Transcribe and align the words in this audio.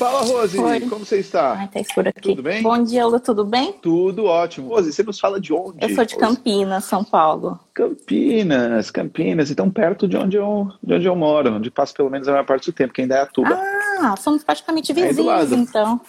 Fala, 0.00 0.22
Rose, 0.22 0.58
Oi. 0.58 0.80
como 0.88 1.04
você 1.04 1.18
está? 1.18 1.52
Ai, 1.52 1.68
tá 1.68 1.78
escuro 1.78 2.08
aqui. 2.08 2.30
Tudo 2.30 2.42
bem? 2.42 2.62
Bom 2.62 2.82
dia, 2.82 3.04
Lu, 3.04 3.20
tudo 3.20 3.44
bem? 3.44 3.74
Tudo 3.82 4.24
ótimo. 4.24 4.70
Rose, 4.70 4.90
você 4.90 5.02
nos 5.02 5.20
fala 5.20 5.38
de 5.38 5.52
onde? 5.52 5.76
Eu 5.78 5.94
sou 5.94 6.06
de 6.06 6.16
Campinas, 6.16 6.84
São 6.86 7.04
Paulo. 7.04 7.60
Campinas, 7.74 8.90
Campinas, 8.90 9.50
então 9.50 9.70
perto 9.70 10.08
de 10.08 10.16
onde 10.16 10.38
eu, 10.38 10.72
de 10.82 10.94
onde 10.94 11.04
eu 11.04 11.14
moro, 11.14 11.52
onde 11.52 11.70
passo 11.70 11.92
pelo 11.92 12.08
menos 12.08 12.26
a 12.28 12.32
maior 12.32 12.46
parte 12.46 12.70
do 12.70 12.72
tempo, 12.72 12.94
que 12.94 13.02
ainda 13.02 13.16
é 13.16 13.20
Atuba. 13.20 13.50
Ah, 14.00 14.14
somos 14.16 14.42
praticamente 14.42 14.90
vizinhos, 14.90 15.52
é 15.52 15.54
então. 15.54 16.00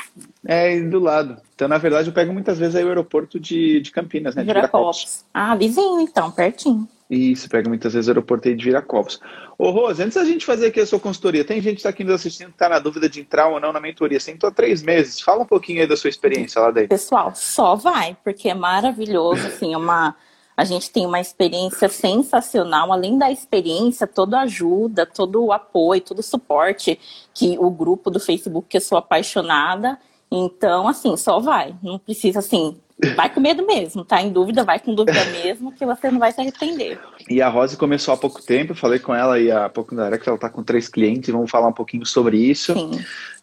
É, 0.46 0.80
do 0.80 0.99
lado. 1.02 1.35
Então, 1.54 1.68
na 1.68 1.77
verdade, 1.77 2.08
eu 2.08 2.13
pego 2.13 2.32
muitas 2.32 2.58
vezes 2.58 2.77
aí 2.77 2.85
o 2.85 2.88
aeroporto 2.88 3.38
de, 3.38 3.82
de 3.82 3.91
Campinas, 3.91 4.35
né? 4.35 4.44
De 4.44 4.48
Viracopos. 4.48 5.26
Ah, 5.34 5.54
vizinho, 5.54 5.99
então, 5.99 6.32
pertinho. 6.32 6.88
Isso, 7.11 7.49
pega 7.49 7.67
muitas 7.67 7.93
vezes 7.93 8.07
o 8.07 8.11
aeroporto 8.11 8.47
aí 8.47 8.55
de 8.55 8.63
Viracopos. 8.63 9.20
Ô, 9.57 9.70
Rose, 9.70 10.01
antes 10.01 10.15
da 10.15 10.23
gente 10.23 10.45
fazer 10.45 10.67
aqui 10.67 10.79
a 10.79 10.85
sua 10.85 10.97
consultoria, 10.97 11.43
tem 11.43 11.59
gente 11.61 11.73
que 11.73 11.79
está 11.79 11.89
aqui 11.89 12.05
nos 12.05 12.13
assistindo 12.13 12.47
que 12.47 12.53
está 12.53 12.70
na 12.70 12.79
dúvida 12.79 13.09
de 13.09 13.20
entrar 13.20 13.49
ou 13.49 13.59
não 13.59 13.73
na 13.73 13.81
mentoria. 13.81 14.17
Você 14.17 14.31
entrou 14.31 14.49
há 14.49 14.53
três 14.53 14.81
meses. 14.81 15.20
Fala 15.20 15.43
um 15.43 15.45
pouquinho 15.45 15.81
aí 15.81 15.87
da 15.87 15.97
sua 15.97 16.09
experiência 16.09 16.61
lá 16.61 16.71
dentro. 16.71 16.87
Pessoal, 16.87 17.34
só 17.35 17.75
vai, 17.75 18.15
porque 18.23 18.47
é 18.47 18.53
maravilhoso, 18.53 19.45
assim, 19.45 19.73
é 19.73 19.77
uma... 19.77 20.15
A 20.55 20.63
gente 20.63 20.89
tem 20.89 21.05
uma 21.05 21.20
experiência 21.20 21.89
sensacional, 21.89 22.93
além 22.93 23.17
da 23.17 23.29
experiência, 23.29 24.07
toda 24.07 24.37
a 24.37 24.43
ajuda, 24.43 25.05
todo 25.05 25.43
o 25.43 25.51
apoio, 25.51 25.99
todo 25.99 26.20
o 26.20 26.23
suporte 26.23 26.98
que 27.34 27.57
o 27.59 27.70
grupo 27.70 28.09
do 28.09 28.20
Facebook, 28.21 28.70
que 28.70 28.77
eu 28.77 28.81
sou 28.81 28.98
apaixonada. 28.98 29.99
Então, 30.31 30.87
assim, 30.87 31.18
só 31.18 31.40
vai. 31.40 31.75
Não 31.84 31.99
precisa, 31.99 32.40
assim, 32.40 32.77
vai 33.16 33.30
com 33.30 33.40
medo 33.40 33.66
mesmo, 33.66 34.05
tá 34.05 34.21
em 34.21 34.32
dúvida, 34.32 34.63
vai 34.63 34.80
com 34.80 34.94
dúvida 34.94 35.24
mesmo, 35.26 35.71
que 35.71 35.85
você 35.85 36.12
não 36.12 36.20
vai 36.20 36.32
se 36.32 36.40
arrepender. 36.40 36.99
E 37.30 37.41
a 37.41 37.49
Rose 37.49 37.77
começou 37.77 38.13
há 38.13 38.18
pouco 38.18 38.41
tempo, 38.41 38.71
eu 38.71 38.76
falei 38.76 38.99
com 38.99 39.13
ela 39.13 39.35
aí 39.35 39.52
há 39.52 39.68
pouco 39.70 39.96
na 39.96 40.18
que 40.18 40.27
ela 40.27 40.38
tá 40.38 40.49
com 40.49 40.63
três 40.63 40.88
clientes, 40.88 41.30
vamos 41.30 41.49
falar 41.49 41.68
um 41.68 41.74
pouquinho 41.74 42.05
sobre 42.05 42.38
isso. 42.38 42.74
Sim. 42.74 42.91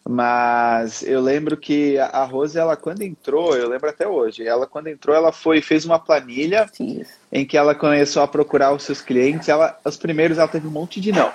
Mas 0.07 1.03
eu 1.03 1.21
lembro 1.21 1.57
que 1.57 1.97
a 1.99 2.23
Rose, 2.23 2.57
ela 2.57 2.75
quando 2.75 3.01
entrou, 3.01 3.55
eu 3.55 3.67
lembro 3.67 3.89
até 3.89 4.07
hoje, 4.07 4.47
ela 4.47 4.65
quando 4.65 4.87
entrou, 4.87 5.15
ela 5.15 5.31
foi 5.31 5.61
fez 5.61 5.85
uma 5.85 5.99
planilha 5.99 6.67
Sim. 6.71 7.03
em 7.31 7.45
que 7.45 7.57
ela 7.57 7.75
começou 7.75 8.23
a 8.23 8.27
procurar 8.27 8.73
os 8.73 8.83
seus 8.83 9.01
clientes. 9.01 9.49
Ela, 9.49 9.77
os 9.83 9.97
primeiros, 9.97 10.37
ela 10.37 10.47
teve 10.47 10.67
um 10.67 10.71
monte 10.71 11.01
de 11.01 11.11
não. 11.11 11.31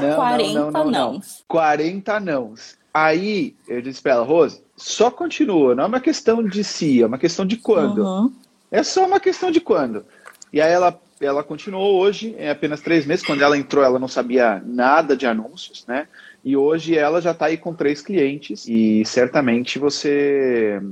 Não, 0.00 0.16
40 0.16 0.52
não, 0.52 0.70
não, 0.70 0.84
não, 0.84 1.12
não. 1.14 1.20
40 1.48 2.20
nãos. 2.20 2.78
Aí 2.94 3.56
eu 3.66 3.80
disse 3.80 4.02
para 4.02 4.12
ela, 4.12 4.24
Rose, 4.24 4.62
só 4.82 5.10
continua, 5.10 5.74
não 5.74 5.84
é 5.84 5.86
uma 5.86 6.00
questão 6.00 6.42
de 6.42 6.64
se, 6.64 7.02
é 7.02 7.06
uma 7.06 7.18
questão 7.18 7.46
de 7.46 7.56
quando. 7.56 8.04
Uhum. 8.04 8.32
É 8.70 8.82
só 8.82 9.06
uma 9.06 9.20
questão 9.20 9.50
de 9.50 9.60
quando. 9.60 10.04
E 10.52 10.60
aí 10.60 10.72
ela, 10.72 11.00
ela 11.20 11.44
continuou 11.44 12.00
hoje, 12.00 12.34
em 12.38 12.48
apenas 12.48 12.80
três 12.80 13.06
meses. 13.06 13.24
Quando 13.24 13.42
ela 13.42 13.56
entrou, 13.56 13.84
ela 13.84 13.98
não 13.98 14.08
sabia 14.08 14.60
nada 14.66 15.16
de 15.16 15.26
anúncios, 15.26 15.84
né? 15.86 16.08
E 16.44 16.56
hoje 16.56 16.96
ela 16.98 17.20
já 17.20 17.30
está 17.30 17.46
aí 17.46 17.56
com 17.56 17.72
três 17.72 18.02
clientes 18.02 18.66
e 18.66 19.04
certamente 19.04 19.78
você 19.78 20.82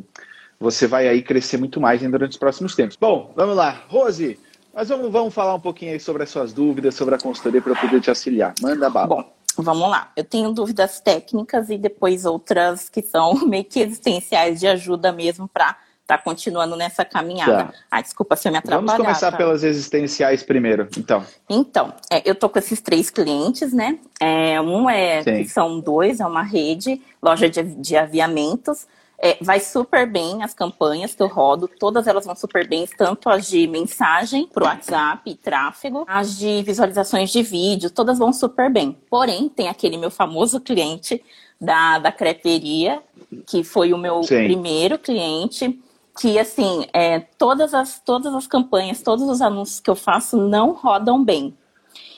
você 0.58 0.86
vai 0.86 1.08
aí 1.08 1.22
crescer 1.22 1.56
muito 1.56 1.80
mais 1.80 2.00
durante 2.02 2.32
os 2.32 2.36
próximos 2.36 2.77
tempos. 2.77 2.97
Bom, 2.97 3.32
vamos 3.34 3.56
lá. 3.56 3.82
Rose, 3.88 4.38
mas 4.72 4.88
vamos, 4.88 5.10
vamos 5.10 5.34
falar 5.34 5.54
um 5.54 5.60
pouquinho 5.60 5.92
aí 5.92 5.98
sobre 5.98 6.22
as 6.22 6.30
suas 6.30 6.52
dúvidas, 6.52 6.94
sobre 6.94 7.14
a 7.14 7.19
consultoria 7.19 7.60
para 7.60 7.72
eu 7.72 7.77
poder 7.77 8.00
te 8.00 8.10
auxiliar. 8.10 8.54
Manda 8.60 8.88
bala. 8.88 9.08
Bom, 9.08 9.32
Vamos 9.56 9.91
lá. 9.91 10.11
Eu 10.17 10.25
tenho 10.25 10.53
dúvidas 10.53 11.01
técnicas 11.01 11.70
e 11.70 11.79
depois 11.79 12.25
outras 12.25 12.89
que 12.89 13.03
são 13.03 13.34
meio 13.47 13.65
que 13.65 13.81
existenciais 13.81 14.61
de 14.61 14.67
ajuda 14.67 15.12
mesmo 15.12 15.49
para 15.49 15.77
estar 16.03 16.19
tá 16.19 16.19
continuando 16.19 16.77
nessa 16.77 17.05
caminhada. 17.05 17.65
Tá. 17.65 17.75
Ah, 17.91 18.00
desculpa 18.00 18.37
se 18.37 18.49
eu 18.49 18.53
me 18.53 18.59
atrapalhar. 18.59 18.87
Vamos 18.87 19.06
começar 19.06 19.31
tá? 19.31 19.37
pelas 19.37 19.62
existenciais 19.62 20.43
primeiro, 20.43 20.89
então. 20.97 21.25
Então, 21.49 21.94
é, 22.10 22.22
eu 22.28 22.34
tô 22.34 22.49
com 22.49 22.59
esses 22.59 22.81
três 22.81 23.10
clientes, 23.10 23.72
né? 23.72 23.99
É, 24.21 24.60
um 24.60 24.89
é, 24.89 25.22
que 25.22 25.49
são 25.49 25.81
dois, 25.81 26.21
é 26.21 26.27
uma 26.27 26.43
rede, 26.43 27.00
loja 27.22 27.49
de, 27.49 27.62
de 27.62 27.97
aviamentos. 27.97 28.87
É, 29.22 29.36
vai 29.42 29.60
super 29.60 30.10
bem 30.10 30.42
as 30.42 30.54
campanhas 30.54 31.14
que 31.14 31.22
eu 31.22 31.26
rodo, 31.26 31.69
todas 31.69 32.06
elas 32.06 32.25
vão 32.25 32.34
super 32.34 32.66
bem, 32.66 32.86
tanto 32.86 33.28
as 33.28 33.47
de 33.47 33.66
mensagem 33.66 34.47
para 34.47 34.64
o 34.64 34.66
WhatsApp 34.66 35.31
e 35.31 35.34
tráfego, 35.34 36.06
as 36.08 36.38
de 36.38 36.62
visualizações 36.62 37.30
de 37.30 37.42
vídeo, 37.42 37.91
todas 37.91 38.19
vão 38.19 38.32
super 38.32 38.72
bem. 38.72 38.97
Porém, 39.10 39.47
tem 39.50 39.69
aquele 39.69 39.98
meu 39.98 40.10
famoso 40.10 40.59
cliente 40.64 41.22
da, 41.60 41.98
da 41.98 42.10
creperia, 42.10 43.03
que 43.47 43.62
foi 43.62 43.92
o 43.92 43.98
meu 43.98 44.22
Sim. 44.22 44.44
primeiro 44.44 44.98
cliente, 44.98 45.78
que 46.19 46.38
assim, 46.38 46.86
é, 46.91 47.20
todas, 47.20 47.75
as, 47.75 48.00
todas 48.00 48.34
as 48.34 48.47
campanhas, 48.47 49.03
todos 49.03 49.28
os 49.28 49.42
anúncios 49.42 49.80
que 49.80 49.91
eu 49.91 49.97
faço 49.97 50.38
não 50.38 50.72
rodam 50.72 51.22
bem. 51.22 51.54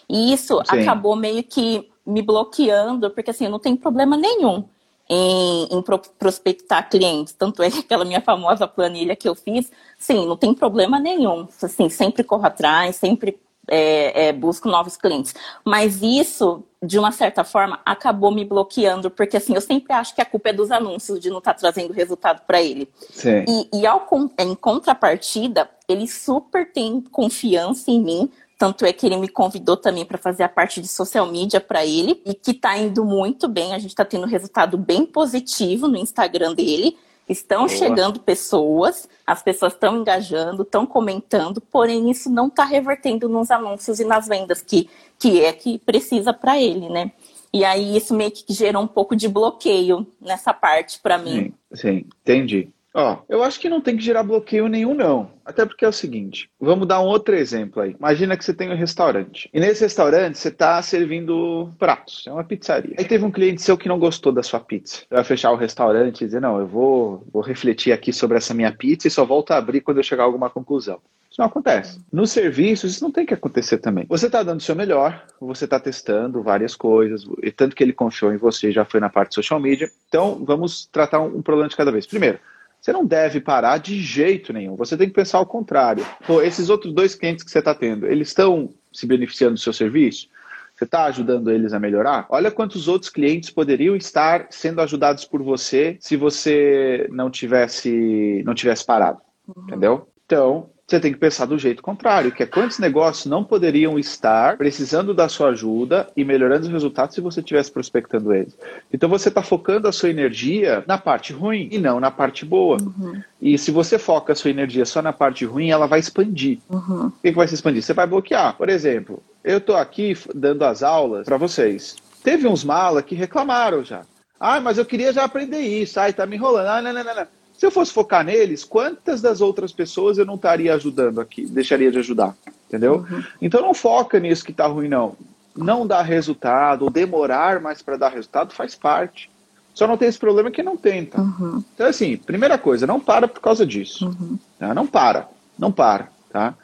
E 0.09 0.33
isso 0.33 0.63
Sim. 0.71 0.79
acabou 0.79 1.17
meio 1.17 1.43
que 1.43 1.91
me 2.07 2.23
bloqueando, 2.23 3.11
porque 3.11 3.33
assim, 3.33 3.49
não 3.49 3.59
tem 3.59 3.75
problema 3.75 4.17
nenhum 4.17 4.65
em, 5.09 5.69
em 5.71 5.83
prospectar 6.19 6.89
clientes. 6.89 7.33
Tanto 7.33 7.63
é 7.63 7.71
que 7.71 7.81
aquela 7.81 8.05
minha 8.05 8.21
famosa 8.21 8.67
planilha 8.67 9.17
que 9.17 9.29
eu 9.29 9.35
fiz, 9.35 9.71
sim, 9.99 10.27
não 10.27 10.37
tem 10.37 10.55
problema 10.55 10.99
nenhum. 10.99 11.47
Assim, 11.63 11.89
sempre 11.89 12.25
corro 12.25 12.47
atrás, 12.47 12.97
sempre 12.97 13.39
é, 13.69 14.29
é, 14.29 14.33
busco 14.33 14.69
novos 14.69 14.97
clientes. 14.97 15.35
Mas 15.65 16.03
isso, 16.03 16.65
de 16.83 16.99
uma 16.99 17.13
certa 17.13 17.45
forma, 17.45 17.81
acabou 17.85 18.33
me 18.33 18.45
bloqueando, 18.45 19.11
porque 19.11 19.37
assim, 19.37 19.55
eu 19.55 19.61
sempre 19.61 19.93
acho 19.93 20.15
que 20.15 20.21
a 20.21 20.25
culpa 20.25 20.49
é 20.49 20.53
dos 20.53 20.71
anúncios, 20.71 21.21
de 21.21 21.31
não 21.31 21.39
estar 21.39 21.55
tá 21.55 21.61
trazendo 21.61 21.93
resultado 21.93 22.43
para 22.47 22.61
ele. 22.61 22.89
Sim. 23.11 23.45
E, 23.49 23.81
e 23.81 23.87
ao, 23.87 24.07
em 24.39 24.55
contrapartida, 24.55 25.69
ele 25.89 26.09
super 26.09 26.73
tem 26.73 27.01
confiança 27.01 27.91
em 27.91 28.01
mim, 28.01 28.31
tanto 28.63 28.87
é 28.87 28.93
que 28.93 29.05
ele 29.05 29.17
me 29.17 29.27
convidou 29.27 29.77
também 29.77 30.05
para 30.05 30.17
fazer 30.17 30.45
a 30.45 30.49
parte 30.49 30.81
de 30.81 30.87
social 30.87 31.27
media 31.27 31.61
para 31.61 31.85
ele 31.85 32.23
e 32.25 32.33
que 32.33 32.53
está 32.53 32.79
indo 32.79 33.05
muito 33.05 33.49
bem. 33.49 33.75
A 33.75 33.79
gente 33.81 33.91
está 33.91 34.05
tendo 34.05 34.23
um 34.23 34.29
resultado 34.29 34.79
bem 34.79 35.05
positivo 35.05 35.89
no 35.89 35.97
Instagram 35.97 36.55
dele. 36.55 36.97
Estão 37.29 37.67
Boa. 37.67 37.77
chegando 37.77 38.21
pessoas, 38.21 39.09
as 39.27 39.43
pessoas 39.43 39.73
estão 39.73 39.99
engajando, 39.99 40.63
estão 40.63 40.87
comentando, 40.87 41.61
porém 41.61 42.09
isso 42.09 42.31
não 42.31 42.47
está 42.47 42.65
revertendo 42.65 43.29
nos 43.29 43.51
anúncios 43.51 43.99
e 43.99 44.05
nas 44.05 44.29
vendas 44.29 44.63
que, 44.63 44.89
que 45.19 45.45
é 45.45 45.53
que 45.53 45.81
precisa 45.81 46.33
para 46.33 46.57
ele, 46.57 46.89
né? 46.89 47.11
E 47.53 47.65
aí 47.65 47.97
isso 47.97 48.15
meio 48.15 48.31
que 48.31 48.45
gerou 48.53 48.85
um 48.85 48.87
pouco 48.87 49.17
de 49.17 49.27
bloqueio 49.27 50.07
nessa 50.21 50.55
parte 50.55 51.01
para 51.01 51.19
mim. 51.19 51.53
Sim, 51.73 51.75
sim, 51.75 52.07
entendi. 52.21 52.69
Ó, 52.95 53.19
eu 53.29 53.43
acho 53.43 53.59
que 53.59 53.69
não 53.69 53.81
tem 53.81 53.97
que 53.97 54.03
gerar 54.03 54.23
bloqueio 54.23 54.69
nenhum, 54.69 54.95
não. 54.95 55.31
Até 55.45 55.65
porque 55.65 55.85
é 55.85 55.89
o 55.89 55.93
seguinte, 55.93 56.49
vamos 56.61 56.87
dar 56.87 57.01
um 57.01 57.07
outro 57.07 57.35
exemplo 57.35 57.83
aí. 57.83 57.97
Imagina 57.99 58.37
que 58.37 58.45
você 58.45 58.53
tem 58.53 58.71
um 58.71 58.77
restaurante. 58.77 59.49
E 59.53 59.59
nesse 59.59 59.83
restaurante 59.83 60.39
você 60.39 60.49
está 60.49 60.81
servindo 60.83 61.71
pratos. 61.79 62.25
É 62.27 62.33
uma 62.33 62.45
pizzaria. 62.45 62.95
Aí 62.99 63.05
teve 63.05 63.25
um 63.25 63.31
cliente 63.31 63.63
seu 63.63 63.79
que 63.79 63.89
não 63.89 63.99
gostou 63.99 64.31
da 64.31 64.43
sua 64.43 64.61
pizza. 64.61 64.99
Você 64.99 65.15
vai 65.15 65.25
fechar 65.25 65.51
o 65.51 65.57
restaurante 65.57 66.23
e 66.23 66.27
dizer, 66.27 66.41
não, 66.41 66.59
eu 66.59 66.67
vou, 66.67 67.27
vou 67.33 67.43
refletir 67.43 67.93
aqui 67.93 68.13
sobre 68.13 68.37
essa 68.37 68.55
minha 68.55 68.71
pizza 68.71 69.09
e 69.09 69.11
só 69.11 69.25
volto 69.25 69.53
a 69.53 69.57
abrir 69.57 69.81
quando 69.81 69.99
eu 69.99 70.05
chegar 70.05 70.25
a 70.25 70.27
alguma 70.27 70.51
conclusão. 70.51 71.01
Isso 71.31 71.41
não 71.41 71.47
acontece. 71.47 71.99
Nos 72.13 72.31
serviços, 72.31 72.93
isso 72.93 73.03
não 73.03 73.11
tem 73.11 73.25
que 73.25 73.33
acontecer 73.33 73.79
também. 73.79 74.05
Você 74.07 74.27
está 74.27 74.43
dando 74.43 74.61
o 74.61 74.63
seu 74.63 74.77
melhor, 74.77 75.25
você 75.41 75.65
está 75.65 75.81
testando 75.81 76.43
várias 76.43 76.77
coisas, 76.77 77.25
e 77.43 77.51
tanto 77.51 77.75
que 77.75 77.83
ele 77.83 77.95
confiou 77.95 78.35
em 78.35 78.37
você, 78.37 78.71
já 78.71 78.85
foi 78.85 79.01
na 79.01 79.09
parte 79.09 79.35
social 79.35 79.59
media. 79.59 79.91
Então, 80.09 80.45
vamos 80.45 80.85
tratar 80.93 81.21
um 81.21 81.41
problema 81.41 81.71
de 81.71 81.77
cada 81.77 81.91
vez. 81.91 82.07
Primeiro, 82.07 82.39
você 82.83 82.93
não 82.93 83.07
deve 83.07 83.41
parar 83.41 83.79
de 83.79 84.03
jeito 84.03 84.53
nenhum. 84.53 84.75
Você 84.75 84.97
tem 84.97 85.07
que 85.07 85.15
pensar 85.15 85.39
ao 85.39 85.47
contrário. 85.47 86.05
Pô, 86.27 86.43
esses 86.43 86.69
outros 86.69 86.93
dois 86.93 87.15
clientes 87.15 87.45
que 87.45 87.51
você 87.51 87.61
está 87.61 87.73
tendo, 87.73 88.09
eles 88.09 88.29
estão 88.29 88.71
se 88.93 89.07
beneficiando 89.07 89.55
do 89.55 89.61
seu 89.61 89.73
serviço? 89.73 90.29
Você 90.75 90.83
está 90.83 91.05
ajudando 91.05 91.49
eles 91.49 91.73
a 91.73 91.79
melhorar? 91.79 92.27
Olha 92.29 92.51
quantos 92.51 92.89
outros 92.89 93.09
clientes 93.09 93.51
poderiam 93.51 93.95
estar 93.95 94.49
sendo 94.51 94.81
ajudados 94.81 95.25
por 95.25 95.41
você 95.45 95.97
se 96.01 96.17
você 96.17 97.07
não 97.13 97.31
tivesse 97.31 98.43
não 98.45 98.53
tivesse 98.53 98.85
parado, 98.85 99.21
uhum. 99.47 99.63
entendeu? 99.63 100.09
Então, 100.27 100.71
você 100.93 101.01
tem 101.01 101.13
que 101.13 101.19
pensar 101.19 101.47
do 101.47 101.59
jeito 101.59 101.83
contrário, 101.83 102.31
que 102.31 102.43
é 102.43 102.47
quantos 102.47 102.79
negócios 102.79 103.27
não 103.27 103.43
poderiam 103.43 103.99
estar 103.99 104.59
precisando 104.59 105.15
da 105.15 105.29
sua 105.29 105.49
ajuda 105.49 106.09
e 106.15 106.25
melhorando 106.25 106.67
os 106.67 106.73
resultados 106.73 107.15
se 107.15 107.21
você 107.21 107.41
estivesse 107.41 107.73
prospectando 107.73 108.35
eles. 108.35 108.57
Então 108.93 109.09
você 109.09 109.29
está 109.29 109.43
focando 109.43 109.89
a 109.89 109.93
sua 109.93 110.11
energia 110.11 110.85
na 110.87 110.99
parte 110.99 111.33
ruim 111.33 111.69
e 111.73 111.79
não 111.79 111.99
na 111.99 112.11
parte 112.11 112.45
boa. 112.45 112.77
Uhum. 112.81 113.23
E 113.41 113.57
se 113.57 113.71
você 113.71 113.99
foca 113.99 114.35
a 114.35 114.37
sua 114.37 114.51
energia 114.51 114.85
só 114.85 115.01
na 115.01 115.13
parte 115.13 115.47
ruim, 115.47 115.71
ela 115.71 115.87
vai 115.87 115.99
expandir. 115.99 116.59
Uhum. 116.69 117.07
O 117.07 117.13
que, 117.23 117.31
que 117.31 117.37
vai 117.37 117.49
se 117.49 117.55
expandir? 117.55 117.83
Você 117.83 117.95
vai 117.95 118.07
bloquear. 118.07 118.55
Por 118.57 118.69
exemplo, 118.69 119.23
eu 119.43 119.59
estou 119.59 119.77
aqui 119.77 120.15
dando 120.35 120.63
as 120.63 120.83
aulas 120.83 121.25
para 121.25 121.39
vocês. 121.39 121.97
Teve 122.23 122.47
uns 122.47 122.63
mala 122.63 123.03
que 123.03 123.15
reclamaram 123.15 123.83
já. 123.83 124.03
Ah, 124.39 124.61
mas 124.61 124.77
eu 124.77 124.85
queria 124.85 125.13
já 125.13 125.25
aprender 125.25 125.61
isso. 125.61 125.99
Ai, 125.99 126.13
tá 126.13 126.27
me 126.27 126.37
enrolando. 126.37 126.67
Ah, 126.67 126.83
não, 126.83 126.93
não, 126.93 127.03
não, 127.03 127.15
não. 127.15 127.27
Se 127.57 127.67
eu 127.67 127.71
fosse 127.71 127.93
focar 127.93 128.25
neles, 128.25 128.65
quantas 128.65 129.21
das 129.21 129.41
outras 129.41 129.73
pessoas 129.73 130.19
eu 130.19 130.25
não 130.25 130.35
estaria 130.35 130.75
ajudando 130.75 131.21
aqui, 131.21 131.47
deixaria 131.47 131.93
de 131.93 131.99
ajudar, 131.99 132.37
entendeu? 132.67 133.07
Uhum. 133.09 133.23
Então 133.41 133.63
não 133.63 133.75
foca 133.75 134.19
nisso 134.19 134.45
que 134.45 134.51
está 134.51 134.67
ruim, 134.67 134.89
não. 134.89 135.17
Não 135.57 135.87
dar 135.87 136.03
resultado, 136.03 136.83
ou 136.83 136.91
demorar 136.91 137.61
mais 137.61 137.83
para 137.83 137.97
dar 137.97 138.09
resultado, 138.09 138.55
faz 138.55 138.75
parte. 138.75 139.31
Só 139.75 139.87
não 139.87 139.97
tem 139.97 140.09
esse 140.09 140.19
problema 140.19 140.51
que 140.51 140.63
não 140.63 140.77
tenta. 140.77 141.21
Uhum. 141.21 141.63
Então, 141.75 141.87
assim, 141.87 142.17
primeira 142.17 142.59
coisa, 142.59 142.87
não 142.87 143.01
para 143.01 143.29
por 143.29 143.41
causa 143.41 143.65
disso. 143.65 144.07
Uhum. 144.07 144.39
Tá? 144.59 144.75
Não 144.75 144.87
para, 144.87 145.29
não 145.59 145.73
para, 145.73 146.09
tá? 146.31 146.55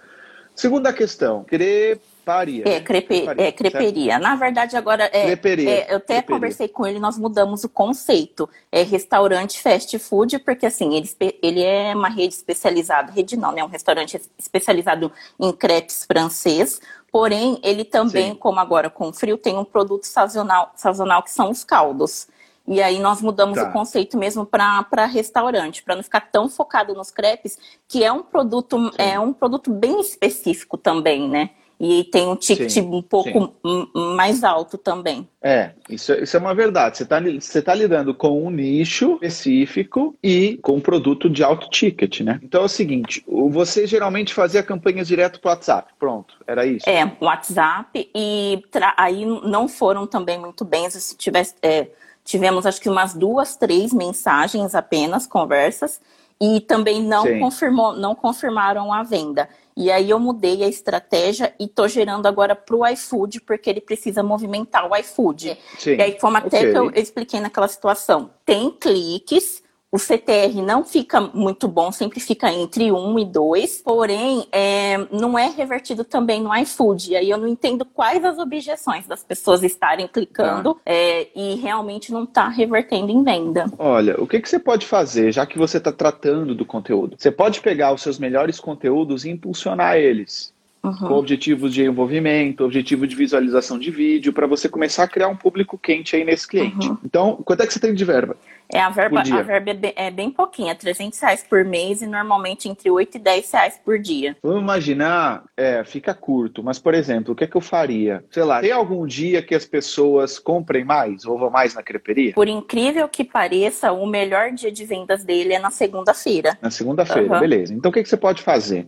Segunda 0.54 0.92
questão, 0.92 1.44
querer 1.44 2.00
Creparia. 2.28 2.62
É, 2.68 2.80
crepe, 2.80 3.26
é 3.38 3.50
creperia. 3.50 4.18
Na 4.18 4.36
verdade, 4.36 4.76
agora, 4.76 5.04
é, 5.12 5.30
é 5.30 5.32
eu 5.32 5.96
até 5.96 6.16
creperia. 6.16 6.22
conversei 6.22 6.68
com 6.68 6.86
ele, 6.86 6.98
nós 6.98 7.16
mudamos 7.16 7.64
o 7.64 7.68
conceito. 7.68 8.48
É 8.70 8.82
restaurante 8.82 9.62
fast 9.62 9.98
food, 9.98 10.38
porque 10.40 10.66
assim, 10.66 10.94
ele, 10.94 11.38
ele 11.42 11.62
é 11.62 11.94
uma 11.94 12.08
rede 12.08 12.34
especializada, 12.34 13.10
rede 13.10 13.36
não, 13.36 13.52
né? 13.52 13.64
Um 13.64 13.68
restaurante 13.68 14.20
especializado 14.38 15.10
em 15.40 15.50
crepes 15.52 16.04
francês, 16.04 16.80
porém, 17.10 17.58
ele 17.62 17.84
também, 17.84 18.32
Sim. 18.32 18.34
como 18.34 18.60
agora 18.60 18.90
com 18.90 19.12
frio, 19.12 19.38
tem 19.38 19.56
um 19.56 19.64
produto 19.64 20.04
sazonal, 20.04 20.72
sazonal 20.76 21.22
que 21.22 21.30
são 21.30 21.50
os 21.50 21.64
caldos. 21.64 22.28
E 22.66 22.82
aí 22.82 22.98
nós 22.98 23.22
mudamos 23.22 23.56
tá. 23.56 23.70
o 23.70 23.72
conceito 23.72 24.18
mesmo 24.18 24.44
para 24.44 25.06
restaurante, 25.06 25.82
para 25.82 25.96
não 25.96 26.02
ficar 26.02 26.20
tão 26.20 26.50
focado 26.50 26.92
nos 26.92 27.10
crepes, 27.10 27.58
que 27.88 28.04
é 28.04 28.12
um 28.12 28.22
produto, 28.22 28.92
é 28.98 29.18
um 29.18 29.32
produto 29.32 29.72
bem 29.72 29.98
específico 30.02 30.76
também, 30.76 31.26
né? 31.26 31.50
E 31.80 32.02
tem 32.04 32.26
um 32.26 32.34
ticket 32.34 32.70
sim, 32.70 32.80
um 32.80 33.00
pouco 33.00 33.54
mais 33.94 34.42
alto 34.42 34.76
também. 34.76 35.28
É, 35.40 35.70
isso, 35.88 36.12
isso 36.12 36.36
é 36.36 36.40
uma 36.40 36.52
verdade. 36.52 36.96
Você 36.96 37.04
está 37.04 37.20
você 37.20 37.62
tá 37.62 37.72
lidando 37.72 38.12
com 38.12 38.44
um 38.44 38.50
nicho 38.50 39.12
específico 39.22 40.16
e 40.20 40.58
com 40.60 40.72
um 40.72 40.80
produto 40.80 41.30
de 41.30 41.44
alto 41.44 41.70
ticket, 41.70 42.20
né? 42.20 42.40
Então 42.42 42.62
é 42.62 42.64
o 42.64 42.68
seguinte: 42.68 43.22
você 43.28 43.86
geralmente 43.86 44.34
fazia 44.34 44.60
campanhas 44.60 45.06
direto 45.06 45.40
para 45.40 45.50
o 45.50 45.52
WhatsApp. 45.52 45.92
Pronto, 45.98 46.34
era 46.48 46.66
isso. 46.66 46.88
É, 46.88 47.16
WhatsApp, 47.20 48.10
e 48.12 48.60
aí 48.96 49.24
não 49.24 49.68
foram 49.68 50.04
também 50.04 50.38
muito 50.38 50.64
bem. 50.64 50.90
Se 50.90 51.16
tivesse. 51.16 51.54
É, 51.62 51.86
tivemos 52.24 52.66
acho 52.66 52.80
que 52.80 52.90
umas 52.90 53.14
duas, 53.14 53.56
três 53.56 53.92
mensagens 53.92 54.74
apenas, 54.74 55.26
conversas, 55.26 56.00
e 56.40 56.60
também 56.60 57.02
não 57.02 57.38
confirmou, 57.38 57.96
não 57.96 58.14
confirmaram 58.14 58.92
a 58.92 59.02
venda. 59.02 59.48
E 59.78 59.92
aí 59.92 60.10
eu 60.10 60.18
mudei 60.18 60.64
a 60.64 60.68
estratégia 60.68 61.54
e 61.56 61.68
tô 61.68 61.86
gerando 61.86 62.26
agora 62.26 62.56
para 62.56 62.74
o 62.74 62.84
iFood, 62.84 63.40
porque 63.42 63.70
ele 63.70 63.80
precisa 63.80 64.24
movimentar 64.24 64.90
o 64.90 64.96
iFood. 64.96 65.56
Sim. 65.78 65.94
E 65.94 66.02
aí, 66.02 66.18
como 66.18 66.36
até 66.36 66.58
okay. 66.58 66.72
que 66.72 66.78
eu 66.78 66.90
expliquei 66.96 67.38
naquela 67.38 67.68
situação, 67.68 68.28
tem 68.44 68.72
cliques 68.72 69.62
o 69.90 69.98
CTR 69.98 70.60
não 70.62 70.84
fica 70.84 71.20
muito 71.20 71.66
bom, 71.66 71.90
sempre 71.90 72.20
fica 72.20 72.52
entre 72.52 72.92
1 72.92 73.18
e 73.18 73.24
2, 73.24 73.82
porém, 73.82 74.46
é, 74.52 74.98
não 75.10 75.38
é 75.38 75.48
revertido 75.48 76.04
também 76.04 76.42
no 76.42 76.54
iFood. 76.54 77.12
E 77.12 77.16
aí 77.16 77.30
eu 77.30 77.38
não 77.38 77.48
entendo 77.48 77.86
quais 77.86 78.22
as 78.22 78.38
objeções 78.38 79.06
das 79.06 79.24
pessoas 79.24 79.62
estarem 79.62 80.06
clicando 80.06 80.74
tá. 80.74 80.80
é, 80.84 81.28
e 81.34 81.54
realmente 81.54 82.12
não 82.12 82.24
está 82.24 82.48
revertendo 82.48 83.10
em 83.10 83.24
venda. 83.24 83.66
Olha, 83.78 84.20
o 84.20 84.26
que, 84.26 84.40
que 84.40 84.48
você 84.48 84.58
pode 84.58 84.86
fazer, 84.86 85.32
já 85.32 85.46
que 85.46 85.58
você 85.58 85.78
está 85.78 85.90
tratando 85.90 86.54
do 86.54 86.66
conteúdo? 86.66 87.16
Você 87.18 87.30
pode 87.30 87.60
pegar 87.60 87.94
os 87.94 88.02
seus 88.02 88.18
melhores 88.18 88.60
conteúdos 88.60 89.24
e 89.24 89.30
impulsionar 89.30 89.96
eles. 89.96 90.52
Uhum. 90.80 91.08
com 91.08 91.14
objetivos 91.14 91.74
de 91.74 91.82
envolvimento, 91.82 92.64
objetivo 92.64 93.06
de 93.06 93.16
visualização 93.16 93.78
de 93.78 93.90
vídeo, 93.90 94.32
para 94.32 94.46
você 94.46 94.68
começar 94.68 95.02
a 95.02 95.08
criar 95.08 95.28
um 95.28 95.36
público 95.36 95.76
quente 95.76 96.14
aí 96.14 96.24
nesse 96.24 96.46
cliente. 96.46 96.88
Uhum. 96.88 96.98
Então, 97.04 97.36
quanto 97.44 97.62
é 97.62 97.66
que 97.66 97.72
você 97.72 97.80
tem 97.80 97.92
de 97.92 98.04
verba? 98.04 98.36
É, 98.70 98.80
a 98.80 98.90
verba, 98.90 99.20
a 99.20 99.42
verba 99.42 99.70
é 99.70 99.74
bem, 99.74 99.92
é 99.96 100.10
bem 100.10 100.30
pouquinha, 100.30 100.74
300 100.74 101.18
reais 101.18 101.42
por 101.42 101.64
mês 101.64 102.02
e 102.02 102.06
normalmente 102.06 102.68
entre 102.68 102.90
8 102.90 103.16
e 103.16 103.18
10 103.18 103.50
reais 103.50 103.80
por 103.82 103.98
dia. 103.98 104.36
Vamos 104.42 104.60
imaginar, 104.60 105.42
é, 105.56 105.82
fica 105.84 106.12
curto, 106.12 106.62
mas 106.62 106.78
por 106.78 106.92
exemplo, 106.92 107.32
o 107.32 107.36
que 107.36 107.44
é 107.44 107.46
que 107.46 107.56
eu 107.56 107.62
faria? 107.62 108.22
Sei 108.30 108.44
lá, 108.44 108.60
tem 108.60 108.70
algum 108.70 109.06
dia 109.06 109.40
que 109.40 109.54
as 109.54 109.64
pessoas 109.64 110.38
comprem 110.38 110.84
mais 110.84 111.24
ou 111.24 111.38
vão 111.38 111.48
mais 111.48 111.74
na 111.74 111.82
creperia? 111.82 112.34
Por 112.34 112.46
incrível 112.46 113.08
que 113.08 113.24
pareça, 113.24 113.90
o 113.90 114.06
melhor 114.06 114.52
dia 114.52 114.70
de 114.70 114.84
vendas 114.84 115.24
dele 115.24 115.54
é 115.54 115.58
na 115.58 115.70
segunda-feira. 115.70 116.58
Na 116.60 116.70
segunda-feira, 116.70 117.32
uhum. 117.32 117.40
beleza. 117.40 117.72
Então 117.72 117.90
o 117.90 117.92
que, 117.92 118.02
que 118.02 118.08
você 118.08 118.18
pode 118.18 118.42
fazer? 118.42 118.86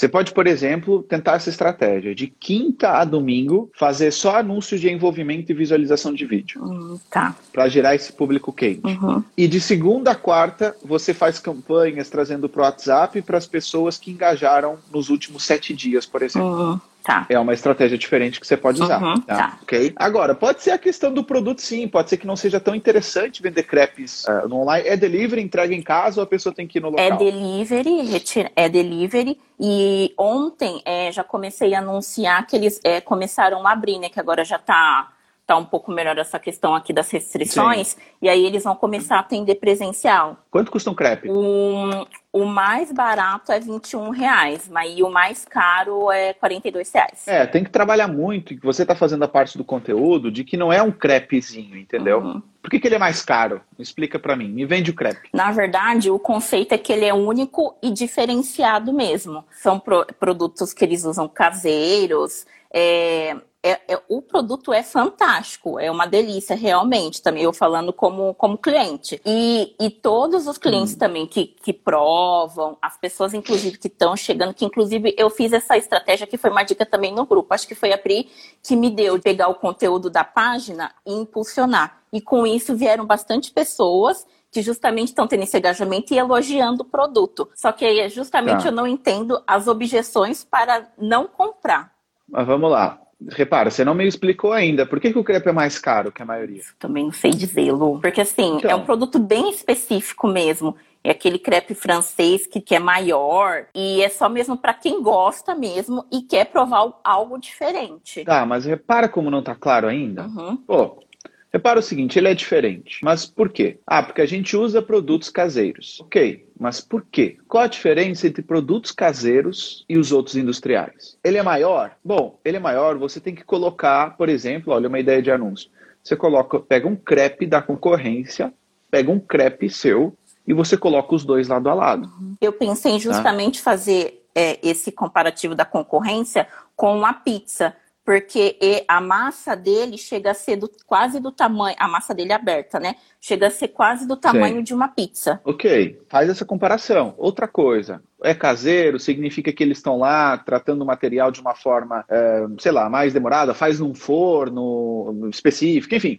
Você 0.00 0.08
pode, 0.08 0.32
por 0.32 0.46
exemplo, 0.46 1.02
tentar 1.02 1.34
essa 1.34 1.50
estratégia 1.50 2.14
de 2.14 2.26
quinta 2.26 2.92
a 2.92 3.04
domingo 3.04 3.70
fazer 3.78 4.10
só 4.10 4.36
anúncios 4.36 4.80
de 4.80 4.88
envolvimento 4.88 5.52
e 5.52 5.54
visualização 5.54 6.14
de 6.14 6.24
vídeo. 6.24 6.64
Hum, 6.64 6.98
tá. 7.10 7.36
Para 7.52 7.68
gerar 7.68 7.94
esse 7.94 8.10
público 8.10 8.50
quente. 8.50 8.80
Uhum. 8.82 9.22
E 9.36 9.46
de 9.46 9.60
segunda 9.60 10.12
a 10.12 10.14
quarta 10.14 10.74
você 10.82 11.12
faz 11.12 11.38
campanhas 11.38 12.08
trazendo 12.08 12.48
para 12.48 12.62
o 12.62 12.64
WhatsApp 12.64 13.20
para 13.20 13.36
as 13.36 13.46
pessoas 13.46 13.98
que 13.98 14.10
engajaram 14.10 14.78
nos 14.90 15.10
últimos 15.10 15.44
sete 15.44 15.74
dias, 15.74 16.06
por 16.06 16.22
exemplo. 16.22 16.48
Uhum. 16.48 16.80
Tá. 17.02 17.26
É 17.28 17.38
uma 17.38 17.54
estratégia 17.54 17.96
diferente 17.96 18.40
que 18.40 18.46
você 18.46 18.56
pode 18.56 18.82
usar. 18.82 19.02
Uhum, 19.02 19.20
tá? 19.22 19.36
tá. 19.36 19.58
Ok? 19.62 19.92
Agora, 19.96 20.34
pode 20.34 20.62
ser 20.62 20.70
a 20.70 20.78
questão 20.78 21.12
do 21.12 21.24
produto, 21.24 21.62
sim. 21.62 21.88
Pode 21.88 22.10
ser 22.10 22.16
que 22.16 22.26
não 22.26 22.36
seja 22.36 22.60
tão 22.60 22.74
interessante 22.74 23.42
vender 23.42 23.62
crepes 23.62 24.24
uh, 24.24 24.48
no 24.48 24.60
online. 24.60 24.86
É 24.86 24.96
delivery, 24.96 25.42
entrega 25.42 25.74
em 25.74 25.82
casa 25.82 26.20
ou 26.20 26.24
a 26.24 26.26
pessoa 26.26 26.54
tem 26.54 26.66
que 26.66 26.78
ir 26.78 26.82
no 26.82 26.90
local? 26.90 27.04
É 27.04 27.16
delivery, 27.16 28.02
retira, 28.02 28.52
é 28.54 28.68
delivery. 28.68 29.38
E 29.58 30.12
ontem 30.18 30.82
é, 30.84 31.10
já 31.10 31.24
comecei 31.24 31.74
a 31.74 31.78
anunciar 31.78 32.46
que 32.46 32.56
eles 32.56 32.80
é, 32.84 33.00
começaram 33.00 33.66
a 33.66 33.72
abrir, 33.72 33.98
né? 33.98 34.08
Que 34.08 34.20
agora 34.20 34.44
já 34.44 34.56
está 34.56 35.10
tá 35.50 35.56
um 35.56 35.64
pouco 35.64 35.90
melhor 35.90 36.16
essa 36.16 36.38
questão 36.38 36.76
aqui 36.76 36.92
das 36.92 37.10
restrições, 37.10 37.88
Sim. 37.88 38.00
e 38.22 38.28
aí 38.28 38.46
eles 38.46 38.62
vão 38.62 38.76
começar 38.76 39.16
a 39.16 39.18
atender 39.18 39.56
presencial. 39.56 40.36
Quanto 40.48 40.70
custa 40.70 40.88
um 40.90 40.94
crepe? 40.94 41.28
Um, 41.28 42.06
o 42.32 42.44
mais 42.44 42.92
barato 42.92 43.50
é 43.50 43.58
21 43.58 44.10
reais, 44.10 44.68
mas 44.68 44.98
o 45.00 45.10
mais 45.10 45.44
caro 45.44 46.10
é 46.12 46.32
42 46.34 46.92
reais. 46.92 47.26
É, 47.26 47.44
tem 47.44 47.64
que 47.64 47.70
trabalhar 47.70 48.06
muito, 48.06 48.54
que 48.54 48.64
você 48.64 48.82
está 48.82 48.94
fazendo 48.94 49.24
a 49.24 49.28
parte 49.28 49.58
do 49.58 49.64
conteúdo, 49.64 50.30
de 50.30 50.44
que 50.44 50.56
não 50.56 50.72
é 50.72 50.80
um 50.80 50.92
crepezinho, 50.92 51.76
entendeu? 51.76 52.20
Uhum. 52.20 52.42
Por 52.62 52.70
que, 52.70 52.78
que 52.78 52.86
ele 52.86 52.94
é 52.94 52.98
mais 52.98 53.22
caro? 53.22 53.60
Explica 53.78 54.18
para 54.18 54.36
mim. 54.36 54.48
Me 54.48 54.64
vende 54.64 54.90
o 54.90 54.94
crepe. 54.94 55.28
Na 55.32 55.50
verdade, 55.50 56.10
o 56.10 56.18
conceito 56.18 56.72
é 56.72 56.78
que 56.78 56.92
ele 56.92 57.04
é 57.04 57.14
único 57.14 57.76
e 57.82 57.90
diferenciado 57.90 58.92
mesmo. 58.92 59.44
São 59.50 59.80
pro 59.80 60.06
produtos 60.18 60.72
que 60.72 60.84
eles 60.84 61.04
usam 61.04 61.26
caseiros, 61.26 62.46
é, 62.72 63.36
é, 63.62 63.80
é, 63.88 64.02
o 64.08 64.22
produto 64.22 64.72
é 64.72 64.82
fantástico, 64.82 65.78
é 65.78 65.90
uma 65.90 66.06
delícia 66.06 66.56
realmente, 66.56 67.22
também 67.22 67.42
eu 67.42 67.52
falando 67.52 67.92
como, 67.92 68.32
como 68.34 68.56
cliente. 68.56 69.20
E, 69.24 69.74
e 69.78 69.90
todos 69.90 70.46
os 70.46 70.56
clientes 70.56 70.94
hum. 70.94 70.98
também 70.98 71.26
que, 71.26 71.46
que 71.46 71.72
provam, 71.72 72.78
as 72.80 72.96
pessoas 72.96 73.34
inclusive 73.34 73.76
que 73.76 73.88
estão 73.88 74.16
chegando, 74.16 74.54
que 74.54 74.64
inclusive 74.64 75.14
eu 75.18 75.28
fiz 75.28 75.52
essa 75.52 75.76
estratégia 75.76 76.26
que 76.26 76.38
foi 76.38 76.50
uma 76.50 76.62
dica 76.62 76.86
também 76.86 77.14
no 77.14 77.26
grupo, 77.26 77.52
acho 77.52 77.68
que 77.68 77.74
foi 77.74 77.92
a 77.92 77.98
Pri 77.98 78.30
que 78.62 78.74
me 78.74 78.90
deu 78.90 79.18
de 79.18 79.24
pegar 79.24 79.48
o 79.48 79.54
conteúdo 79.54 80.08
da 80.08 80.24
página 80.24 80.92
e 81.06 81.12
impulsionar. 81.12 82.00
E 82.12 82.20
com 82.20 82.46
isso 82.46 82.74
vieram 82.74 83.04
bastante 83.04 83.52
pessoas 83.52 84.26
que 84.50 84.62
justamente 84.62 85.08
estão 85.08 85.28
tendo 85.28 85.44
esse 85.44 85.56
engajamento 85.56 86.12
e 86.12 86.18
elogiando 86.18 86.82
o 86.82 86.86
produto. 86.86 87.48
Só 87.54 87.70
que 87.70 87.84
aí 87.84 88.08
justamente 88.08 88.62
tá. 88.62 88.68
eu 88.68 88.72
não 88.72 88.86
entendo 88.86 89.40
as 89.46 89.68
objeções 89.68 90.42
para 90.42 90.88
não 90.98 91.28
comprar. 91.28 91.92
Mas 92.28 92.46
vamos 92.46 92.70
lá. 92.70 93.00
Repara, 93.28 93.70
você 93.70 93.84
não 93.84 93.94
me 93.94 94.06
explicou 94.06 94.52
ainda. 94.52 94.86
Por 94.86 94.98
que, 94.98 95.12
que 95.12 95.18
o 95.18 95.24
crepe 95.24 95.48
é 95.48 95.52
mais 95.52 95.78
caro 95.78 96.10
que 96.10 96.22
a 96.22 96.26
maioria? 96.26 96.62
Também 96.78 97.04
não 97.04 97.12
sei 97.12 97.30
dizer, 97.30 97.72
Lu. 97.72 98.00
Porque 98.00 98.20
assim, 98.20 98.56
então. 98.56 98.70
é 98.70 98.74
um 98.74 98.84
produto 98.84 99.18
bem 99.18 99.50
específico 99.50 100.26
mesmo. 100.26 100.74
É 101.02 101.10
aquele 101.10 101.38
crepe 101.38 101.74
francês 101.74 102.46
que, 102.46 102.60
que 102.60 102.74
é 102.74 102.78
maior 102.78 103.66
e 103.74 104.02
é 104.02 104.08
só 104.08 104.28
mesmo 104.28 104.56
para 104.56 104.74
quem 104.74 105.02
gosta 105.02 105.54
mesmo 105.54 106.04
e 106.10 106.22
quer 106.22 106.46
provar 106.46 106.92
algo 107.02 107.38
diferente. 107.38 108.24
Tá, 108.24 108.44
mas 108.44 108.66
repara 108.66 109.08
como 109.08 109.30
não 109.30 109.42
tá 109.42 109.54
claro 109.54 109.88
ainda. 109.88 110.24
Uhum. 110.24 110.56
Pô, 110.58 111.02
Repara 111.52 111.80
o 111.80 111.82
seguinte, 111.82 112.16
ele 112.16 112.28
é 112.28 112.34
diferente. 112.34 113.00
Mas 113.02 113.26
por 113.26 113.48
quê? 113.48 113.78
Ah, 113.84 114.02
porque 114.02 114.22
a 114.22 114.26
gente 114.26 114.56
usa 114.56 114.80
produtos 114.80 115.28
caseiros. 115.28 116.00
Ok, 116.00 116.46
mas 116.58 116.80
por 116.80 117.04
quê? 117.10 117.38
Qual 117.48 117.64
a 117.64 117.66
diferença 117.66 118.28
entre 118.28 118.40
produtos 118.40 118.92
caseiros 118.92 119.84
e 119.88 119.98
os 119.98 120.12
outros 120.12 120.36
industriais? 120.36 121.18
Ele 121.24 121.38
é 121.38 121.42
maior? 121.42 121.96
Bom, 122.04 122.38
ele 122.44 122.56
é 122.56 122.60
maior, 122.60 122.96
você 122.96 123.18
tem 123.18 123.34
que 123.34 123.44
colocar, 123.44 124.16
por 124.16 124.28
exemplo, 124.28 124.72
olha 124.72 124.88
uma 124.88 125.00
ideia 125.00 125.20
de 125.20 125.30
anúncio. 125.30 125.68
Você 126.02 126.14
coloca, 126.14 126.60
pega 126.60 126.86
um 126.86 126.96
crepe 126.96 127.46
da 127.46 127.60
concorrência, 127.60 128.52
pega 128.88 129.10
um 129.10 129.18
crepe 129.18 129.68
seu 129.68 130.14
e 130.46 130.54
você 130.54 130.76
coloca 130.76 131.14
os 131.14 131.24
dois 131.24 131.48
lado 131.48 131.68
a 131.68 131.74
lado. 131.74 132.08
Eu 132.40 132.52
pensei 132.52 132.92
em 132.92 132.98
tá? 132.98 133.00
justamente 133.00 133.58
tá? 133.58 133.64
fazer 133.64 134.24
é, 134.34 134.58
esse 134.62 134.92
comparativo 134.92 135.54
da 135.54 135.64
concorrência 135.64 136.46
com 136.76 137.04
a 137.04 137.12
pizza 137.12 137.74
porque 138.04 138.84
a 138.88 139.00
massa 139.00 139.54
dele 139.54 139.96
chega 139.98 140.30
a 140.30 140.34
ser 140.34 140.56
do, 140.56 140.70
quase 140.86 141.20
do 141.20 141.30
tamanho, 141.30 141.76
a 141.78 141.86
massa 141.86 142.14
dele 142.14 142.32
é 142.32 142.34
aberta, 142.34 142.80
né? 142.80 142.96
Chega 143.20 143.48
a 143.48 143.50
ser 143.50 143.68
quase 143.68 144.06
do 144.06 144.16
tamanho 144.16 144.56
Sim. 144.56 144.62
de 144.62 144.74
uma 144.74 144.88
pizza. 144.88 145.40
Ok, 145.44 146.00
faz 146.08 146.28
essa 146.28 146.44
comparação. 146.44 147.14
Outra 147.18 147.46
coisa, 147.46 148.02
é 148.22 148.34
caseiro, 148.34 148.98
significa 148.98 149.52
que 149.52 149.62
eles 149.62 149.78
estão 149.78 149.98
lá 149.98 150.36
tratando 150.38 150.82
o 150.82 150.86
material 150.86 151.30
de 151.30 151.40
uma 151.40 151.54
forma, 151.54 152.04
é, 152.08 152.46
sei 152.58 152.72
lá, 152.72 152.88
mais 152.88 153.12
demorada, 153.12 153.54
faz 153.54 153.80
num 153.80 153.94
forno 153.94 155.28
específico, 155.30 155.94
enfim. 155.94 156.18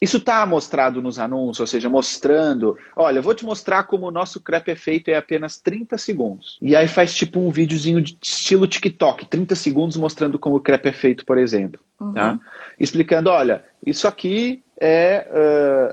Isso 0.00 0.18
está 0.18 0.46
mostrado 0.46 1.02
nos 1.02 1.18
anúncios, 1.18 1.60
ou 1.60 1.66
seja, 1.66 1.88
mostrando, 1.88 2.78
olha, 2.94 3.18
eu 3.18 3.22
vou 3.22 3.34
te 3.34 3.44
mostrar 3.44 3.82
como 3.84 4.06
o 4.06 4.10
nosso 4.10 4.40
crepe 4.40 4.70
é 4.70 4.76
feito 4.76 5.08
em 5.08 5.14
apenas 5.14 5.58
30 5.58 5.98
segundos. 5.98 6.58
E 6.62 6.76
aí 6.76 6.86
faz 6.86 7.14
tipo 7.14 7.40
um 7.40 7.50
videozinho 7.50 8.00
de 8.00 8.16
estilo 8.22 8.66
TikTok, 8.66 9.26
30 9.26 9.54
segundos 9.54 9.96
mostrando 9.96 10.38
como 10.38 10.56
o 10.56 10.60
crepe 10.60 10.88
é 10.88 10.92
feito, 10.92 11.24
por 11.24 11.36
exemplo. 11.36 11.80
Uhum. 12.00 12.12
Tá? 12.12 12.38
Explicando, 12.78 13.30
olha, 13.30 13.64
isso 13.84 14.06
aqui 14.06 14.62
é... 14.80 15.26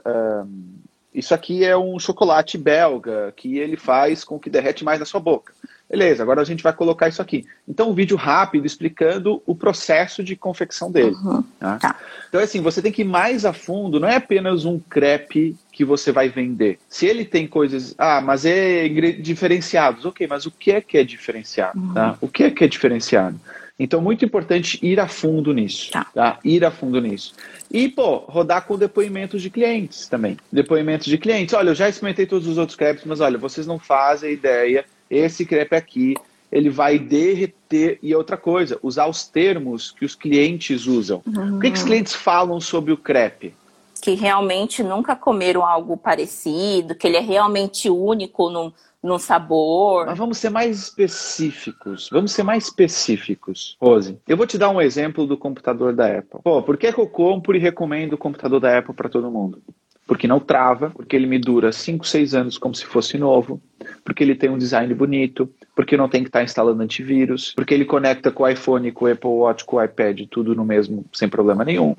Uh, 0.06 0.46
uh, 0.46 0.76
isso 1.14 1.34
aqui 1.34 1.64
é 1.64 1.78
um 1.78 1.98
chocolate 1.98 2.58
belga 2.58 3.34
que 3.38 3.58
ele 3.58 3.78
faz 3.78 4.26
com 4.26 4.38
que 4.38 4.50
derrete 4.50 4.84
mais 4.84 5.00
na 5.00 5.06
sua 5.06 5.22
boca. 5.22 5.54
Beleza, 5.90 6.24
agora 6.24 6.42
a 6.42 6.46
gente 6.46 6.64
vai 6.64 6.74
colocar 6.74 7.08
isso 7.08 7.22
aqui. 7.22 7.46
Então, 7.68 7.92
um 7.92 7.94
vídeo 7.94 8.18
rápido 8.18 8.66
explicando 8.66 9.42
o 9.46 9.56
processo 9.56 10.24
de 10.24 10.36
confecção 10.36 10.92
dele. 10.92 11.16
Uhum, 11.16 11.44
tá? 11.60 11.78
Tá. 11.78 11.96
Então, 12.28 12.42
assim, 12.42 12.60
você 12.60 12.82
tem 12.82 12.92
que 12.92 13.04
ir 13.04 13.06
mais 13.06 13.46
a 13.46 13.54
fundo, 13.54 14.00
não 14.00 14.08
é 14.08 14.16
apenas 14.16 14.66
um 14.66 14.80
crepe 14.80 15.56
que 15.72 15.86
você 15.86 16.12
vai 16.12 16.28
vender. 16.28 16.80
Se 16.90 17.06
ele 17.06 17.24
tem 17.24 17.48
coisas, 17.48 17.94
ah, 17.98 18.20
mas 18.20 18.46
é 18.46 18.88
diferenciados, 19.20 20.06
ok, 20.06 20.26
mas 20.28 20.46
o 20.48 20.52
que 20.52 20.72
é 20.72 20.82
que 20.82 20.98
é 20.98 21.04
diferenciado? 21.04 21.80
Uhum. 21.80 21.94
Tá? 21.94 22.18
O 22.20 22.28
que 22.28 22.44
é 22.44 22.52
que 22.52 22.64
é 22.64 22.68
diferenciado? 22.68 23.40
Então, 23.78 24.02
muito 24.02 24.24
importante 24.24 24.80
ir 24.82 25.00
a 25.00 25.08
fundo 25.08 25.54
nisso. 25.54 25.92
Tá. 25.92 26.06
tá. 26.14 26.40
Ir 26.44 26.64
a 26.64 26.72
fundo 26.72 27.00
nisso. 27.00 27.34
E, 27.70 27.90
pô, 27.90 28.20
rodar 28.20 28.66
com 28.66 28.78
depoimentos 28.78 29.42
de 29.42 29.50
clientes 29.50 30.08
também. 30.08 30.38
Depoimentos 30.52 31.08
de 31.08 31.18
clientes. 31.18 31.54
Olha, 31.54 31.70
eu 31.70 31.76
já 31.76 31.90
experimentei 31.90 32.26
todos 32.26 32.48
os 32.48 32.58
outros 32.58 32.78
crepes, 32.78 33.04
mas 33.06 33.20
olha, 33.20 33.38
vocês 33.38 33.68
não 33.68 33.78
fazem 33.78 34.32
ideia. 34.32 34.86
Esse 35.10 35.46
crepe 35.46 35.76
aqui, 35.76 36.16
ele 36.52 36.70
vai 36.70 36.98
derreter. 36.98 38.00
E 38.02 38.16
outra 38.16 38.38
coisa, 38.38 38.80
usar 38.82 39.08
os 39.08 39.28
termos 39.28 39.92
que 39.92 40.06
os 40.06 40.16
clientes 40.16 40.86
usam. 40.88 41.22
Uhum. 41.26 41.58
O 41.58 41.60
que, 41.60 41.70
que 41.70 41.76
os 41.76 41.82
uhum. 41.82 41.88
clientes 41.88 42.14
falam 42.14 42.60
sobre 42.60 42.92
o 42.92 42.98
crepe? 42.98 43.54
Que 44.02 44.14
realmente 44.14 44.84
nunca 44.84 45.16
comeram 45.16 45.66
algo 45.66 45.98
parecido, 45.98 46.96
que 46.96 47.08
ele 47.08 47.18
é 47.18 47.22
realmente 47.22 47.90
único 47.90 48.50
no, 48.50 48.74
no 49.06 49.20
sabor. 49.20 50.08
Mas 50.08 50.18
vamos 50.18 50.38
ser 50.40 50.50
mais 50.50 50.80
específicos. 50.80 52.10
Vamos 52.12 52.32
ser 52.32 52.44
mais 52.44 52.66
específicos, 52.66 53.78
Rose. 53.80 54.18
Eu 54.28 54.36
vou 54.36 54.48
te 54.48 54.58
dar 54.58 54.70
um 54.70 54.82
exemplo 54.82 55.28
do 55.28 55.38
computador 55.38 55.94
da 55.94 56.08
Apple. 56.08 56.40
Pô, 56.44 56.62
por 56.64 56.76
que, 56.76 56.92
que 56.92 57.00
eu 57.00 57.08
compro 57.08 57.56
e 57.56 57.60
recomendo 57.60 58.14
o 58.14 58.18
computador 58.18 58.60
da 58.60 58.78
Apple 58.78 58.96
para 58.96 59.10
todo 59.10 59.30
mundo? 59.30 59.62
Porque 60.08 60.28
não 60.28 60.40
trava, 60.40 60.92
porque 60.92 61.16
ele 61.16 61.26
me 61.26 61.40
dura 61.40 61.72
5, 61.72 62.06
6 62.06 62.36
anos 62.36 62.58
como 62.58 62.76
se 62.76 62.86
fosse 62.86 63.18
novo, 63.18 63.62
porque 64.04 64.24
ele 64.24 64.36
tem 64.36 64.50
um 64.50 64.58
design 64.58 64.94
bonito, 64.94 65.52
porque 65.76 65.98
não 65.98 66.08
tem 66.08 66.22
que 66.22 66.30
estar 66.30 66.40
tá 66.40 66.46
instalando 66.46 66.82
antivírus, 66.84 67.54
porque 67.56 67.74
ele 67.74 67.86
conecta 67.86 68.32
com 68.32 68.44
o 68.44 68.48
iPhone, 68.48 68.92
com 68.92 69.06
o 69.06 69.12
Apple 69.12 69.30
Watch, 69.30 69.66
com 69.66 69.78
o 69.78 69.84
iPad, 69.84 70.22
tudo 70.30 70.54
no 70.54 70.64
mesmo, 70.64 71.06
sem 71.12 71.28
problema 71.28 71.66
nenhum. 71.66 71.96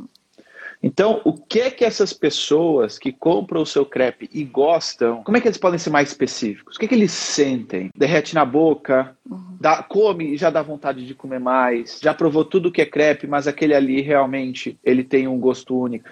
Então, 0.83 1.21
o 1.25 1.33
que 1.33 1.61
é 1.61 1.71
que 1.71 1.85
essas 1.85 2.13
pessoas 2.13 2.99
que 2.99 3.13
compram 3.13 3.63
o 3.63 3.67
seu 3.67 3.85
crepe 3.85 4.29
e 4.33 4.45
gostam, 4.45 5.23
como 5.23 5.37
é 5.37 5.41
que 5.41 5.49
eles 5.49 5.59
podem 5.59 5.79
ser 5.79 5.91
mais 5.91 6.09
específicos? 6.09 6.77
O 6.77 6.79
que 6.79 6.85
é 6.85 6.89
que 6.89 6.95
eles 6.95 7.13
sentem? 7.13 7.91
Derrete 7.97 8.35
na 8.35 8.45
boca, 8.45 9.17
uhum. 9.29 9.57
dá, 9.61 9.83
come 9.83 10.35
e 10.35 10.37
já 10.37 10.51
dá 10.51 10.63
vontade 10.63 11.07
de 11.07 11.15
comer 11.15 11.41
mais, 11.41 11.99
já 12.03 12.15
provou 12.15 12.45
tudo 12.45 12.71
que 12.71 12.83
é 12.83 12.87
crepe, 12.87 13.27
mas 13.27 13.47
aquele 13.47 13.75
ali 13.75 14.01
realmente 14.01 14.79
ele 14.85 15.03
tem 15.03 15.27
um 15.27 15.39
gosto 15.39 15.79
único. 15.79 16.09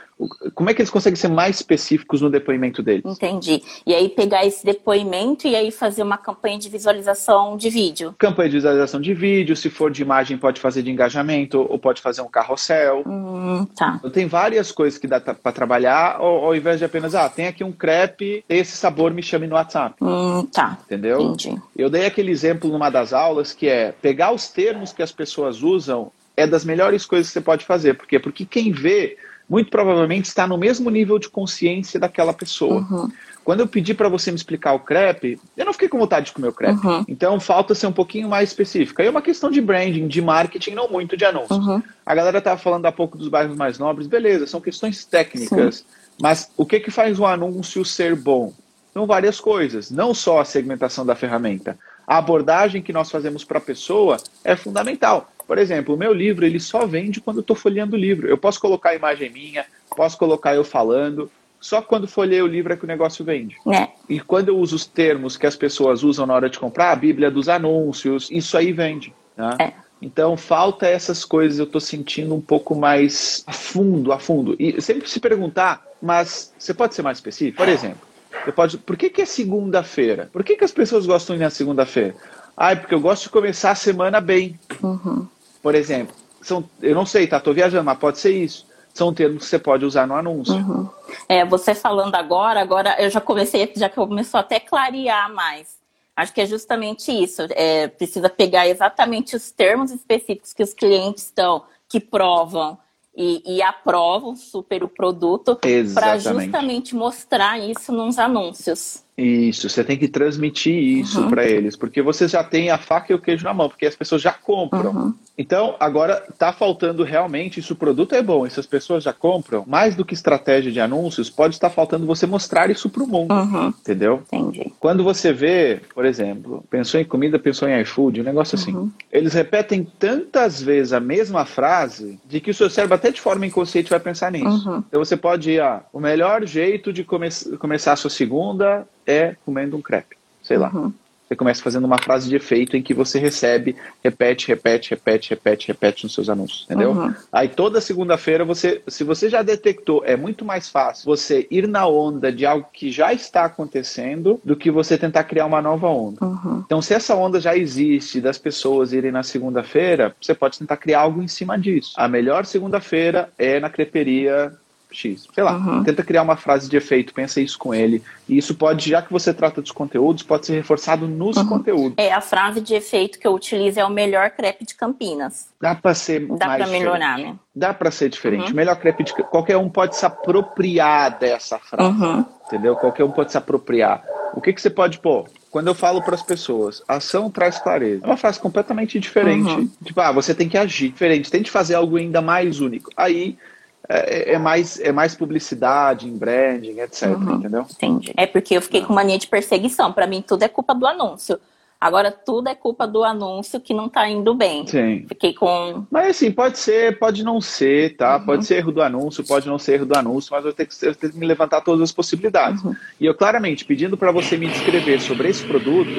Como 0.54 0.70
é 0.70 0.74
que 0.74 0.80
eles 0.80 0.90
conseguem 0.90 1.16
ser 1.16 1.28
mais 1.28 1.56
específicos 1.56 2.20
no 2.20 2.30
depoimento 2.30 2.82
deles? 2.82 3.04
Entendi. 3.04 3.62
E 3.86 3.94
aí 3.94 4.08
pegar 4.08 4.46
esse 4.46 4.64
depoimento 4.64 5.46
e 5.46 5.56
aí 5.56 5.70
fazer 5.70 6.02
uma 6.02 6.16
campanha 6.16 6.58
de 6.58 6.68
visualização 6.68 7.56
de 7.56 7.68
vídeo. 7.68 8.14
Campanha 8.18 8.48
de 8.48 8.56
visualização 8.56 9.00
de 9.00 9.12
vídeo, 9.12 9.56
se 9.56 9.68
for 9.68 9.90
de 9.90 10.02
imagem 10.02 10.38
pode 10.38 10.60
fazer 10.60 10.82
de 10.82 10.90
engajamento 10.90 11.66
ou 11.68 11.78
pode 11.78 12.00
fazer 12.00 12.22
um 12.22 12.28
carrossel. 12.28 13.02
Hum, 13.06 13.66
tá. 13.76 13.96
Então, 13.98 14.10
tem 14.10 14.26
várias 14.54 14.70
coisas 14.70 14.98
que 14.98 15.08
dá 15.08 15.20
para 15.20 15.52
trabalhar 15.52 16.16
ao, 16.16 16.44
ao, 16.44 16.54
invés 16.54 16.78
de 16.78 16.84
apenas, 16.84 17.14
ah, 17.14 17.28
tem 17.28 17.48
aqui 17.48 17.64
um 17.64 17.72
crepe, 17.72 18.44
tem 18.46 18.58
esse 18.58 18.76
sabor, 18.76 19.12
me 19.12 19.22
chame 19.22 19.46
no 19.46 19.56
WhatsApp. 19.56 19.96
Hum, 20.00 20.46
tá. 20.46 20.78
Entendeu? 20.86 21.20
Entendi. 21.20 21.60
Eu 21.76 21.90
dei 21.90 22.06
aquele 22.06 22.30
exemplo 22.30 22.70
numa 22.70 22.88
das 22.88 23.12
aulas 23.12 23.52
que 23.52 23.68
é 23.68 23.92
pegar 24.00 24.32
os 24.32 24.48
termos 24.48 24.92
que 24.92 25.02
as 25.02 25.10
pessoas 25.10 25.62
usam 25.62 26.12
é 26.36 26.46
das 26.46 26.64
melhores 26.64 27.04
coisas 27.04 27.28
que 27.28 27.32
você 27.32 27.40
pode 27.40 27.64
fazer. 27.64 27.94
Por 27.94 28.06
quê? 28.06 28.18
Porque 28.18 28.44
quem 28.44 28.70
vê 28.70 29.16
muito 29.48 29.70
provavelmente 29.70 30.26
está 30.26 30.46
no 30.46 30.56
mesmo 30.56 30.88
nível 30.90 31.18
de 31.18 31.28
consciência 31.28 31.98
daquela 31.98 32.32
pessoa. 32.32 32.80
Uhum. 32.80 33.10
Quando 33.44 33.60
eu 33.60 33.66
pedi 33.66 33.92
para 33.92 34.08
você 34.08 34.30
me 34.30 34.36
explicar 34.36 34.72
o 34.72 34.80
crepe, 34.80 35.38
eu 35.56 35.66
não 35.66 35.72
fiquei 35.72 35.88
com 35.88 35.98
vontade 35.98 36.26
de 36.26 36.32
comer 36.32 36.48
o 36.48 36.52
crepe. 36.52 36.86
Uhum. 36.86 37.04
Então 37.06 37.38
falta 37.38 37.74
ser 37.74 37.86
um 37.86 37.92
pouquinho 37.92 38.28
mais 38.28 38.48
específico. 38.48 39.00
Aí 39.00 39.06
é 39.06 39.10
uma 39.10 39.20
questão 39.20 39.50
de 39.50 39.60
branding, 39.60 40.08
de 40.08 40.22
marketing, 40.22 40.70
não 40.70 40.88
muito 40.88 41.16
de 41.16 41.24
anúncio. 41.24 41.54
Uhum. 41.54 41.82
A 42.06 42.14
galera 42.14 42.38
estava 42.38 42.58
falando 42.58 42.86
há 42.86 42.92
pouco 42.92 43.18
dos 43.18 43.28
bairros 43.28 43.56
mais 43.56 43.78
nobres, 43.78 44.06
beleza, 44.06 44.46
são 44.46 44.60
questões 44.60 45.04
técnicas. 45.04 45.76
Sim. 45.76 45.84
Mas 46.20 46.50
o 46.56 46.64
que, 46.64 46.80
que 46.80 46.90
faz 46.90 47.18
um 47.18 47.26
anúncio 47.26 47.84
ser 47.84 48.16
bom? 48.16 48.52
São 48.92 49.06
várias 49.06 49.40
coisas, 49.40 49.90
não 49.90 50.14
só 50.14 50.40
a 50.40 50.44
segmentação 50.44 51.04
da 51.04 51.16
ferramenta. 51.16 51.76
A 52.06 52.18
abordagem 52.18 52.82
que 52.82 52.92
nós 52.92 53.10
fazemos 53.10 53.44
para 53.44 53.58
a 53.58 53.60
pessoa 53.60 54.18
é 54.44 54.54
fundamental. 54.54 55.30
Por 55.46 55.58
exemplo, 55.58 55.94
o 55.94 55.98
meu 55.98 56.12
livro 56.12 56.46
ele 56.46 56.60
só 56.60 56.86
vende 56.86 57.20
quando 57.20 57.38
eu 57.38 57.42
estou 57.42 57.56
folheando 57.56 57.96
o 57.96 57.98
livro. 57.98 58.28
Eu 58.28 58.38
posso 58.38 58.60
colocar 58.60 58.90
a 58.90 58.94
imagem 58.94 59.30
minha, 59.30 59.66
posso 59.94 60.16
colocar 60.16 60.54
eu 60.54 60.64
falando, 60.64 61.30
só 61.64 61.80
quando 61.80 62.06
folhei 62.06 62.42
o 62.42 62.46
livro 62.46 62.74
é 62.74 62.76
que 62.76 62.84
o 62.84 62.86
negócio 62.86 63.24
vende. 63.24 63.56
É. 63.72 63.88
E 64.06 64.20
quando 64.20 64.48
eu 64.50 64.58
uso 64.58 64.76
os 64.76 64.84
termos 64.84 65.34
que 65.34 65.46
as 65.46 65.56
pessoas 65.56 66.02
usam 66.02 66.26
na 66.26 66.34
hora 66.34 66.50
de 66.50 66.58
comprar, 66.58 66.90
a 66.90 66.96
Bíblia 66.96 67.30
dos 67.30 67.48
anúncios, 67.48 68.28
isso 68.30 68.58
aí 68.58 68.70
vende. 68.70 69.14
Né? 69.34 69.56
É. 69.58 69.72
Então 70.02 70.36
falta 70.36 70.86
essas 70.86 71.24
coisas, 71.24 71.58
eu 71.58 71.64
estou 71.64 71.80
sentindo 71.80 72.34
um 72.34 72.40
pouco 72.40 72.74
mais 72.74 73.42
a 73.46 73.52
fundo, 73.54 74.12
a 74.12 74.18
fundo. 74.18 74.54
E 74.58 74.78
sempre 74.82 75.08
se 75.08 75.18
perguntar, 75.18 75.82
mas 76.02 76.52
você 76.58 76.74
pode 76.74 76.94
ser 76.94 77.00
mais 77.00 77.16
específico? 77.16 77.56
Por 77.56 77.68
exemplo, 77.70 78.06
você 78.44 78.52
pode, 78.52 78.76
por 78.76 78.94
que, 78.94 79.08
que 79.08 79.22
é 79.22 79.24
segunda-feira? 79.24 80.28
Por 80.30 80.44
que, 80.44 80.56
que 80.58 80.64
as 80.64 80.72
pessoas 80.72 81.06
gostam 81.06 81.34
de 81.34 81.40
ir 81.40 81.44
na 81.44 81.50
segunda-feira? 81.50 82.14
Ah, 82.54 82.76
porque 82.76 82.94
eu 82.94 83.00
gosto 83.00 83.22
de 83.22 83.30
começar 83.30 83.70
a 83.70 83.74
semana 83.74 84.20
bem. 84.20 84.60
Uhum. 84.82 85.26
Por 85.62 85.74
exemplo, 85.74 86.14
são, 86.42 86.62
eu 86.82 86.94
não 86.94 87.06
sei, 87.06 87.26
tá? 87.26 87.40
Tô 87.40 87.54
viajando, 87.54 87.84
mas 87.84 87.96
pode 87.96 88.18
ser 88.18 88.32
isso. 88.32 88.66
São 88.94 89.12
termos 89.12 89.42
que 89.42 89.50
você 89.50 89.58
pode 89.58 89.84
usar 89.84 90.06
no 90.06 90.14
anúncio. 90.14 90.54
Uhum. 90.54 90.88
É, 91.28 91.44
você 91.44 91.74
falando 91.74 92.14
agora, 92.14 92.60
agora 92.60 92.96
eu 92.98 93.10
já 93.10 93.20
comecei, 93.20 93.70
já 93.76 93.88
que 93.88 93.96
começou 93.96 94.38
até 94.38 94.60
clarear 94.60 95.34
mais. 95.34 95.76
Acho 96.16 96.32
que 96.32 96.40
é 96.40 96.46
justamente 96.46 97.10
isso. 97.10 97.42
É, 97.50 97.88
precisa 97.88 98.30
pegar 98.30 98.68
exatamente 98.68 99.34
os 99.34 99.50
termos 99.50 99.90
específicos 99.90 100.52
que 100.52 100.62
os 100.62 100.72
clientes 100.72 101.24
estão, 101.24 101.64
que 101.88 101.98
provam 101.98 102.78
e, 103.16 103.56
e 103.56 103.62
aprovam 103.62 104.36
super 104.36 104.84
o 104.84 104.88
produto 104.88 105.58
para 105.92 106.18
justamente 106.18 106.94
mostrar 106.94 107.58
isso 107.58 107.92
nos 107.92 108.18
anúncios. 108.18 109.03
Isso, 109.16 109.68
você 109.68 109.84
tem 109.84 109.96
que 109.96 110.08
transmitir 110.08 110.74
isso 110.74 111.20
uhum. 111.20 111.30
para 111.30 111.44
eles, 111.44 111.76
porque 111.76 112.02
você 112.02 112.26
já 112.26 112.42
tem 112.42 112.70
a 112.70 112.78
faca 112.78 113.12
e 113.12 113.14
o 113.14 113.20
queijo 113.20 113.44
na 113.44 113.54
mão, 113.54 113.68
porque 113.68 113.86
as 113.86 113.94
pessoas 113.94 114.20
já 114.20 114.32
compram. 114.32 114.90
Uhum. 114.90 115.14
Então, 115.38 115.76
agora 115.78 116.24
está 116.28 116.52
faltando 116.52 117.02
realmente, 117.04 117.62
se 117.62 117.72
o 117.72 117.76
produto 117.76 118.14
é 118.14 118.22
bom 118.22 118.46
e 118.46 118.50
se 118.50 118.58
as 118.58 118.66
pessoas 118.66 119.04
já 119.04 119.12
compram, 119.12 119.64
mais 119.66 119.94
do 119.94 120.04
que 120.04 120.14
estratégia 120.14 120.70
de 120.70 120.80
anúncios, 120.80 121.30
pode 121.30 121.54
estar 121.54 121.70
faltando 121.70 122.06
você 122.06 122.26
mostrar 122.26 122.70
isso 122.70 122.88
para 122.88 123.02
o 123.02 123.06
mundo. 123.06 123.32
Uhum. 123.32 123.68
Entendeu? 123.68 124.22
Entendi. 124.32 124.72
Quando 124.80 125.04
você 125.04 125.32
vê, 125.32 125.80
por 125.94 126.04
exemplo, 126.04 126.64
pensou 126.68 127.00
em 127.00 127.04
comida, 127.04 127.38
pensou 127.38 127.68
em 127.68 127.80
iFood, 127.82 128.20
um 128.20 128.24
negócio 128.24 128.56
assim. 128.56 128.74
Uhum. 128.74 128.90
Eles 129.12 129.32
repetem 129.32 129.86
tantas 129.98 130.60
vezes 130.60 130.92
a 130.92 131.00
mesma 131.00 131.44
frase 131.44 132.18
de 132.26 132.40
que 132.40 132.50
o 132.50 132.54
seu 132.54 132.68
cérebro, 132.68 132.96
até 132.96 133.10
de 133.10 133.20
forma 133.20 133.46
inconsciente, 133.46 133.90
vai 133.90 134.00
pensar 134.00 134.30
nisso. 134.32 134.68
Uhum. 134.68 134.84
Então 134.88 135.04
você 135.04 135.16
pode 135.16 135.52
ir, 135.52 135.60
ah, 135.60 135.82
o 135.92 136.00
melhor 136.00 136.44
jeito 136.46 136.92
de 136.92 137.04
come 137.04 137.28
começar 137.58 137.92
a 137.92 137.96
sua 137.96 138.10
segunda 138.10 138.86
é 139.06 139.36
comendo 139.44 139.76
um 139.76 139.82
crepe, 139.82 140.16
sei 140.42 140.58
lá. 140.58 140.70
Uhum. 140.72 140.92
Você 141.26 141.34
começa 141.36 141.62
fazendo 141.62 141.86
uma 141.86 141.98
frase 141.98 142.28
de 142.28 142.36
efeito 142.36 142.76
em 142.76 142.82
que 142.82 142.92
você 142.92 143.18
recebe, 143.18 143.74
repete, 144.02 144.46
repete, 144.46 144.90
repete, 144.90 145.30
repete, 145.30 145.68
repete 145.68 146.04
nos 146.04 146.14
seus 146.14 146.28
anúncios, 146.28 146.64
entendeu? 146.64 146.90
Uhum. 146.90 147.14
Aí 147.32 147.48
toda 147.48 147.80
segunda-feira 147.80 148.44
você, 148.44 148.82
se 148.86 149.02
você 149.02 149.30
já 149.30 149.42
detectou, 149.42 150.02
é 150.04 150.16
muito 150.16 150.44
mais 150.44 150.68
fácil 150.68 151.06
você 151.06 151.46
ir 151.50 151.66
na 151.66 151.86
onda 151.86 152.30
de 152.30 152.44
algo 152.44 152.68
que 152.72 152.92
já 152.92 153.12
está 153.12 153.46
acontecendo 153.46 154.38
do 154.44 154.54
que 154.54 154.70
você 154.70 154.98
tentar 154.98 155.24
criar 155.24 155.46
uma 155.46 155.62
nova 155.62 155.88
onda. 155.88 156.24
Uhum. 156.24 156.62
Então, 156.66 156.82
se 156.82 156.92
essa 156.92 157.14
onda 157.14 157.40
já 157.40 157.56
existe 157.56 158.20
das 158.20 158.36
pessoas 158.36 158.92
irem 158.92 159.10
na 159.10 159.22
segunda-feira, 159.22 160.14
você 160.20 160.34
pode 160.34 160.58
tentar 160.58 160.76
criar 160.76 161.00
algo 161.00 161.22
em 161.22 161.28
cima 161.28 161.58
disso. 161.58 161.94
A 161.96 162.06
melhor 162.06 162.44
segunda-feira 162.44 163.30
é 163.38 163.58
na 163.58 163.70
creperia 163.70 164.52
X. 164.94 165.26
Sei 165.34 165.44
lá, 165.44 165.56
uhum. 165.56 165.82
tenta 165.82 166.02
criar 166.02 166.22
uma 166.22 166.36
frase 166.36 166.68
de 166.68 166.76
efeito, 166.76 167.12
pensa 167.12 167.40
isso 167.40 167.58
com 167.58 167.74
ele. 167.74 168.02
E 168.28 168.38
isso 168.38 168.54
pode, 168.54 168.88
já 168.88 169.02
que 169.02 169.12
você 169.12 169.34
trata 169.34 169.60
dos 169.60 169.70
conteúdos, 169.70 170.22
pode 170.22 170.46
ser 170.46 170.54
reforçado 170.54 171.06
nos 171.06 171.36
uhum. 171.36 171.46
conteúdos. 171.46 171.94
É, 171.96 172.12
a 172.12 172.20
frase 172.20 172.60
de 172.60 172.74
efeito 172.74 173.18
que 173.18 173.26
eu 173.26 173.34
utilizo 173.34 173.80
é 173.80 173.84
o 173.84 173.90
melhor 173.90 174.30
crepe 174.30 174.64
de 174.64 174.74
Campinas. 174.74 175.48
Dá 175.60 175.74
para 175.74 175.94
ser 175.94 176.26
Dá 176.26 176.46
mais 176.46 176.62
pra 176.62 176.72
melhorar, 176.72 177.18
né? 177.18 177.36
Dá 177.54 177.74
para 177.74 177.90
ser 177.90 178.08
diferente. 178.08 178.50
Uhum. 178.50 178.56
Melhor 178.56 178.76
crepe 178.76 179.04
de 179.04 179.12
qualquer 179.12 179.56
um 179.56 179.68
pode 179.68 179.96
se 179.96 180.06
apropriar 180.06 181.18
dessa 181.18 181.58
frase. 181.58 182.02
Uhum. 182.02 182.24
Entendeu? 182.46 182.76
Qualquer 182.76 183.04
um 183.04 183.10
pode 183.10 183.32
se 183.32 183.38
apropriar. 183.38 184.02
O 184.34 184.40
que 184.40 184.52
que 184.52 184.60
você 184.60 184.70
pode 184.70 184.98
pôr? 184.98 185.26
Quando 185.50 185.68
eu 185.68 185.74
falo 185.74 186.02
para 186.02 186.16
as 186.16 186.22
pessoas, 186.22 186.82
ação 186.88 187.30
traz 187.30 187.58
clareza. 187.58 188.04
É 188.04 188.06
uma 188.06 188.16
frase 188.16 188.40
completamente 188.40 188.98
diferente. 188.98 189.48
Uhum. 189.48 189.70
Tipo, 189.84 190.00
ah, 190.00 190.10
você 190.10 190.34
tem 190.34 190.48
que 190.48 190.58
agir 190.58 190.88
diferente, 190.88 191.30
tente 191.30 191.48
fazer 191.48 191.76
algo 191.76 191.96
ainda 191.96 192.20
mais 192.20 192.60
único. 192.60 192.90
Aí 192.96 193.38
é, 193.88 194.32
é, 194.32 194.38
mais, 194.38 194.80
é 194.80 194.92
mais 194.92 195.14
publicidade, 195.14 196.08
em 196.08 196.16
branding, 196.16 196.80
etc. 196.80 197.08
Uhum, 197.08 197.34
entendeu? 197.34 197.66
Entendi. 197.70 198.12
É 198.16 198.26
porque 198.26 198.56
eu 198.56 198.62
fiquei 198.62 198.82
com 198.82 198.92
mania 198.92 199.18
de 199.18 199.26
perseguição. 199.26 199.92
Para 199.92 200.06
mim, 200.06 200.22
tudo 200.26 200.42
é 200.42 200.48
culpa 200.48 200.74
do 200.74 200.86
anúncio. 200.86 201.38
Agora 201.84 202.10
tudo 202.10 202.48
é 202.48 202.54
culpa 202.54 202.86
do 202.86 203.04
anúncio 203.04 203.60
que 203.60 203.74
não 203.74 203.88
está 203.88 204.08
indo 204.08 204.34
bem. 204.34 204.66
Sim. 204.66 205.04
Fiquei 205.06 205.34
com. 205.34 205.84
Mas 205.90 206.16
assim, 206.16 206.32
pode 206.32 206.58
ser, 206.58 206.98
pode 206.98 207.22
não 207.22 207.42
ser, 207.42 207.94
tá? 207.94 208.16
Uhum. 208.16 208.24
Pode 208.24 208.46
ser 208.46 208.54
erro 208.54 208.72
do 208.72 208.80
anúncio, 208.80 209.22
pode 209.22 209.46
não 209.46 209.58
ser 209.58 209.74
erro 209.74 209.84
do 209.84 209.94
anúncio, 209.94 210.30
mas 210.32 210.46
eu 210.46 210.54
tenho 210.54 210.66
que, 210.66 210.86
eu 210.86 210.94
tenho 210.94 211.12
que 211.12 211.18
me 211.18 211.26
levantar 211.26 211.60
todas 211.60 211.82
as 211.82 211.92
possibilidades. 211.92 212.64
Uhum. 212.64 212.74
E 212.98 213.04
eu 213.04 213.14
claramente 213.14 213.66
pedindo 213.66 213.98
para 213.98 214.10
você 214.10 214.34
me 214.34 214.46
descrever 214.46 214.98
sobre 214.98 215.28
esse 215.28 215.44
produto, 215.44 215.90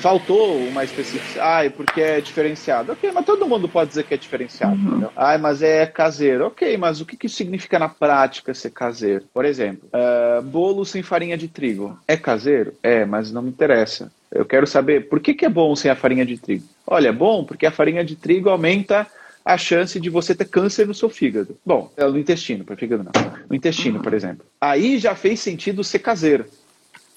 faltou 0.00 0.56
uma 0.56 0.84
especificidade. 0.84 1.40
Ai, 1.40 1.70
porque 1.70 2.00
é 2.00 2.20
diferenciado. 2.20 2.92
Ok, 2.92 3.10
mas 3.12 3.26
todo 3.26 3.48
mundo 3.48 3.68
pode 3.68 3.88
dizer 3.88 4.04
que 4.04 4.14
é 4.14 4.16
diferenciado. 4.16 4.76
Uhum. 4.76 5.08
Ai, 5.16 5.36
mas 5.36 5.62
é 5.62 5.84
caseiro. 5.84 6.46
Ok, 6.46 6.76
mas 6.76 7.00
o 7.00 7.04
que, 7.04 7.16
que 7.16 7.26
isso 7.26 7.34
significa 7.34 7.76
na 7.76 7.88
prática 7.88 8.54
ser 8.54 8.70
caseiro? 8.70 9.24
Por 9.34 9.44
exemplo, 9.44 9.88
uh, 9.88 10.40
bolo 10.42 10.84
sem 10.84 11.02
farinha 11.02 11.36
de 11.36 11.48
trigo. 11.48 11.98
É 12.06 12.16
caseiro? 12.16 12.74
É, 12.84 13.04
mas 13.04 13.32
não 13.32 13.42
me 13.42 13.48
interessa. 13.48 14.12
Eu 14.30 14.44
quero 14.44 14.66
saber 14.66 15.08
por 15.08 15.20
que, 15.20 15.34
que 15.34 15.44
é 15.44 15.48
bom 15.48 15.74
sem 15.74 15.90
a 15.90 15.96
farinha 15.96 16.24
de 16.24 16.36
trigo. 16.36 16.64
Olha, 16.86 17.08
é 17.08 17.12
bom 17.12 17.44
porque 17.44 17.66
a 17.66 17.70
farinha 17.70 18.04
de 18.04 18.14
trigo 18.14 18.50
aumenta 18.50 19.06
a 19.44 19.56
chance 19.56 19.98
de 19.98 20.10
você 20.10 20.34
ter 20.34 20.44
câncer 20.44 20.86
no 20.86 20.92
seu 20.92 21.08
fígado. 21.08 21.56
Bom, 21.64 21.90
é 21.96 22.04
no 22.04 22.18
intestino, 22.18 22.64
para 22.64 22.76
fígado 22.76 23.02
não. 23.04 23.12
No 23.48 23.56
intestino, 23.56 24.00
por 24.00 24.12
exemplo. 24.12 24.44
Aí 24.60 24.98
já 24.98 25.14
fez 25.14 25.40
sentido 25.40 25.82
ser 25.82 26.00
caseiro. 26.00 26.44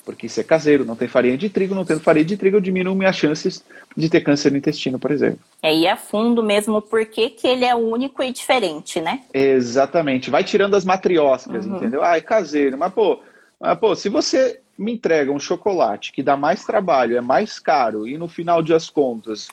Porque 0.06 0.28
ser 0.28 0.46
caseiro, 0.46 0.86
não 0.86 0.96
tem 0.96 1.08
farinha 1.08 1.38
de 1.38 1.50
trigo, 1.50 1.76
não 1.76 1.86
tendo 1.86 2.00
farinha 2.00 2.26
de 2.26 2.38
trigo, 2.38 2.58
eu 2.58 2.62
diminuo 2.62 2.96
minhas 2.96 3.16
chances 3.16 3.64
de 3.96 4.10
ter 4.10 4.22
câncer 4.22 4.52
no 4.52 4.58
intestino, 4.58 4.98
por 4.98 5.12
exemplo. 5.12 5.40
É, 5.62 5.76
e 5.76 5.88
a 5.88 5.96
fundo 5.96 6.42
mesmo 6.42 6.82
porque 6.82 7.30
que 7.30 7.48
ele 7.48 7.66
é 7.66 7.76
único 7.76 8.24
e 8.24 8.32
diferente, 8.32 9.00
né? 9.00 9.22
Exatamente. 9.34 10.32
Vai 10.32 10.44
tirando 10.44 10.76
as 10.76 10.86
matrioscas, 10.86 11.66
uhum. 11.66 11.76
entendeu? 11.76 12.04
Ah, 12.04 12.18
é 12.18 12.22
caseiro. 12.22 12.78
Mas, 12.78 12.94
pô, 12.94 13.20
mas, 13.60 13.78
pô, 13.78 13.96
se 13.96 14.10
você 14.10 14.60
me 14.82 14.94
entrega 14.94 15.32
um 15.32 15.40
chocolate 15.40 16.12
que 16.12 16.24
dá 16.24 16.36
mais 16.36 16.66
trabalho, 16.66 17.16
é 17.16 17.22
mais 17.22 17.60
caro 17.60 18.08
e 18.08 18.18
no 18.18 18.28
final 18.28 18.64
das 18.64 18.90
contas 18.90 19.48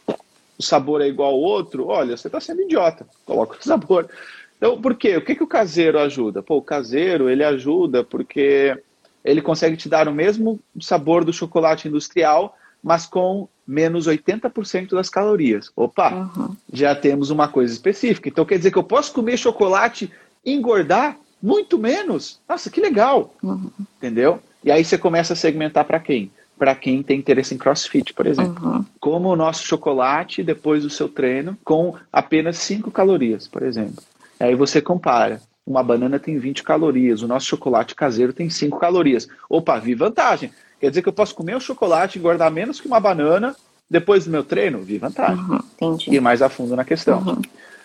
o 0.59 0.63
sabor 0.63 1.03
é 1.03 1.07
igual 1.07 1.33
ao 1.33 1.39
outro, 1.39 1.87
olha, 1.87 2.17
você 2.17 2.29
está 2.29 2.41
sendo 2.41 2.63
idiota. 2.63 3.07
Coloca 3.27 3.59
o 3.59 3.63
sabor. 3.63 4.09
Então, 4.57 4.81
por 4.81 4.95
quê? 4.95 5.17
O 5.17 5.25
que, 5.25 5.35
que 5.35 5.45
o 5.45 5.47
caseiro 5.47 6.01
ajuda? 6.01 6.43
Pô, 6.43 6.57
o 6.57 6.63
caseiro, 6.63 7.29
ele 7.29 7.45
ajuda 7.45 8.03
porque 8.03 8.77
ele 9.23 9.43
consegue 9.43 9.77
te 9.77 9.89
dar 9.89 10.09
o 10.09 10.13
mesmo 10.13 10.59
sabor 10.81 11.25
do 11.25 11.33
chocolate 11.33 11.87
industrial, 11.87 12.57
mas 12.83 13.05
com 13.05 13.47
menos 13.67 14.09
80% 14.09 14.91
das 14.91 15.11
calorias. 15.11 15.71
Opa, 15.77 16.11
uhum. 16.11 16.57
já 16.73 16.95
temos 16.95 17.29
uma 17.29 17.49
coisa 17.49 17.73
específica. 17.73 18.31
Então, 18.31 18.47
quer 18.47 18.57
dizer 18.57 18.71
que 18.71 18.79
eu 18.79 18.83
posso 18.83 19.13
comer 19.13 19.37
chocolate 19.37 20.11
e 20.43 20.53
engordar 20.53 21.19
muito 21.41 21.79
menos? 21.79 22.41
Nossa, 22.49 22.71
que 22.71 22.81
legal. 22.81 23.35
Uhum. 23.43 23.71
Entendeu? 23.99 24.43
E 24.63 24.71
aí 24.71 24.85
você 24.85 24.99
começa 24.99 25.33
a 25.33 25.37
segmentar 25.37 25.85
para 25.85 26.01
quem? 26.01 26.31
Para 26.59 26.75
quem 26.75 27.03
tem 27.03 27.19
interesse 27.19 27.55
em 27.55 27.59
crossfit, 27.59 28.13
por 28.13 28.27
exemplo. 28.27 28.67
Uhum. 28.67 28.85
Como 29.01 29.29
o 29.29 29.37
nosso 29.37 29.65
chocolate 29.65 30.43
depois 30.43 30.83
do 30.83 30.91
seu 30.91 31.09
treino, 31.09 31.57
com 31.65 31.95
apenas 32.13 32.59
5 32.59 32.91
calorias, 32.91 33.47
por 33.47 33.63
exemplo. 33.63 34.03
Aí 34.41 34.55
você 34.55 34.81
compara. 34.81 35.41
Uma 35.67 35.83
banana 35.83 36.19
tem 36.19 36.39
20 36.39 36.63
calorias, 36.63 37.23
o 37.23 37.29
nosso 37.29 37.47
chocolate 37.47 37.95
caseiro 37.95 38.33
tem 38.33 38.49
5 38.49 38.79
calorias. 38.79 39.29
Opa, 39.49 39.79
vi 39.79 39.95
vantagem. 39.95 40.51
Quer 40.81 40.89
dizer 40.89 41.03
que 41.03 41.09
eu 41.09 41.13
posso 41.13 41.35
comer 41.35 41.57
o 41.57 41.61
chocolate 41.61 42.17
e 42.17 42.21
engordar 42.21 42.51
menos 42.51 42.81
que 42.81 42.87
uma 42.87 43.01
banana 43.01 43.55
depois 43.91 44.25
do 44.25 44.31
meu 44.31 44.43
treino? 44.43 44.81
Vi 44.81 44.99
vantagem. 44.99 45.45
Uhum, 45.81 45.99
Ir 46.09 46.21
mais 46.21 46.41
a 46.41 46.49
fundo 46.49 46.75
na 46.75 46.85
questão. 46.85 47.21
Uhum. 47.21 47.43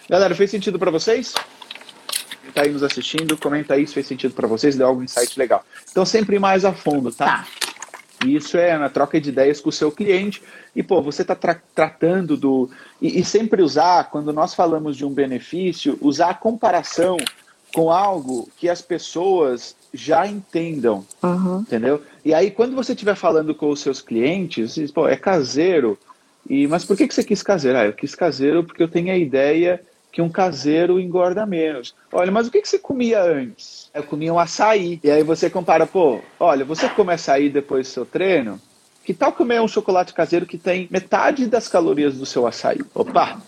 Galera, 0.09 0.35
fez 0.35 0.51
sentido 0.51 0.77
para 0.77 0.91
vocês? 0.91 1.33
Está 2.53 2.63
aí 2.63 2.71
nos 2.71 2.83
assistindo, 2.83 3.37
comenta 3.37 3.73
aí 3.73 3.85
se 3.85 3.93
fez 3.93 4.07
sentido 4.07 4.33
para 4.33 4.47
vocês, 4.47 4.75
deu 4.75 4.87
algum 4.87 5.03
insight 5.03 5.37
legal. 5.37 5.65
Então, 5.91 6.05
sempre 6.05 6.39
mais 6.39 6.63
a 6.63 6.71
fundo, 6.71 7.11
tá? 7.11 7.25
tá. 7.25 7.47
Isso 8.25 8.57
é 8.57 8.77
na 8.77 8.89
troca 8.89 9.19
de 9.19 9.29
ideias 9.29 9.59
com 9.59 9.69
o 9.69 9.73
seu 9.73 9.91
cliente. 9.91 10.41
E, 10.75 10.81
pô, 10.81 11.01
você 11.01 11.23
está 11.23 11.35
tra 11.35 11.59
tratando 11.75 12.37
do. 12.37 12.69
E, 13.01 13.19
e, 13.19 13.25
sempre 13.25 13.61
usar, 13.61 14.09
quando 14.09 14.31
nós 14.31 14.53
falamos 14.53 14.95
de 14.95 15.05
um 15.05 15.09
benefício, 15.09 15.97
usar 15.99 16.29
a 16.29 16.33
comparação 16.33 17.17
com 17.73 17.91
algo 17.91 18.47
que 18.57 18.69
as 18.69 18.81
pessoas 18.81 19.75
já 19.93 20.25
entendam. 20.25 21.05
Uhum. 21.21 21.59
Entendeu? 21.59 22.01
E 22.23 22.33
aí, 22.33 22.49
quando 22.49 22.75
você 22.75 22.93
estiver 22.93 23.15
falando 23.15 23.53
com 23.53 23.69
os 23.69 23.81
seus 23.81 24.01
clientes, 24.01 24.75
diz, 24.75 24.91
pô, 24.91 25.07
é 25.07 25.17
caseiro. 25.17 25.97
E, 26.49 26.67
mas 26.67 26.85
por 26.85 26.95
que, 26.95 27.07
que 27.07 27.13
você 27.13 27.23
quis 27.23 27.43
caseiro? 27.43 27.77
Ah, 27.77 27.85
eu 27.85 27.93
quis 27.93 28.15
caseiro 28.15 28.63
porque 28.63 28.83
eu 28.83 28.87
tenho 28.87 29.11
a 29.11 29.17
ideia 29.17 29.81
que 30.13 30.21
um 30.21 30.29
caseiro 30.29 30.99
engorda 30.99 31.43
menos. 31.43 31.95
Olha, 32.11 32.31
mas 32.31 32.47
o 32.47 32.51
que, 32.51 32.61
que 32.61 32.69
você 32.69 32.77
comia 32.77 33.23
antes? 33.23 33.89
Eu 33.91 34.03
comia 34.03 34.31
um 34.31 34.37
açaí. 34.37 34.99
E 35.03 35.09
aí 35.09 35.23
você 35.23 35.49
compara, 35.49 35.87
pô, 35.87 36.19
olha, 36.39 36.63
você 36.63 36.87
come 36.87 37.11
açaí 37.11 37.49
depois 37.49 37.87
do 37.87 37.91
seu 37.91 38.05
treino? 38.05 38.61
Que 39.03 39.11
tal 39.11 39.33
comer 39.33 39.59
um 39.59 39.67
chocolate 39.67 40.13
caseiro 40.13 40.45
que 40.45 40.57
tem 40.57 40.87
metade 40.91 41.47
das 41.47 41.67
calorias 41.67 42.15
do 42.15 42.27
seu 42.27 42.45
açaí? 42.45 42.79
Opa! 42.93 43.41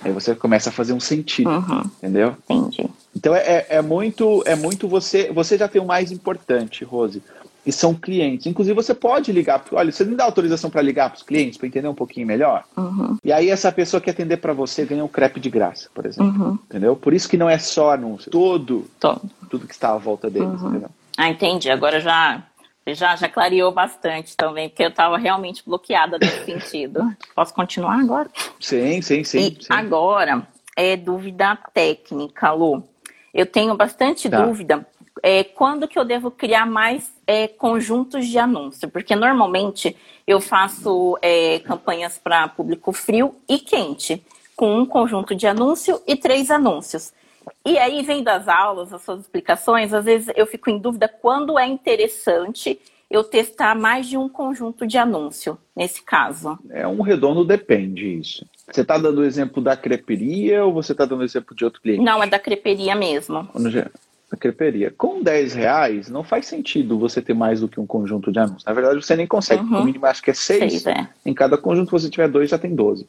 Aí 0.00 0.12
você 0.12 0.36
começa 0.36 0.68
a 0.68 0.72
fazer 0.72 0.92
um 0.92 1.00
sentido, 1.00 1.50
uhum. 1.50 1.82
entendeu? 1.98 2.36
Entendi. 2.48 2.88
Então 3.16 3.34
é, 3.34 3.66
é, 3.68 3.82
muito, 3.82 4.42
é 4.46 4.54
muito 4.54 4.86
você. 4.86 5.32
Você 5.32 5.58
já 5.58 5.66
tem 5.66 5.82
o 5.82 5.86
mais 5.86 6.12
importante, 6.12 6.84
Rose 6.84 7.22
e 7.66 7.72
são 7.72 7.94
clientes. 7.94 8.46
Inclusive, 8.46 8.74
você 8.74 8.94
pode 8.94 9.32
ligar, 9.32 9.64
olha, 9.72 9.90
você 9.90 10.04
me 10.04 10.14
dá 10.14 10.24
autorização 10.24 10.70
para 10.70 10.82
ligar 10.82 11.10
para 11.10 11.16
os 11.16 11.22
clientes 11.22 11.56
para 11.56 11.66
entender 11.66 11.88
um 11.88 11.94
pouquinho 11.94 12.26
melhor? 12.26 12.64
Uhum. 12.76 13.16
E 13.24 13.32
aí, 13.32 13.48
essa 13.48 13.72
pessoa 13.72 14.00
que 14.00 14.10
atender 14.10 14.36
para 14.38 14.52
você 14.52 14.84
ganha 14.84 15.04
um 15.04 15.08
crepe 15.08 15.40
de 15.40 15.50
graça, 15.50 15.88
por 15.94 16.06
exemplo. 16.06 16.44
Uhum. 16.44 16.58
Entendeu? 16.66 16.96
Por 16.96 17.14
isso 17.14 17.28
que 17.28 17.36
não 17.36 17.48
é 17.48 17.58
só 17.58 17.92
anúncio, 17.92 18.30
todo, 18.30 18.86
todo. 19.00 19.22
tudo 19.50 19.66
que 19.66 19.74
está 19.74 19.92
à 19.92 19.98
volta 19.98 20.28
deles. 20.28 20.60
Uhum. 20.60 20.70
Entendeu? 20.70 20.90
Ah, 21.16 21.28
entendi. 21.28 21.70
Agora 21.70 22.00
já. 22.00 22.42
Já, 22.86 23.16
já 23.16 23.30
clareou 23.30 23.72
bastante 23.72 24.36
também, 24.36 24.68
porque 24.68 24.82
eu 24.82 24.90
estava 24.90 25.16
realmente 25.16 25.62
bloqueada 25.64 26.18
nesse 26.20 26.44
sentido. 26.44 27.00
Posso 27.34 27.54
continuar 27.54 27.98
agora? 27.98 28.28
Sim, 28.60 29.00
sim, 29.00 29.24
sim. 29.24 29.38
E 29.38 29.64
sim. 29.64 29.68
agora, 29.70 30.46
é 30.76 30.94
dúvida 30.94 31.56
técnica, 31.72 32.52
Lu. 32.52 32.84
Eu 33.32 33.46
tenho 33.46 33.74
bastante 33.74 34.28
tá. 34.28 34.42
dúvida 34.42 34.86
é, 35.26 35.42
quando 35.42 35.88
que 35.88 35.98
eu 35.98 36.04
devo 36.04 36.30
criar 36.30 36.66
mais 36.66 37.10
é, 37.26 37.48
conjuntos 37.48 38.26
de 38.26 38.38
anúncio? 38.38 38.90
Porque 38.90 39.16
normalmente 39.16 39.96
eu 40.26 40.38
faço 40.38 41.18
é, 41.22 41.60
campanhas 41.60 42.18
para 42.22 42.46
público 42.46 42.92
frio 42.92 43.34
e 43.48 43.58
quente, 43.58 44.22
com 44.54 44.78
um 44.78 44.84
conjunto 44.84 45.34
de 45.34 45.46
anúncio 45.46 45.98
e 46.06 46.14
três 46.14 46.50
anúncios. 46.50 47.10
E 47.64 47.78
aí, 47.78 48.02
vendo 48.02 48.28
as 48.28 48.46
aulas, 48.48 48.92
as 48.92 49.00
suas 49.00 49.20
explicações, 49.20 49.94
às 49.94 50.04
vezes 50.04 50.30
eu 50.36 50.46
fico 50.46 50.68
em 50.68 50.78
dúvida 50.78 51.08
quando 51.08 51.58
é 51.58 51.66
interessante 51.66 52.78
eu 53.10 53.24
testar 53.24 53.74
mais 53.74 54.06
de 54.06 54.18
um 54.18 54.28
conjunto 54.28 54.86
de 54.86 54.98
anúncio, 54.98 55.56
nesse 55.74 56.02
caso. 56.02 56.58
É 56.68 56.86
um 56.86 57.00
redondo 57.00 57.46
depende 57.46 58.18
isso. 58.18 58.44
Você 58.70 58.82
está 58.82 58.98
dando 58.98 59.22
o 59.22 59.24
exemplo 59.24 59.62
da 59.62 59.74
creperia 59.74 60.66
ou 60.66 60.74
você 60.74 60.92
está 60.92 61.06
dando 61.06 61.20
o 61.20 61.24
exemplo 61.24 61.56
de 61.56 61.64
outro 61.64 61.80
cliente? 61.80 62.04
Não, 62.04 62.22
é 62.22 62.26
da 62.26 62.38
creperia 62.38 62.94
mesmo 62.94 63.48
na 64.34 64.36
creperia. 64.36 64.92
Com 64.96 65.22
10 65.22 65.54
reais, 65.54 66.08
não 66.08 66.24
faz 66.24 66.46
sentido 66.46 66.98
você 66.98 67.22
ter 67.22 67.34
mais 67.34 67.60
do 67.60 67.68
que 67.68 67.80
um 67.80 67.86
conjunto 67.86 68.30
de 68.30 68.38
anúncios. 68.38 68.64
Na 68.64 68.72
verdade, 68.72 68.96
você 68.96 69.16
nem 69.16 69.26
consegue, 69.26 69.62
uhum. 69.62 69.80
o 69.80 69.84
mínimo 69.84 70.04
acho 70.06 70.22
que 70.22 70.30
é 70.30 70.34
6. 70.34 70.86
É. 70.86 71.08
Em 71.24 71.32
cada 71.32 71.56
conjunto, 71.56 71.90
você 71.90 72.10
tiver 72.10 72.28
dois, 72.28 72.50
já 72.50 72.58
tem 72.58 72.74
12. 72.74 73.04
Uh, 73.04 73.08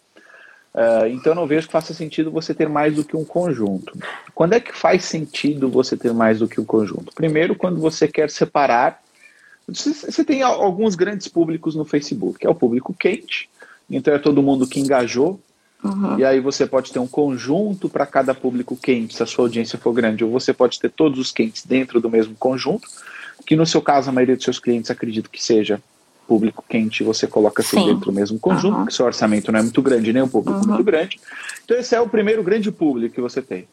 eh, 0.76 1.10
então, 1.10 1.32
eu 1.32 1.36
não 1.36 1.48
vejo 1.48 1.68
que 1.68 1.74
faça 1.74 1.94
sentido 1.94 2.32
você 2.32 2.54
ter 2.54 2.70
mais 2.70 2.96
do 2.96 3.04
que 3.04 3.18
um 3.18 3.26
conjunto. 3.26 3.98
Quando 4.34 4.54
é 4.54 4.60
que 4.60 4.76
faz 4.76 5.04
sentido 5.06 5.70
você 5.70 5.98
ter 5.98 6.14
mais 6.14 6.40
do 6.40 6.48
que 6.48 6.62
um 6.62 6.66
conjunto? 6.66 7.14
Primeiro, 7.14 7.56
quando 7.56 7.80
você 7.80 8.08
quer 8.08 8.30
separar. 8.30 9.04
Você 9.68 10.24
tem 10.24 10.44
alguns 10.44 10.94
grandes 10.94 11.28
públicos 11.28 11.74
no 11.74 11.84
Facebook, 11.84 12.46
é 12.46 12.48
o 12.48 12.54
público 12.54 12.94
quente, 12.94 13.50
então 13.90 14.14
é 14.14 14.20
todo 14.20 14.44
mundo 14.44 14.68
que 14.68 14.80
engajou 14.80 15.40
Uhum. 15.86 16.20
E 16.20 16.26
aí 16.26 16.40
você 16.40 16.66
pode 16.66 16.92
ter 16.92 17.00
um 17.00 17.08
conjunto 17.08 17.88
para 17.88 18.06
cada 18.06 18.34
público 18.34 18.76
quente, 18.76 19.16
se 19.16 19.24
a 19.24 19.26
sua 19.26 19.46
audiência 19.46 19.78
for 19.78 19.94
grande, 19.94 20.24
ou 20.24 20.32
você 20.32 20.54
pode 20.54 20.80
ter 20.80 20.90
todos 20.90 21.20
os 21.20 21.32
quentes 21.32 21.66
dentro 21.66 22.02
do 22.02 22.10
mesmo 22.10 22.36
conjunto, 22.36 22.88
que 23.46 23.56
no 23.56 23.66
seu 23.66 23.82
caso 23.82 24.10
a 24.10 24.14
maioria 24.14 24.36
dos 24.36 24.44
seus 24.44 24.60
clientes 24.60 24.90
acredito 24.90 25.30
que 25.30 25.44
seja 25.44 25.82
público 26.28 26.66
quente, 26.68 27.04
você 27.04 27.28
coloca 27.28 27.62
assim 27.62 27.78
Sim. 27.78 27.86
dentro 27.86 28.06
do 28.06 28.14
mesmo 28.14 28.40
conjunto, 28.40 28.74
uhum. 28.74 28.80
porque 28.82 28.96
seu 28.96 29.06
orçamento 29.06 29.52
não 29.52 29.60
é 29.60 29.62
muito 29.62 29.82
grande, 29.82 30.12
nem 30.12 30.24
um 30.24 30.28
público 30.28 30.60
uhum. 30.60 30.68
muito 30.68 30.84
grande. 30.84 31.20
Então 31.64 31.78
esse 31.78 31.94
é 31.96 32.02
o 32.02 32.10
primeiro 32.10 32.44
grande 32.44 32.72
público 32.72 33.14
que 33.14 33.22
você 33.22 33.42
tem. 33.42 33.68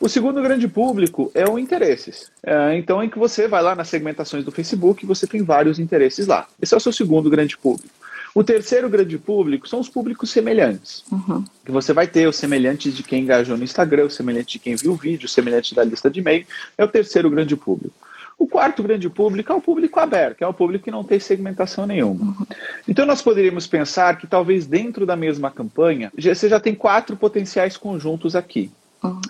O 0.00 0.08
segundo 0.08 0.40
grande 0.40 0.66
público 0.66 1.30
é 1.34 1.46
o 1.46 1.58
interesses. 1.58 2.30
É, 2.42 2.74
então, 2.78 3.04
em 3.04 3.10
que 3.10 3.18
você 3.18 3.46
vai 3.46 3.62
lá 3.62 3.74
nas 3.74 3.88
segmentações 3.88 4.42
do 4.42 4.50
Facebook 4.50 5.04
e 5.04 5.06
você 5.06 5.26
tem 5.26 5.42
vários 5.42 5.78
interesses 5.78 6.26
lá. 6.26 6.48
Esse 6.60 6.72
é 6.72 6.76
o 6.78 6.80
seu 6.80 6.90
segundo 6.90 7.28
grande 7.28 7.58
público. 7.58 7.99
O 8.34 8.44
terceiro 8.44 8.88
grande 8.88 9.18
público 9.18 9.68
são 9.68 9.80
os 9.80 9.88
públicos 9.88 10.30
semelhantes. 10.30 11.04
Uhum. 11.10 11.44
Que 11.64 11.72
você 11.72 11.92
vai 11.92 12.06
ter 12.06 12.28
os 12.28 12.36
semelhantes 12.36 12.94
de 12.94 13.02
quem 13.02 13.22
engajou 13.22 13.56
no 13.56 13.64
Instagram, 13.64 14.04
o 14.04 14.10
semelhante 14.10 14.52
de 14.52 14.58
quem 14.60 14.76
viu 14.76 14.92
o 14.92 14.96
vídeo, 14.96 15.26
o 15.26 15.28
semelhante 15.28 15.74
da 15.74 15.82
lista 15.82 16.08
de 16.10 16.20
e-mail. 16.20 16.46
É 16.78 16.84
o 16.84 16.88
terceiro 16.88 17.28
grande 17.28 17.56
público. 17.56 17.94
O 18.38 18.46
quarto 18.46 18.82
grande 18.82 19.10
público 19.10 19.52
é 19.52 19.54
o 19.54 19.60
público 19.60 20.00
aberto, 20.00 20.40
é 20.40 20.46
o 20.46 20.54
público 20.54 20.84
que 20.84 20.90
não 20.90 21.04
tem 21.04 21.20
segmentação 21.20 21.86
nenhuma. 21.86 22.24
Uhum. 22.24 22.46
Então 22.88 23.04
nós 23.04 23.20
poderíamos 23.20 23.66
pensar 23.66 24.16
que 24.16 24.26
talvez 24.26 24.64
dentro 24.64 25.04
da 25.04 25.14
mesma 25.14 25.50
campanha 25.50 26.10
você 26.16 26.48
já 26.48 26.58
tem 26.58 26.74
quatro 26.74 27.16
potenciais 27.16 27.76
conjuntos 27.76 28.34
aqui. 28.34 28.70
Uhum. 29.02 29.20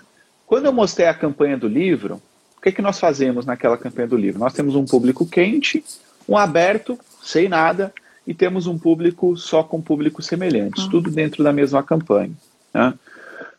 Quando 0.47 0.67
eu 0.67 0.71
mostrei 0.71 1.07
a 1.07 1.13
campanha 1.13 1.57
do 1.57 1.67
livro, 1.67 2.21
o 2.57 2.61
que, 2.61 2.69
é 2.69 2.71
que 2.71 2.81
nós 2.81 2.99
fazemos 2.99 3.45
naquela 3.45 3.77
campanha 3.77 4.07
do 4.07 4.15
livro? 4.15 4.39
Nós 4.39 4.53
temos 4.53 4.75
um 4.75 4.85
público 4.85 5.25
quente, 5.25 5.83
um 6.29 6.37
aberto, 6.37 6.97
sem 7.21 7.49
nada, 7.49 7.93
e 8.25 8.33
temos 8.33 8.67
um 8.67 8.77
público 8.77 9.35
só 9.35 9.63
com 9.63 9.81
públicos 9.81 10.25
semelhantes, 10.25 10.83
uhum. 10.85 10.89
tudo 10.89 11.11
dentro 11.11 11.43
da 11.43 11.51
mesma 11.51 11.81
campanha. 11.83 12.31
Né? 12.73 12.93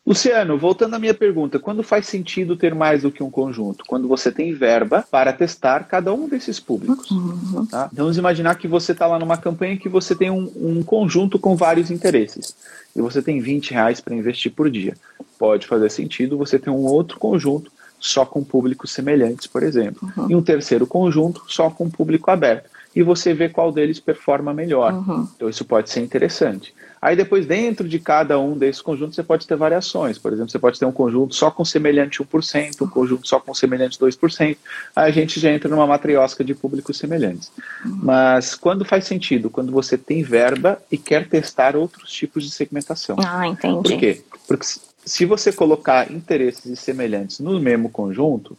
Luciano, 0.04 0.58
voltando 0.58 0.94
à 0.94 0.98
minha 0.98 1.14
pergunta, 1.14 1.60
quando 1.60 1.80
faz 1.84 2.06
sentido 2.06 2.56
ter 2.56 2.74
mais 2.74 3.02
do 3.02 3.10
que 3.10 3.22
um 3.22 3.30
conjunto? 3.30 3.84
Quando 3.86 4.08
você 4.08 4.32
tem 4.32 4.52
verba 4.52 5.04
para 5.08 5.32
testar 5.32 5.84
cada 5.84 6.12
um 6.12 6.28
desses 6.28 6.58
públicos. 6.58 7.08
Uhum. 7.08 7.66
Tá? 7.66 7.88
Então, 7.92 8.04
vamos 8.04 8.18
imaginar 8.18 8.56
que 8.56 8.66
você 8.66 8.90
está 8.90 9.06
lá 9.06 9.16
numa 9.16 9.36
campanha 9.36 9.76
que 9.76 9.88
você 9.88 10.16
tem 10.16 10.28
um, 10.28 10.50
um, 10.56 10.82
conjunto 10.82 11.38
com 11.38 11.54
vários 11.54 11.88
interesses 11.88 12.56
e 12.96 13.00
você 13.00 13.22
tem 13.22 13.40
20 13.40 13.70
reais 13.70 14.00
para 14.00 14.14
investir 14.14 14.50
por 14.50 14.68
dia. 14.68 14.96
Pode 15.38 15.68
fazer 15.68 15.88
sentido 15.88 16.36
você 16.36 16.58
ter 16.58 16.70
um 16.70 16.84
outro 16.84 17.16
conjunto 17.18 17.70
só 18.00 18.26
com 18.26 18.42
públicos 18.42 18.90
semelhantes, 18.92 19.46
por 19.46 19.62
exemplo, 19.62 20.12
uhum. 20.16 20.30
e 20.30 20.34
um 20.34 20.42
terceiro 20.42 20.84
conjunto 20.84 21.44
só 21.46 21.70
com 21.70 21.88
público 21.88 22.28
aberto. 22.28 22.68
E 22.94 23.02
você 23.02 23.32
vê 23.32 23.48
qual 23.48 23.72
deles 23.72 23.98
performa 23.98 24.52
melhor. 24.52 24.92
Uhum. 24.92 25.28
Então, 25.34 25.48
isso 25.48 25.64
pode 25.64 25.90
ser 25.90 26.00
interessante. 26.00 26.74
Aí 27.02 27.16
depois, 27.16 27.46
dentro 27.46 27.88
de 27.88 27.98
cada 27.98 28.38
um 28.38 28.56
desses 28.56 28.80
conjuntos, 28.80 29.16
você 29.16 29.24
pode 29.24 29.44
ter 29.44 29.56
variações. 29.56 30.18
Por 30.18 30.32
exemplo, 30.32 30.52
você 30.52 30.58
pode 30.58 30.78
ter 30.78 30.84
um 30.86 30.92
conjunto 30.92 31.34
só 31.34 31.50
com 31.50 31.64
semelhante 31.64 32.22
1%, 32.22 32.82
um 32.82 32.88
conjunto 32.88 33.26
só 33.26 33.40
com 33.40 33.52
semelhante 33.52 33.98
2%. 33.98 34.56
Aí 34.94 35.08
a 35.08 35.10
gente 35.10 35.40
já 35.40 35.50
entra 35.50 35.68
numa 35.68 35.84
matriosca 35.84 36.44
de 36.44 36.54
públicos 36.54 36.96
semelhantes. 36.96 37.50
Mas 37.84 38.54
quando 38.54 38.84
faz 38.84 39.04
sentido? 39.04 39.50
Quando 39.50 39.72
você 39.72 39.98
tem 39.98 40.22
verba 40.22 40.80
e 40.92 40.96
quer 40.96 41.28
testar 41.28 41.74
outros 41.74 42.12
tipos 42.12 42.44
de 42.44 42.52
segmentação. 42.52 43.16
Ah, 43.18 43.48
entendi. 43.48 43.82
Por 43.82 43.98
quê? 43.98 44.22
Porque 44.46 44.66
se 45.04 45.24
você 45.24 45.52
colocar 45.52 46.08
interesses 46.12 46.78
semelhantes 46.78 47.40
no 47.40 47.58
mesmo 47.58 47.90
conjunto, 47.90 48.56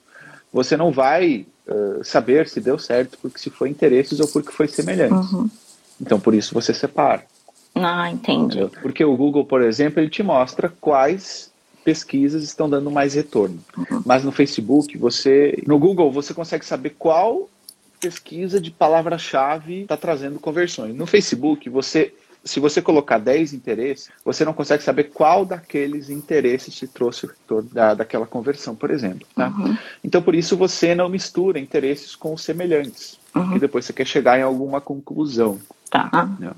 você 0.51 0.75
não 0.75 0.91
vai 0.91 1.45
uh, 1.67 2.03
saber 2.03 2.47
se 2.47 2.59
deu 2.59 2.77
certo 2.77 3.17
porque 3.21 3.39
se 3.39 3.49
foi 3.49 3.69
interesses 3.69 4.19
ou 4.19 4.27
porque 4.27 4.51
foi 4.51 4.67
semelhante. 4.67 5.33
Uhum. 5.33 5.49
Então, 5.99 6.19
por 6.19 6.33
isso 6.33 6.53
você 6.53 6.73
separa. 6.73 7.23
Ah, 7.75 8.09
entendi. 8.09 8.67
Porque 8.81 9.03
o 9.03 9.15
Google, 9.15 9.45
por 9.45 9.61
exemplo, 9.61 9.99
ele 9.99 10.09
te 10.09 10.21
mostra 10.21 10.71
quais 10.81 11.51
pesquisas 11.83 12.43
estão 12.43 12.69
dando 12.69 12.89
mais 12.89 13.13
retorno. 13.13 13.59
Uhum. 13.77 14.03
Mas 14.05 14.23
no 14.23 14.31
Facebook, 14.31 14.97
você. 14.97 15.61
No 15.65 15.77
Google, 15.77 16.11
você 16.11 16.33
consegue 16.33 16.65
saber 16.65 16.91
qual 16.97 17.49
pesquisa 17.99 18.59
de 18.59 18.69
palavra-chave 18.69 19.81
está 19.81 19.97
trazendo 19.97 20.39
conversões. 20.39 20.95
No 20.95 21.05
Facebook, 21.05 21.69
você. 21.69 22.13
Se 22.43 22.59
você 22.59 22.81
colocar 22.81 23.17
10 23.17 23.53
interesses, 23.53 24.09
você 24.23 24.43
não 24.43 24.53
consegue 24.53 24.83
saber 24.83 25.05
qual 25.05 25.45
daqueles 25.45 26.09
interesses 26.09 26.75
te 26.75 26.87
trouxe 26.87 27.25
o 27.25 27.29
retorno 27.29 27.69
da, 27.71 27.93
daquela 27.93 28.25
conversão, 28.25 28.75
por 28.75 28.91
exemplo. 28.91 29.25
Tá? 29.35 29.47
Uhum. 29.47 29.77
Então, 30.03 30.21
por 30.21 30.35
isso, 30.35 30.57
você 30.57 30.93
não 30.93 31.07
mistura 31.07 31.59
interesses 31.59 32.15
com 32.15 32.35
semelhantes. 32.35 33.17
Uhum. 33.35 33.55
E 33.55 33.59
depois 33.59 33.85
você 33.85 33.93
quer 33.93 34.05
chegar 34.05 34.39
em 34.39 34.43
alguma 34.43 34.79
conclusão. 34.79 35.59
Tá. 35.89 36.09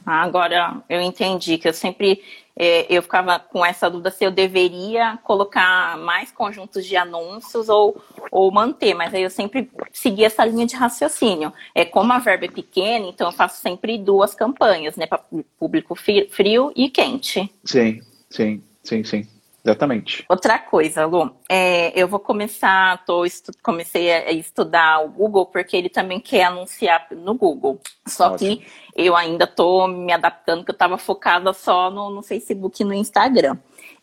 Ah, 0.06 0.22
agora 0.22 0.82
eu 0.90 1.02
entendi 1.02 1.58
que 1.58 1.68
eu 1.68 1.74
sempre 1.74 2.22
é, 2.58 2.86
eu 2.90 3.02
ficava 3.02 3.38
com 3.38 3.66
essa 3.66 3.90
dúvida 3.90 4.10
se 4.10 4.24
eu 4.24 4.32
deveria 4.32 5.20
colocar 5.24 5.98
mais 5.98 6.32
conjuntos 6.32 6.86
de 6.86 6.96
anúncios 6.96 7.68
ou, 7.68 8.02
ou 8.32 8.50
manter, 8.50 8.94
mas 8.94 9.14
aí 9.14 9.24
eu 9.24 9.30
sempre 9.30 9.70
segui 9.92 10.24
essa 10.24 10.46
linha 10.46 10.66
de 10.66 10.76
raciocínio. 10.76 11.52
É 11.74 11.84
como 11.84 12.14
a 12.14 12.20
verba 12.20 12.46
é 12.46 12.50
pequena, 12.50 13.08
então 13.08 13.28
eu 13.28 13.34
faço 13.34 13.62
sempre 13.62 13.98
duas 13.98 14.34
campanhas, 14.34 14.96
né, 14.96 15.06
para 15.06 15.22
público 15.60 15.96
frio 15.96 16.72
e 16.76 16.90
quente. 16.90 17.52
Sim, 17.66 18.02
sim, 18.30 18.64
sim, 18.84 19.04
sim. 19.04 19.28
Exatamente. 19.65 20.23
Outra 20.30 20.60
coisa, 20.60 21.08
Lu, 21.08 21.36
é, 21.49 21.91
eu 21.99 22.08
vou 22.08 22.19
começar, 22.19 23.04
tô, 23.04 23.23
comecei 23.63 24.13
a 24.13 24.32
estudar 24.32 25.04
o 25.04 25.10
Google 25.10 25.47
porque 25.47 25.75
ele 25.75 25.89
também 25.89 26.19
quer 26.19 26.43
anunciar 26.43 27.08
no 27.10 27.34
Google. 27.34 27.80
Só 28.06 28.32
Ótimo. 28.32 28.58
que 28.58 28.67
eu 28.95 29.15
ainda 29.15 29.47
tô 29.47 29.88
me 29.88 30.13
adaptando, 30.13 30.63
que 30.63 30.69
eu 30.69 30.75
estava 30.75 30.99
focada 30.99 31.51
só 31.51 31.89
no, 31.89 32.12
no 32.12 32.21
Facebook 32.21 32.84
e 32.84 32.86
no 32.86 32.93
Instagram. 32.93 33.58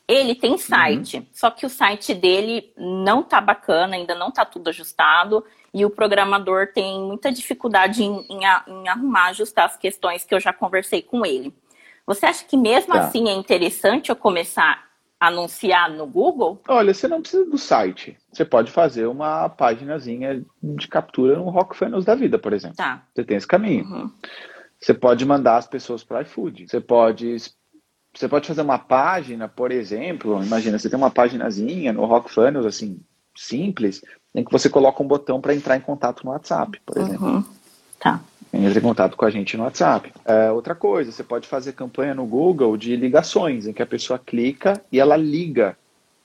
Ele 0.09 0.35
tem 0.35 0.59
site, 0.59 1.19
uhum. 1.19 1.27
só 1.33 1.49
que 1.49 1.65
o 1.65 1.71
site 1.71 2.13
dele 2.13 2.73
não 2.77 3.23
tá 3.23 3.41
bacana, 3.41 3.95
ainda 3.95 4.17
não 4.17 4.33
tá 4.33 4.45
tudo 4.45 4.69
ajustado, 4.69 5.45
e 5.73 5.85
o 5.87 5.91
programador 5.91 6.73
tem 6.75 7.01
muita 7.01 7.31
dificuldade 7.31 8.03
em, 8.03 8.27
em, 8.29 8.41
em 8.41 8.89
arrumar, 8.89 9.27
ajustar 9.27 9.67
as 9.67 9.77
questões 9.77 10.25
que 10.25 10.35
eu 10.35 10.41
já 10.41 10.53
conversei 10.53 11.03
com 11.03 11.25
ele. 11.25 11.55
Você 12.05 12.27
acha 12.27 12.45
que 12.45 12.57
mesmo 12.57 12.93
tá. 12.93 13.01
assim 13.03 13.29
é 13.29 13.33
interessante 13.33 14.11
eu 14.11 14.17
começar 14.17 14.92
anunciar 15.23 15.89
no 15.89 16.05
Google? 16.05 16.61
Olha, 16.67 16.93
você 16.93 17.07
não 17.07 17.23
precisa 17.23 17.45
do 17.45 17.57
site. 17.57 18.19
Você 18.33 18.45
pode 18.45 18.73
fazer 18.73 19.07
uma 19.07 19.49
paginazinha 19.49 20.45
de 20.61 20.89
captura 20.89 21.37
no 21.37 21.49
Rock 21.49 21.77
Funnels 21.77 22.05
da 22.05 22.17
vida, 22.17 22.41
por 22.41 22.53
exemplo. 22.53 22.77
Tá. 22.77 23.05
Você 23.15 23.23
tem 23.23 23.37
esse 23.37 23.47
caminho. 23.47 23.85
Uhum. 23.85 24.11
Você 24.81 24.93
pode 24.93 25.25
mandar 25.25 25.59
as 25.59 25.67
pessoas 25.69 26.03
para 26.03 26.23
iFood. 26.23 26.67
Você 26.67 26.81
pode 26.81 27.37
você 28.13 28.29
pode 28.29 28.49
fazer 28.49 28.61
uma 28.63 28.79
página, 28.79 29.49
por 29.49 29.71
exemplo, 29.71 30.43
imagina, 30.43 30.79
você 30.79 30.91
tem 30.91 30.99
uma 30.99 31.11
paginazinha 31.11 31.95
no 31.95 32.05
Rock 32.05 32.31
Funnels 32.31 32.67
assim, 32.67 33.01
simples, 33.35 34.03
em 34.35 34.45
que 34.45 34.53
você 34.53 34.69
coloca 34.69 35.03
um 35.03 35.07
botão 35.07 35.41
para 35.41 35.55
entrar 35.55 35.77
em 35.77 35.81
contato 35.81 36.23
no 36.23 36.33
WhatsApp, 36.33 36.79
por 36.85 36.99
exemplo. 36.99 37.27
Uhum. 37.27 37.45
Tá 37.99 38.21
entre 38.53 38.79
em 38.79 38.83
contato 38.83 39.17
com 39.17 39.25
a 39.25 39.31
gente 39.31 39.57
no 39.57 39.65
WhatsApp. 39.65 40.13
É, 40.25 40.51
outra 40.51 40.75
coisa, 40.75 41.11
você 41.11 41.25
pode 41.25 41.49
fazer 41.49 41.73
campanha 41.73 42.15
no 42.15 42.27
Google 42.27 42.77
de 42.77 42.95
ligações, 42.97 43.67
em 43.67 43.73
que 43.73 43.83
a 43.83 43.87
pessoa 43.87 44.19
clica 44.19 44.83
e 44.93 45.01
ela 45.01 45.17
liga 45.17 45.77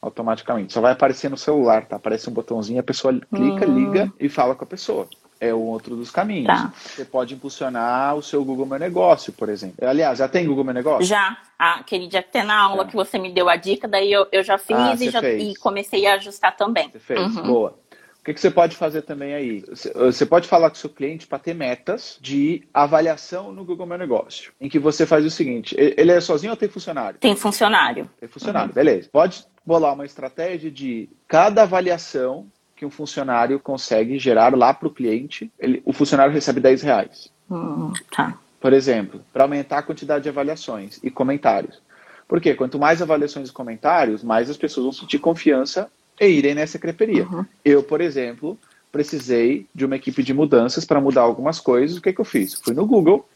automaticamente. 0.01 0.73
Só 0.73 0.81
vai 0.81 0.91
aparecer 0.91 1.29
no 1.29 1.37
celular, 1.37 1.85
tá? 1.85 1.95
Aparece 1.95 2.29
um 2.29 2.33
botãozinho, 2.33 2.79
a 2.79 2.83
pessoa 2.83 3.13
clica, 3.33 3.67
uhum. 3.67 3.75
liga 3.75 4.13
e 4.19 4.27
fala 4.27 4.55
com 4.55 4.63
a 4.63 4.67
pessoa. 4.67 5.07
É 5.39 5.53
o 5.53 5.59
outro 5.59 5.95
dos 5.95 6.09
caminhos. 6.09 6.47
Tá. 6.47 6.73
Você 6.75 7.05
pode 7.05 7.35
impulsionar 7.35 8.15
o 8.15 8.23
seu 8.23 8.43
Google 8.43 8.65
Meu 8.65 8.79
Negócio, 8.79 9.31
por 9.31 9.49
exemplo. 9.49 9.87
Aliás, 9.87 10.17
já 10.17 10.27
tem 10.27 10.47
Google 10.47 10.63
Meu 10.63 10.73
Negócio? 10.73 11.05
Já. 11.05 11.37
Ah, 11.59 11.75
aquele 11.75 12.07
dia 12.07 12.21
até 12.21 12.43
na 12.43 12.59
aula 12.59 12.83
é. 12.83 12.87
que 12.87 12.95
você 12.95 13.19
me 13.19 13.31
deu 13.31 13.47
a 13.47 13.55
dica, 13.55 13.87
daí 13.87 14.11
eu, 14.11 14.27
eu 14.31 14.43
já 14.43 14.57
fiz 14.57 14.75
ah, 14.77 14.95
e, 14.99 15.09
já, 15.09 15.21
e 15.29 15.55
comecei 15.55 16.07
a 16.07 16.15
ajustar 16.15 16.55
também. 16.57 16.89
Você 16.89 16.99
fez, 16.99 17.35
uhum. 17.35 17.43
boa 17.43 17.86
que, 18.27 18.33
que 18.33 18.41
você 18.41 18.51
pode 18.51 18.75
fazer 18.75 19.03
também 19.03 19.33
aí? 19.33 19.63
Você 19.95 20.25
pode 20.25 20.49
falar 20.49 20.69
com 20.69 20.75
o 20.75 20.79
seu 20.79 20.89
cliente 20.89 21.25
para 21.25 21.39
ter 21.39 21.53
metas 21.53 22.17
de 22.19 22.67
avaliação 22.73 23.53
no 23.53 23.63
Google 23.63 23.85
Meu 23.85 23.97
Negócio, 23.97 24.51
em 24.59 24.67
que 24.67 24.77
você 24.77 25.05
faz 25.05 25.25
o 25.25 25.29
seguinte: 25.29 25.73
ele 25.77 26.11
é 26.11 26.19
sozinho 26.19 26.51
ou 26.51 26.57
tem 26.57 26.67
funcionário? 26.67 27.17
Tem 27.19 27.37
funcionário. 27.37 28.09
Tem 28.19 28.27
funcionário, 28.27 28.67
uhum. 28.67 28.75
beleza. 28.75 29.07
Pode 29.09 29.45
bolar 29.65 29.93
uma 29.93 30.05
estratégia 30.05 30.69
de 30.69 31.07
cada 31.25 31.61
avaliação 31.61 32.47
que 32.75 32.85
um 32.85 32.89
funcionário 32.89 33.61
consegue 33.61 34.19
gerar 34.19 34.53
lá 34.53 34.73
para 34.73 34.89
o 34.89 34.93
cliente, 34.93 35.49
ele, 35.57 35.81
o 35.85 35.93
funcionário 35.93 36.33
recebe 36.33 36.59
10 36.59 36.81
reais. 36.81 37.31
Uhum. 37.49 37.93
Tá. 38.13 38.37
Por 38.59 38.73
exemplo, 38.73 39.21
para 39.31 39.45
aumentar 39.45 39.77
a 39.77 39.83
quantidade 39.83 40.23
de 40.23 40.29
avaliações 40.29 40.99
e 41.01 41.09
comentários. 41.09 41.81
Porque 42.27 42.53
quanto 42.55 42.77
mais 42.77 43.01
avaliações 43.01 43.47
e 43.47 43.53
comentários, 43.53 44.21
mais 44.21 44.49
as 44.49 44.57
pessoas 44.57 44.83
vão 44.83 44.91
sentir 44.91 45.17
confiança 45.17 45.89
e 46.19 46.25
irem 46.25 46.55
nessa 46.55 46.79
creperia. 46.79 47.27
Uhum. 47.27 47.45
Eu, 47.63 47.83
por 47.83 48.01
exemplo, 48.01 48.57
precisei 48.91 49.67
de 49.73 49.85
uma 49.85 49.95
equipe 49.95 50.23
de 50.23 50.33
mudanças 50.33 50.85
para 50.85 51.01
mudar 51.01 51.21
algumas 51.21 51.59
coisas. 51.59 51.97
O 51.97 52.01
que, 52.01 52.13
que 52.13 52.21
eu 52.21 52.25
fiz? 52.25 52.55
Fui 52.55 52.73
no 52.73 52.85
Google 52.85 53.27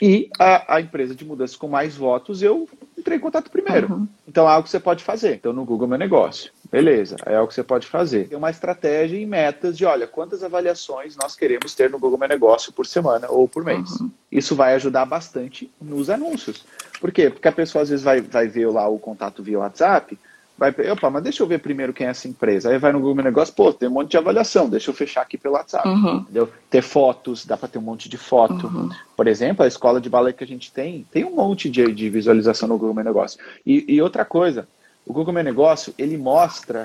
e 0.00 0.30
a, 0.38 0.76
a, 0.76 0.80
empresa 0.80 1.12
de 1.12 1.24
mudanças 1.24 1.56
com 1.56 1.66
mais 1.66 1.96
votos 1.96 2.40
eu 2.40 2.68
entrei 2.96 3.16
em 3.16 3.20
contato 3.20 3.50
primeiro. 3.50 3.92
Uhum. 3.92 4.08
Então 4.28 4.48
é 4.48 4.52
algo 4.52 4.64
que 4.64 4.70
você 4.70 4.78
pode 4.78 5.02
fazer. 5.02 5.34
Então 5.34 5.52
no 5.52 5.64
Google 5.64 5.88
Meu 5.88 5.98
Negócio. 5.98 6.52
Beleza, 6.70 7.16
é 7.26 7.34
algo 7.34 7.48
que 7.48 7.54
você 7.54 7.64
pode 7.64 7.86
fazer. 7.86 8.28
Tem 8.28 8.38
uma 8.38 8.50
estratégia 8.50 9.18
e 9.18 9.26
metas 9.26 9.76
de, 9.76 9.84
olha, 9.84 10.06
quantas 10.06 10.44
avaliações 10.44 11.16
nós 11.16 11.34
queremos 11.34 11.74
ter 11.74 11.90
no 11.90 11.98
Google 11.98 12.18
Meu 12.18 12.28
Negócio 12.28 12.72
por 12.72 12.86
semana 12.86 13.26
ou 13.28 13.48
por 13.48 13.64
mês. 13.64 13.90
Uhum. 14.00 14.10
Isso 14.30 14.54
vai 14.54 14.74
ajudar 14.74 15.04
bastante 15.04 15.68
nos 15.80 16.10
anúncios. 16.10 16.64
Por 17.00 17.10
quê? 17.10 17.30
Porque 17.30 17.48
a 17.48 17.52
pessoa 17.52 17.82
às 17.82 17.88
vezes 17.88 18.04
vai, 18.04 18.20
vai 18.20 18.46
ver 18.46 18.68
lá 18.68 18.86
o 18.86 18.98
contato 18.98 19.42
via 19.42 19.58
WhatsApp 19.58 20.16
vai, 20.58 20.74
opa, 20.90 21.08
mas 21.08 21.22
deixa 21.22 21.42
eu 21.42 21.46
ver 21.46 21.60
primeiro 21.60 21.92
quem 21.92 22.06
é 22.06 22.10
essa 22.10 22.26
empresa. 22.26 22.68
Aí 22.68 22.78
vai 22.78 22.92
no 22.92 23.00
Google 23.00 23.22
Negócio, 23.22 23.54
pô, 23.54 23.72
tem 23.72 23.88
um 23.88 23.92
monte 23.92 24.10
de 24.10 24.16
avaliação, 24.16 24.68
deixa 24.68 24.90
eu 24.90 24.94
fechar 24.94 25.22
aqui 25.22 25.38
pelo 25.38 25.54
WhatsApp. 25.54 25.88
Uhum. 25.88 26.16
Entendeu? 26.16 26.50
Ter 26.68 26.82
fotos, 26.82 27.46
dá 27.46 27.56
para 27.56 27.68
ter 27.68 27.78
um 27.78 27.82
monte 27.82 28.08
de 28.08 28.18
foto. 28.18 28.66
Uhum. 28.66 28.90
Por 29.16 29.28
exemplo, 29.28 29.64
a 29.64 29.68
escola 29.68 30.00
de 30.00 30.10
balé 30.10 30.32
que 30.32 30.42
a 30.42 30.46
gente 30.46 30.72
tem, 30.72 31.06
tem 31.12 31.24
um 31.24 31.34
monte 31.34 31.70
de, 31.70 31.92
de 31.92 32.10
visualização 32.10 32.68
no 32.68 32.76
Google 32.76 33.04
Negócio. 33.04 33.38
E, 33.64 33.84
e 33.88 34.02
outra 34.02 34.24
coisa, 34.24 34.66
o 35.06 35.12
Google 35.12 35.34
Negócio, 35.34 35.94
ele 35.96 36.18
mostra 36.18 36.84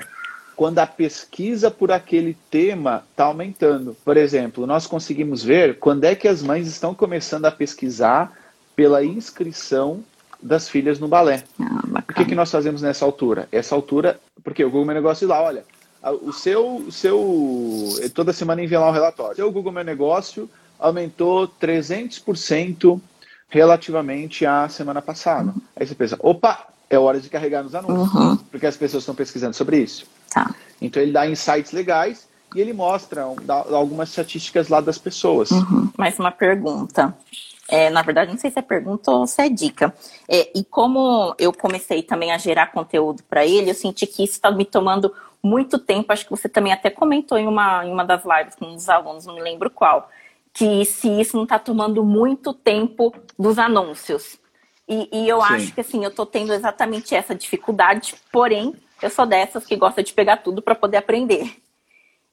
quando 0.54 0.78
a 0.78 0.86
pesquisa 0.86 1.70
por 1.70 1.90
aquele 1.90 2.36
tema 2.50 3.04
está 3.10 3.24
aumentando. 3.24 3.96
Por 4.04 4.16
exemplo, 4.16 4.66
nós 4.66 4.86
conseguimos 4.86 5.42
ver 5.42 5.78
quando 5.78 6.04
é 6.04 6.14
que 6.14 6.28
as 6.28 6.42
mães 6.42 6.68
estão 6.68 6.94
começando 6.94 7.46
a 7.46 7.50
pesquisar 7.50 8.32
pela 8.76 9.04
inscrição 9.04 10.02
das 10.40 10.68
filhas 10.68 10.98
no 10.98 11.08
balé. 11.08 11.42
Ah, 11.60 11.73
o 12.14 12.16
que, 12.16 12.24
que 12.26 12.34
nós 12.34 12.50
fazemos 12.50 12.80
nessa 12.80 13.04
altura? 13.04 13.48
Essa 13.50 13.74
altura, 13.74 14.20
porque 14.44 14.64
o 14.64 14.70
Google 14.70 14.86
Meu 14.86 14.94
Negócio 14.94 15.26
lá, 15.26 15.42
olha, 15.42 15.64
o 16.22 16.32
seu, 16.32 16.76
o 16.76 16.92
seu 16.92 18.10
toda 18.14 18.32
semana 18.32 18.62
envia 18.62 18.78
lá 18.78 18.88
um 18.88 18.92
relatório. 18.92 19.34
Seu 19.34 19.50
Google 19.50 19.72
Meu 19.72 19.84
Negócio 19.84 20.48
aumentou 20.78 21.48
300% 21.60 23.00
relativamente 23.48 24.46
à 24.46 24.68
semana 24.68 25.02
passada. 25.02 25.50
Uhum. 25.50 25.60
Aí 25.74 25.86
você 25.86 25.94
pensa, 25.94 26.16
opa, 26.20 26.68
é 26.88 26.96
hora 26.96 27.18
de 27.18 27.28
carregar 27.28 27.64
nos 27.64 27.74
anúncios, 27.74 28.14
uhum. 28.14 28.36
porque 28.36 28.66
as 28.66 28.76
pessoas 28.76 29.02
estão 29.02 29.14
pesquisando 29.14 29.56
sobre 29.56 29.78
isso. 29.78 30.06
Tá. 30.30 30.54
Então 30.80 31.02
ele 31.02 31.10
dá 31.10 31.26
insights 31.26 31.72
legais 31.72 32.28
e 32.54 32.60
ele 32.60 32.72
mostra 32.72 33.22
algumas 33.72 34.10
estatísticas 34.10 34.68
lá 34.68 34.80
das 34.80 34.98
pessoas. 34.98 35.50
Uhum. 35.50 35.90
Mais 35.98 36.16
uma 36.18 36.30
pergunta. 36.30 37.12
É, 37.68 37.88
na 37.88 38.02
verdade, 38.02 38.30
não 38.30 38.38
sei 38.38 38.50
se 38.50 38.58
é 38.58 38.62
pergunta 38.62 39.10
ou 39.10 39.26
se 39.26 39.40
é 39.40 39.48
dica. 39.48 39.94
É, 40.28 40.50
e 40.54 40.64
como 40.64 41.34
eu 41.38 41.52
comecei 41.52 42.02
também 42.02 42.30
a 42.32 42.38
gerar 42.38 42.72
conteúdo 42.72 43.22
para 43.24 43.44
ele, 43.46 43.70
eu 43.70 43.74
senti 43.74 44.06
que 44.06 44.22
isso 44.22 44.34
está 44.34 44.50
me 44.50 44.64
tomando 44.64 45.12
muito 45.42 45.78
tempo. 45.78 46.12
Acho 46.12 46.24
que 46.24 46.30
você 46.30 46.48
também 46.48 46.72
até 46.72 46.90
comentou 46.90 47.38
em 47.38 47.46
uma, 47.46 47.84
em 47.84 47.92
uma 47.92 48.04
das 48.04 48.22
lives 48.24 48.54
com 48.54 48.74
os 48.74 48.88
alunos, 48.88 49.26
não 49.26 49.34
me 49.34 49.42
lembro 49.42 49.70
qual, 49.70 50.10
que 50.52 50.84
se 50.84 51.08
isso 51.20 51.36
não 51.36 51.44
está 51.44 51.58
tomando 51.58 52.04
muito 52.04 52.52
tempo 52.52 53.14
dos 53.38 53.58
anúncios. 53.58 54.38
E, 54.86 55.08
e 55.10 55.28
eu 55.28 55.40
Sim. 55.40 55.54
acho 55.54 55.74
que 55.74 55.80
assim, 55.80 56.04
eu 56.04 56.10
estou 56.10 56.26
tendo 56.26 56.52
exatamente 56.52 57.14
essa 57.14 57.34
dificuldade, 57.34 58.14
porém, 58.30 58.74
eu 59.00 59.10
sou 59.10 59.24
dessas 59.24 59.64
que 59.64 59.76
gosta 59.76 60.02
de 60.02 60.12
pegar 60.12 60.38
tudo 60.38 60.60
para 60.60 60.74
poder 60.74 60.98
aprender. 60.98 61.56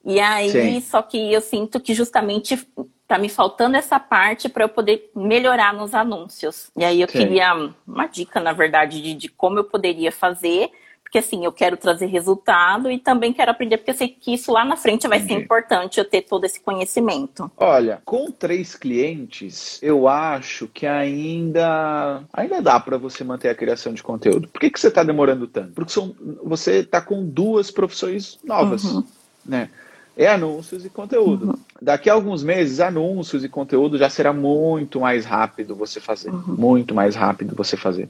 E 0.04 0.20
aí, 0.20 0.50
Sim. 0.50 0.80
só 0.80 1.00
que 1.00 1.32
eu 1.32 1.40
sinto 1.40 1.80
que 1.80 1.94
justamente 1.94 2.66
tá 3.12 3.18
me 3.18 3.28
faltando 3.28 3.76
essa 3.76 4.00
parte 4.00 4.48
para 4.48 4.64
eu 4.64 4.68
poder 4.68 5.10
melhorar 5.14 5.74
nos 5.74 5.94
anúncios. 5.94 6.70
E 6.76 6.84
aí 6.84 7.00
eu 7.00 7.08
Sim. 7.08 7.18
queria 7.18 7.70
uma 7.86 8.06
dica, 8.06 8.40
na 8.40 8.52
verdade, 8.52 9.02
de, 9.02 9.14
de 9.14 9.28
como 9.28 9.58
eu 9.58 9.64
poderia 9.64 10.10
fazer 10.10 10.70
porque 11.12 11.18
assim, 11.18 11.44
eu 11.44 11.52
quero 11.52 11.76
trazer 11.76 12.06
resultado 12.06 12.90
e 12.90 12.98
também 12.98 13.34
quero 13.34 13.50
aprender, 13.50 13.76
porque 13.76 13.90
eu 13.90 13.94
sei 13.94 14.08
que 14.08 14.32
isso 14.32 14.50
lá 14.50 14.64
na 14.64 14.78
frente 14.78 15.06
vai 15.06 15.18
Entendi. 15.18 15.34
ser 15.34 15.40
importante 15.40 16.00
eu 16.00 16.06
ter 16.06 16.22
todo 16.22 16.46
esse 16.46 16.58
conhecimento. 16.58 17.52
Olha, 17.58 18.00
com 18.02 18.30
três 18.30 18.74
clientes, 18.74 19.78
eu 19.82 20.08
acho 20.08 20.66
que 20.68 20.86
ainda 20.86 22.22
ainda 22.32 22.62
dá 22.62 22.80
para 22.80 22.96
você 22.96 23.22
manter 23.22 23.50
a 23.50 23.54
criação 23.54 23.92
de 23.92 24.02
conteúdo. 24.02 24.48
Por 24.48 24.58
que, 24.58 24.70
que 24.70 24.80
você 24.80 24.88
está 24.88 25.04
demorando 25.04 25.46
tanto? 25.46 25.74
Porque 25.74 25.92
são, 25.92 26.16
você 26.42 26.76
está 26.76 27.02
com 27.02 27.22
duas 27.22 27.70
profissões 27.70 28.38
novas, 28.42 28.82
uhum. 28.82 29.04
né? 29.44 29.68
É 30.16 30.28
anúncios 30.28 30.84
e 30.84 30.90
conteúdo. 30.90 31.46
Uhum. 31.46 31.58
Daqui 31.80 32.10
a 32.10 32.12
alguns 32.12 32.42
meses, 32.42 32.80
anúncios 32.80 33.44
e 33.44 33.48
conteúdo 33.48 33.98
já 33.98 34.08
será 34.08 34.32
muito 34.32 35.00
mais 35.00 35.24
rápido 35.24 35.74
você 35.74 36.00
fazer. 36.00 36.30
Uhum. 36.30 36.54
Muito 36.56 36.94
mais 36.94 37.14
rápido 37.14 37.56
você 37.56 37.76
fazer. 37.76 38.08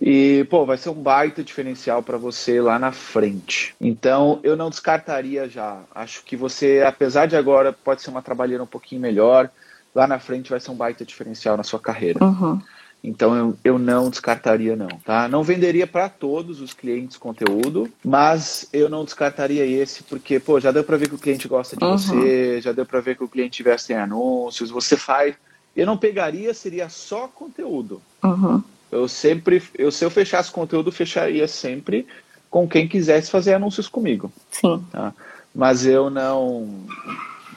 E, 0.00 0.46
pô, 0.48 0.64
vai 0.64 0.78
ser 0.78 0.90
um 0.90 0.94
baita 0.94 1.42
diferencial 1.42 2.02
para 2.02 2.16
você 2.16 2.60
lá 2.60 2.78
na 2.78 2.92
frente. 2.92 3.74
Então, 3.80 4.38
eu 4.44 4.56
não 4.56 4.70
descartaria 4.70 5.48
já. 5.48 5.80
Acho 5.92 6.24
que 6.24 6.36
você, 6.36 6.84
apesar 6.86 7.26
de 7.26 7.36
agora 7.36 7.72
pode 7.72 8.02
ser 8.02 8.10
uma 8.10 8.22
trabalheira 8.22 8.62
um 8.62 8.66
pouquinho 8.66 9.00
melhor, 9.00 9.50
lá 9.92 10.06
na 10.06 10.20
frente 10.20 10.50
vai 10.50 10.60
ser 10.60 10.70
um 10.70 10.76
baita 10.76 11.04
diferencial 11.04 11.56
na 11.56 11.64
sua 11.64 11.80
carreira. 11.80 12.24
Uhum. 12.24 12.60
Então 13.02 13.34
eu, 13.36 13.56
eu 13.62 13.78
não 13.78 14.10
descartaria 14.10 14.74
não, 14.74 14.88
tá? 15.04 15.28
Não 15.28 15.42
venderia 15.42 15.86
para 15.86 16.08
todos 16.08 16.60
os 16.60 16.72
clientes 16.72 17.16
conteúdo, 17.16 17.88
mas 18.04 18.68
eu 18.72 18.88
não 18.88 19.04
descartaria 19.04 19.64
esse 19.64 20.02
porque, 20.02 20.40
pô, 20.40 20.58
já 20.58 20.72
deu 20.72 20.82
para 20.82 20.96
ver 20.96 21.08
que 21.08 21.14
o 21.14 21.18
cliente 21.18 21.46
gosta 21.46 21.76
de 21.76 21.84
uhum. 21.84 21.96
você, 21.96 22.60
já 22.60 22.72
deu 22.72 22.84
para 22.84 23.00
ver 23.00 23.16
que 23.16 23.24
o 23.24 23.28
cliente 23.28 23.62
investe 23.62 23.92
em 23.92 23.96
anúncios, 23.96 24.70
você 24.70 24.96
faz. 24.96 25.36
Eu 25.76 25.86
não 25.86 25.96
pegaria, 25.96 26.52
seria 26.52 26.88
só 26.88 27.28
conteúdo. 27.28 28.02
Uhum. 28.22 28.62
Eu 28.90 29.06
sempre, 29.06 29.62
eu, 29.76 29.92
se 29.92 30.04
eu 30.04 30.10
fechasse 30.10 30.50
conteúdo, 30.50 30.90
fecharia 30.90 31.46
sempre 31.46 32.06
com 32.50 32.66
quem 32.68 32.88
quisesse 32.88 33.30
fazer 33.30 33.54
anúncios 33.54 33.86
comigo. 33.86 34.32
Sim. 34.50 34.82
Tá? 34.90 35.14
Mas 35.54 35.86
eu 35.86 36.10
não 36.10 36.68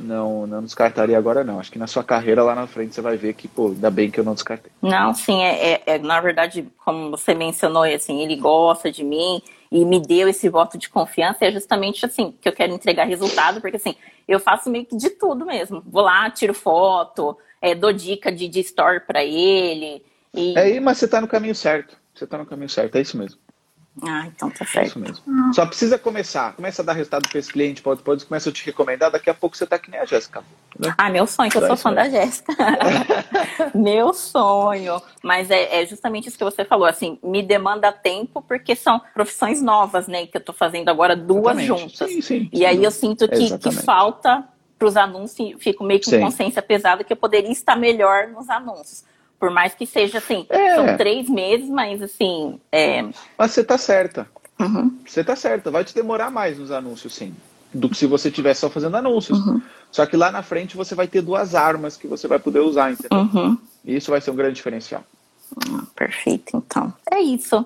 não, 0.01 0.47
não 0.47 0.63
descartaria 0.63 1.17
agora 1.17 1.43
não. 1.43 1.59
Acho 1.59 1.71
que 1.71 1.79
na 1.79 1.87
sua 1.87 2.03
carreira 2.03 2.43
lá 2.43 2.55
na 2.55 2.67
frente 2.67 2.95
você 2.95 3.01
vai 3.01 3.17
ver 3.17 3.33
que, 3.33 3.47
pô, 3.47 3.67
ainda 3.67 3.89
bem 3.89 4.09
que 4.09 4.19
eu 4.19 4.23
não 4.23 4.33
descartei. 4.33 4.71
Não, 4.81 5.13
sim, 5.13 5.41
é, 5.41 5.73
é, 5.73 5.83
é 5.85 5.97
na 5.97 6.19
verdade, 6.19 6.67
como 6.83 7.11
você 7.11 7.33
mencionou, 7.33 7.83
assim, 7.83 8.21
ele 8.21 8.35
gosta 8.35 8.91
de 8.91 9.03
mim 9.03 9.41
e 9.71 9.85
me 9.85 9.99
deu 9.99 10.27
esse 10.27 10.49
voto 10.49 10.77
de 10.77 10.89
confiança, 10.89 11.45
é 11.45 11.51
justamente 11.51 12.05
assim, 12.05 12.35
que 12.41 12.49
eu 12.49 12.53
quero 12.53 12.73
entregar 12.73 13.05
resultado, 13.05 13.61
porque 13.61 13.77
assim, 13.77 13.95
eu 14.27 14.39
faço 14.39 14.69
meio 14.69 14.85
que 14.85 14.97
de 14.97 15.09
tudo 15.11 15.45
mesmo. 15.45 15.81
Vou 15.85 16.03
lá, 16.03 16.29
tiro 16.29 16.53
foto, 16.53 17.37
é, 17.61 17.73
dou 17.73 17.93
dica 17.93 18.31
de, 18.31 18.47
de 18.47 18.59
story 18.59 18.99
para 18.99 19.23
ele. 19.23 20.03
E... 20.33 20.57
É, 20.57 20.79
mas 20.79 20.97
você 20.97 21.07
tá 21.07 21.21
no 21.21 21.27
caminho 21.27 21.55
certo. 21.55 21.95
Você 22.13 22.27
tá 22.27 22.37
no 22.37 22.45
caminho 22.45 22.69
certo, 22.69 22.95
é 22.95 23.01
isso 23.01 23.17
mesmo. 23.17 23.39
Ah, 24.01 24.25
então 24.25 24.49
tá 24.49 24.65
certo. 24.65 24.87
Isso 24.87 24.99
mesmo. 24.99 25.23
Ah. 25.27 25.51
Só 25.53 25.65
precisa 25.65 25.99
começar. 25.99 26.53
Começa 26.53 26.81
a 26.81 26.85
dar 26.85 26.93
resultado 26.93 27.27
para 27.27 27.37
esse 27.37 27.51
cliente, 27.51 27.81
pode, 27.81 28.01
pode 28.01 28.25
começa 28.25 28.49
a 28.49 28.53
te 28.53 28.65
recomendar, 28.65 29.11
daqui 29.11 29.29
a 29.29 29.33
pouco 29.33 29.57
você 29.57 29.67
tá 29.67 29.77
que 29.77 29.91
nem 29.91 29.99
a 29.99 30.05
Jéssica. 30.05 30.43
Né? 30.79 30.93
Ah, 30.97 31.09
meu 31.09 31.27
sonho, 31.27 31.51
que 31.51 31.57
eu 31.57 31.67
sou 31.67 31.75
fã 31.75 31.93
da 31.93 32.07
Jéssica. 32.09 32.53
meu 33.75 34.13
sonho. 34.13 35.01
Mas 35.21 35.51
é, 35.51 35.81
é, 35.81 35.85
justamente 35.85 36.29
isso 36.29 36.37
que 36.37 36.43
você 36.43 36.63
falou, 36.63 36.85
assim, 36.85 37.19
me 37.21 37.43
demanda 37.43 37.91
tempo 37.91 38.41
porque 38.41 38.75
são 38.75 39.01
profissões 39.13 39.61
novas, 39.61 40.07
né? 40.07 40.25
Que 40.25 40.37
eu 40.37 40.41
tô 40.41 40.53
fazendo 40.53 40.87
agora 40.87 41.15
duas 41.15 41.57
Exatamente. 41.57 41.67
juntas. 41.67 42.09
Sim, 42.09 42.21
sim, 42.21 42.49
e 42.51 42.59
sim. 42.59 42.65
aí 42.65 42.83
eu 42.83 42.91
sinto 42.91 43.27
que, 43.27 43.57
que 43.57 43.71
falta 43.71 44.47
para 44.79 44.87
os 44.87 44.97
anúncios, 44.97 45.61
fico 45.61 45.83
meio 45.83 46.01
com 46.03 46.19
consciência 46.19 46.61
pesada 46.61 47.03
que 47.03 47.13
eu 47.13 47.17
poderia 47.17 47.51
estar 47.51 47.75
melhor 47.75 48.29
nos 48.29 48.49
anúncios. 48.49 49.03
Por 49.41 49.49
mais 49.49 49.73
que 49.73 49.87
seja 49.87 50.19
assim, 50.19 50.45
é. 50.49 50.75
são 50.75 50.97
três 50.97 51.27
meses, 51.27 51.67
mas 51.67 51.99
assim. 51.99 52.59
É... 52.71 53.01
Mas 53.35 53.49
você 53.49 53.63
tá 53.63 53.75
certa. 53.75 54.27
Uhum. 54.59 54.99
Você 55.03 55.23
tá 55.23 55.35
certa. 55.35 55.71
Vai 55.71 55.83
te 55.83 55.95
demorar 55.95 56.29
mais 56.29 56.59
nos 56.59 56.69
anúncios, 56.69 57.15
sim. 57.15 57.33
Do 57.73 57.89
que 57.89 57.97
se 57.97 58.05
você 58.05 58.29
estiver 58.29 58.53
só 58.53 58.69
fazendo 58.69 58.97
anúncios. 58.97 59.39
Uhum. 59.39 59.59
Só 59.91 60.05
que 60.05 60.15
lá 60.15 60.31
na 60.31 60.43
frente 60.43 60.77
você 60.77 60.93
vai 60.93 61.07
ter 61.07 61.23
duas 61.23 61.55
armas 61.55 61.97
que 61.97 62.05
você 62.05 62.27
vai 62.27 62.37
poder 62.37 62.59
usar, 62.59 62.91
entendeu? 62.91 63.17
Uhum. 63.17 63.57
E 63.83 63.95
isso 63.95 64.11
vai 64.11 64.21
ser 64.21 64.29
um 64.29 64.35
grande 64.35 64.53
diferencial. 64.53 65.03
Ah, 65.71 65.85
perfeito, 65.95 66.55
então. 66.55 66.93
É 67.11 67.19
isso. 67.19 67.65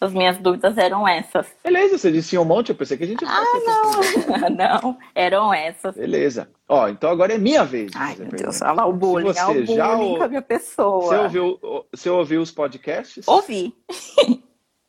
As 0.00 0.12
minhas 0.12 0.36
dúvidas 0.36 0.76
eram 0.76 1.08
essas. 1.08 1.46
Beleza, 1.64 1.96
você 1.96 2.12
disse 2.12 2.36
um 2.36 2.44
monte, 2.44 2.68
eu 2.68 2.74
pensei 2.74 2.98
que 2.98 3.04
a 3.04 3.06
gente 3.06 3.24
ia 3.24 3.30
Ah, 3.30 3.44
não. 3.66 4.50
não, 4.84 4.98
eram 5.14 5.54
essas. 5.54 5.94
Beleza. 5.94 6.50
Ó, 6.68 6.88
então 6.88 7.08
agora 7.08 7.34
é 7.34 7.38
minha 7.38 7.64
vez. 7.64 7.92
Ai, 7.94 8.14
meu 8.16 8.28
Deus, 8.28 8.60
olha 8.60 8.72
lá 8.72 8.86
o 8.86 8.92
bullying, 8.92 9.24
você 9.24 9.42
o 9.42 9.46
bullying 9.46 9.74
já 9.74 9.96
com 9.96 10.22
a 10.22 10.28
minha 10.28 10.42
pessoa. 10.42 11.02
Você 11.02 11.16
ouviu, 11.16 11.60
você 11.90 12.10
ouviu 12.10 12.42
os 12.42 12.50
podcasts? 12.50 13.26
Ouvi. 13.26 13.74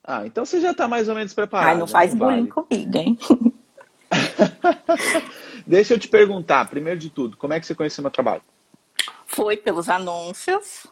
Ah, 0.10 0.26
então 0.26 0.46
você 0.46 0.62
já 0.62 0.72
está 0.72 0.88
mais 0.88 1.10
ou 1.10 1.16
menos 1.16 1.34
preparado. 1.34 1.68
Ai, 1.68 1.78
não 1.78 1.86
faz 1.86 2.14
não 2.14 2.20
bullying 2.20 2.48
vale. 2.48 2.66
comigo, 2.68 2.98
hein? 2.98 3.20
Deixa 5.68 5.96
eu 5.96 6.00
te 6.00 6.08
perguntar, 6.08 6.70
primeiro 6.70 6.98
de 6.98 7.10
tudo, 7.10 7.36
como 7.36 7.52
é 7.52 7.60
que 7.60 7.66
você 7.66 7.76
conheceu 7.76 8.02
meu 8.02 8.10
trabalho? 8.10 8.42
Foi 9.26 9.58
pelos 9.58 9.90
anúncios. 9.90 10.88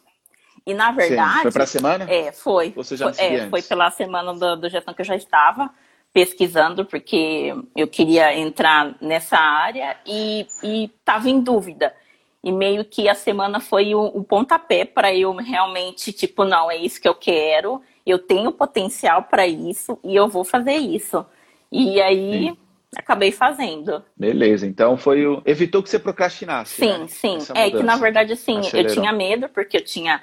E 0.66 0.74
na 0.74 0.92
verdade. 0.92 1.34
Sim. 1.36 1.42
Foi 1.44 1.52
para 1.52 1.64
a 1.64 1.68
semana? 1.68 2.06
É, 2.10 2.32
foi. 2.32 2.72
Você 2.72 2.98
já 2.98 3.14
foi, 3.14 3.24
é, 3.24 3.50
foi 3.50 3.62
pela 3.62 3.92
semana 3.92 4.34
do, 4.34 4.56
do 4.56 4.70
gestão 4.70 4.94
que 4.94 5.02
eu 5.02 5.06
já 5.06 5.16
estava 5.16 5.70
pesquisando, 6.12 6.86
porque 6.86 7.54
eu 7.76 7.88
queria 7.88 8.34
entrar 8.34 8.96
nessa 9.02 9.38
área 9.38 9.98
e 10.06 10.48
estava 10.72 11.30
em 11.30 11.42
dúvida. 11.42 11.94
E 12.42 12.52
meio 12.52 12.86
que 12.86 13.10
a 13.10 13.14
semana 13.14 13.60
foi 13.60 13.94
o, 13.94 14.06
o 14.06 14.24
pontapé 14.24 14.86
para 14.86 15.14
eu 15.14 15.34
realmente, 15.36 16.14
tipo, 16.14 16.46
não, 16.46 16.72
é 16.72 16.78
isso 16.78 17.02
que 17.02 17.08
eu 17.08 17.16
quero, 17.16 17.82
eu 18.06 18.18
tenho 18.18 18.52
potencial 18.52 19.24
para 19.24 19.46
isso 19.46 20.00
e 20.04 20.16
eu 20.16 20.28
vou 20.28 20.44
fazer 20.44 20.76
isso. 20.76 21.26
E 21.72 22.02
aí. 22.02 22.50
Sim 22.50 22.58
acabei 22.96 23.30
fazendo. 23.30 24.02
Beleza, 24.16 24.66
então 24.66 24.96
foi 24.96 25.28
o. 25.28 25.42
Evitou 25.46 25.84
que 25.84 25.90
você 25.90 26.00
procrastinasse. 26.00 26.76
Sim, 26.76 27.00
né? 27.00 27.08
sim. 27.10 27.38
É 27.54 27.70
que 27.70 27.84
na 27.84 27.98
verdade, 27.98 28.32
assim, 28.32 28.60
Acelerou. 28.60 28.90
eu 28.90 28.96
tinha 28.96 29.12
medo, 29.12 29.50
porque 29.50 29.76
eu 29.76 29.84
tinha 29.84 30.22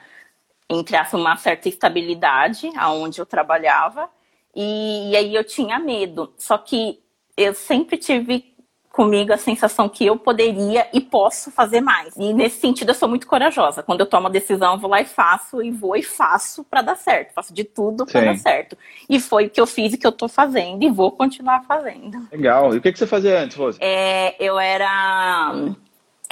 entre 0.68 0.96
uma 1.12 1.36
certa 1.36 1.68
estabilidade 1.68 2.70
aonde 2.76 3.20
eu 3.20 3.26
trabalhava 3.26 4.08
e, 4.54 5.10
e, 5.10 5.16
aí 5.16 5.34
eu 5.34 5.44
tinha 5.44 5.78
medo. 5.78 6.32
Só 6.36 6.58
que 6.58 7.00
eu 7.36 7.54
sempre 7.54 7.96
tive 7.96 8.52
comigo 8.90 9.32
a 9.32 9.38
sensação 9.38 9.88
que 9.88 10.04
eu 10.04 10.18
poderia 10.18 10.86
e 10.92 11.00
posso 11.00 11.50
fazer 11.50 11.80
mais. 11.80 12.14
E 12.14 12.34
nesse 12.34 12.60
sentido 12.60 12.90
eu 12.90 12.94
sou 12.94 13.08
muito 13.08 13.26
corajosa. 13.26 13.82
Quando 13.82 14.00
eu 14.00 14.06
tomo 14.06 14.26
a 14.26 14.30
decisão, 14.30 14.74
eu 14.74 14.78
vou 14.78 14.90
lá 14.90 15.00
e 15.00 15.06
faço 15.06 15.62
e 15.62 15.70
vou 15.70 15.96
e 15.96 16.02
faço 16.02 16.62
para 16.62 16.82
dar 16.82 16.96
certo. 16.96 17.32
Faço 17.32 17.54
de 17.54 17.64
tudo 17.64 18.04
para 18.04 18.20
dar 18.20 18.36
certo. 18.36 18.76
E 19.08 19.18
foi 19.18 19.46
o 19.46 19.50
que 19.50 19.60
eu 19.60 19.66
fiz 19.66 19.94
e 19.94 19.98
que 19.98 20.06
eu 20.06 20.12
tô 20.12 20.28
fazendo 20.28 20.82
e 20.82 20.90
vou 20.90 21.10
continuar 21.10 21.64
fazendo. 21.64 22.28
Legal. 22.30 22.74
E 22.74 22.78
o 22.78 22.82
que, 22.82 22.92
que 22.92 22.98
você 22.98 23.06
fazia 23.06 23.40
antes, 23.40 23.56
Rose? 23.56 23.78
É, 23.80 24.36
eu 24.38 24.58
era 24.58 25.54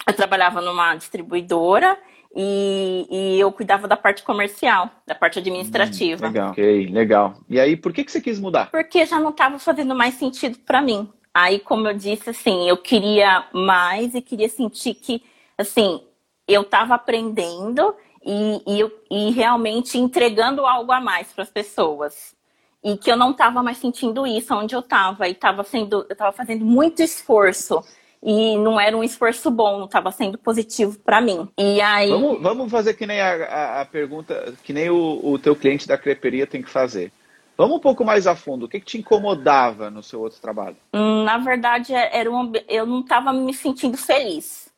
eu 0.07 0.15
trabalhava 0.15 0.61
numa 0.61 0.95
distribuidora 0.97 1.97
e, 2.35 3.07
e, 3.11 3.41
eu 3.41 3.51
cuidava 3.51 3.89
da 3.89 3.97
parte 3.97 4.23
comercial, 4.23 4.89
da 5.07 5.15
parte 5.15 5.41
administrativa. 5.41 6.27
Hum, 6.27 6.29
legal, 6.29 6.51
ok, 6.51 6.87
legal. 6.87 7.35
E 7.49 7.59
aí, 7.59 7.77
por 7.77 7.93
que, 7.93 8.05
que 8.05 8.13
você 8.13 8.21
quis 8.21 8.39
mudar? 8.39 8.71
Porque 8.71 9.05
já 9.05 9.19
não 9.19 9.31
estava 9.31 9.59
fazendo 9.59 9.95
mais 9.95 10.15
sentido 10.15 10.59
para 10.61 10.81
mim. 10.81 11.09
Aí, 11.35 11.59
como 11.59 11.89
eu 11.89 11.95
disse, 11.95 12.31
assim, 12.31 12.69
eu 12.69 12.77
queria 12.77 13.47
mais 13.53 14.15
e 14.15 14.23
queria 14.23 14.49
sentir 14.49 14.95
que, 14.95 15.23
assim, 15.59 16.01
eu 16.47 16.63
estava 16.63 16.95
aprendendo 16.95 17.95
e, 18.25 18.63
e, 18.67 18.91
e 19.11 19.31
realmente 19.31 19.99
entregando 19.99 20.65
algo 20.65 20.93
a 20.93 21.01
mais 21.01 21.33
para 21.33 21.43
as 21.43 21.51
pessoas. 21.51 22.35
E 22.83 22.97
que 22.97 23.11
eu 23.11 23.17
não 23.17 23.33
estava 23.33 23.63
mais 23.63 23.79
sentindo 23.79 24.27
isso 24.27 24.55
onde 24.55 24.75
eu 24.75 24.81
estava. 24.81 25.29
E 25.29 25.33
estava 25.33 25.65
sendo, 25.65 26.07
eu 26.09 26.13
estava 26.13 26.33
fazendo 26.33 26.65
muito 26.65 27.03
esforço 27.03 27.83
e 28.23 28.57
não 28.59 28.79
era 28.79 28.97
um 28.97 29.03
esforço 29.03 29.51
bom, 29.51 29.79
não 29.79 29.87
estava 29.87 30.11
sendo 30.11 30.37
positivo 30.37 30.99
para 30.99 31.21
mim. 31.21 31.49
E 31.57 31.81
aí. 31.81 32.11
Vamos, 32.11 32.43
vamos 32.43 32.71
fazer 32.71 32.95
que 32.95 33.07
nem 33.07 33.21
a, 33.21 33.45
a, 33.45 33.81
a 33.81 33.85
pergunta, 33.85 34.55
que 34.63 34.73
nem 34.73 34.91
o, 34.91 35.21
o 35.23 35.39
teu 35.39 35.57
cliente 35.57 35.89
da 35.89 35.97
creperia 35.97 36.47
tem 36.47 36.63
que 36.63 36.71
fazer. 36.71 37.11
Vamos 37.57 37.77
um 37.77 37.81
pouco 37.81 38.05
mais 38.05 38.27
a 38.27 38.35
fundo. 38.35 38.65
O 38.65 38.69
que, 38.69 38.81
que 38.81 38.87
te 38.87 38.99
incomodava 38.99 39.91
no 39.91 40.03
seu 40.03 40.21
outro 40.21 40.41
trabalho? 40.41 40.77
Hum, 40.95 41.25
na 41.25 41.39
verdade, 41.39 41.95
é, 41.95 42.19
era 42.19 42.31
um, 42.31 42.53
eu 42.69 42.87
não 42.87 43.01
estava 43.01 43.33
me 43.33 43.53
sentindo 43.53 43.97
feliz. 43.99 44.71